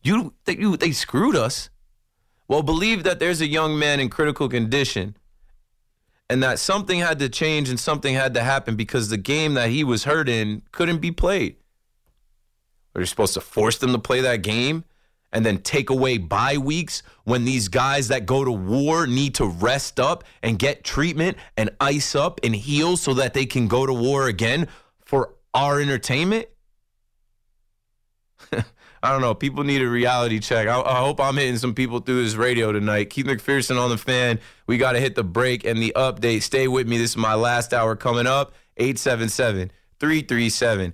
You 0.03 0.33
you 0.47 0.77
they 0.77 0.91
screwed 0.91 1.35
us. 1.35 1.69
Well, 2.47 2.63
believe 2.63 3.03
that 3.03 3.19
there's 3.19 3.41
a 3.41 3.47
young 3.47 3.77
man 3.77 3.99
in 3.99 4.09
critical 4.09 4.47
condition 4.47 5.17
and 6.29 6.43
that 6.43 6.59
something 6.59 6.99
had 6.99 7.19
to 7.19 7.29
change 7.29 7.69
and 7.69 7.79
something 7.79 8.13
had 8.13 8.33
to 8.33 8.43
happen 8.43 8.75
because 8.75 9.09
the 9.09 9.17
game 9.17 9.53
that 9.55 9.69
he 9.69 9.83
was 9.83 10.03
hurt 10.03 10.29
in 10.29 10.61
couldn't 10.71 10.99
be 10.99 11.11
played. 11.11 11.57
Are 12.97 13.01
you 13.01 13.05
supposed 13.05 13.35
to 13.35 13.41
force 13.41 13.77
them 13.77 13.91
to 13.93 13.99
play 13.99 14.21
that 14.21 14.41
game 14.41 14.83
and 15.31 15.45
then 15.45 15.59
take 15.59 15.91
away 15.91 16.17
bye 16.17 16.57
weeks 16.57 17.03
when 17.25 17.45
these 17.45 17.67
guys 17.67 18.07
that 18.07 18.25
go 18.25 18.43
to 18.43 18.51
war 18.51 19.05
need 19.05 19.35
to 19.35 19.45
rest 19.45 19.99
up 19.99 20.23
and 20.41 20.57
get 20.57 20.83
treatment 20.83 21.37
and 21.55 21.69
ice 21.79 22.15
up 22.15 22.39
and 22.43 22.55
heal 22.55 22.97
so 22.97 23.13
that 23.13 23.35
they 23.35 23.45
can 23.45 23.67
go 23.67 23.85
to 23.85 23.93
war 23.93 24.27
again 24.27 24.67
for 25.05 25.35
our 25.53 25.79
entertainment? 25.79 26.47
I 29.03 29.11
don't 29.11 29.21
know. 29.21 29.35
People 29.35 29.63
need 29.63 29.83
a 29.83 29.87
reality 29.87 30.39
check. 30.39 30.67
I, 30.67 30.81
I, 30.81 30.99
hope 30.99 31.19
I'm 31.21 31.37
hitting 31.37 31.57
some 31.57 31.75
people 31.75 31.99
through 31.99 32.23
this 32.23 32.33
radio 32.33 32.71
tonight. 32.71 33.11
Keith 33.11 33.27
McPherson 33.27 33.79
on 33.79 33.91
the 33.91 33.97
fan. 33.97 34.39
We 34.65 34.77
got 34.77 34.93
to 34.93 34.99
hit 34.99 35.13
the 35.13 35.23
break 35.23 35.65
and 35.65 35.79
the 35.79 35.93
update. 35.95 36.41
Stay 36.41 36.67
with 36.67 36.87
me. 36.87 36.97
This 36.97 37.11
is 37.11 37.17
my 37.17 37.35
last 37.35 37.75
hour 37.75 37.95
coming 37.95 38.25
up. 38.25 38.53
877 38.77 39.71
337 39.99 40.93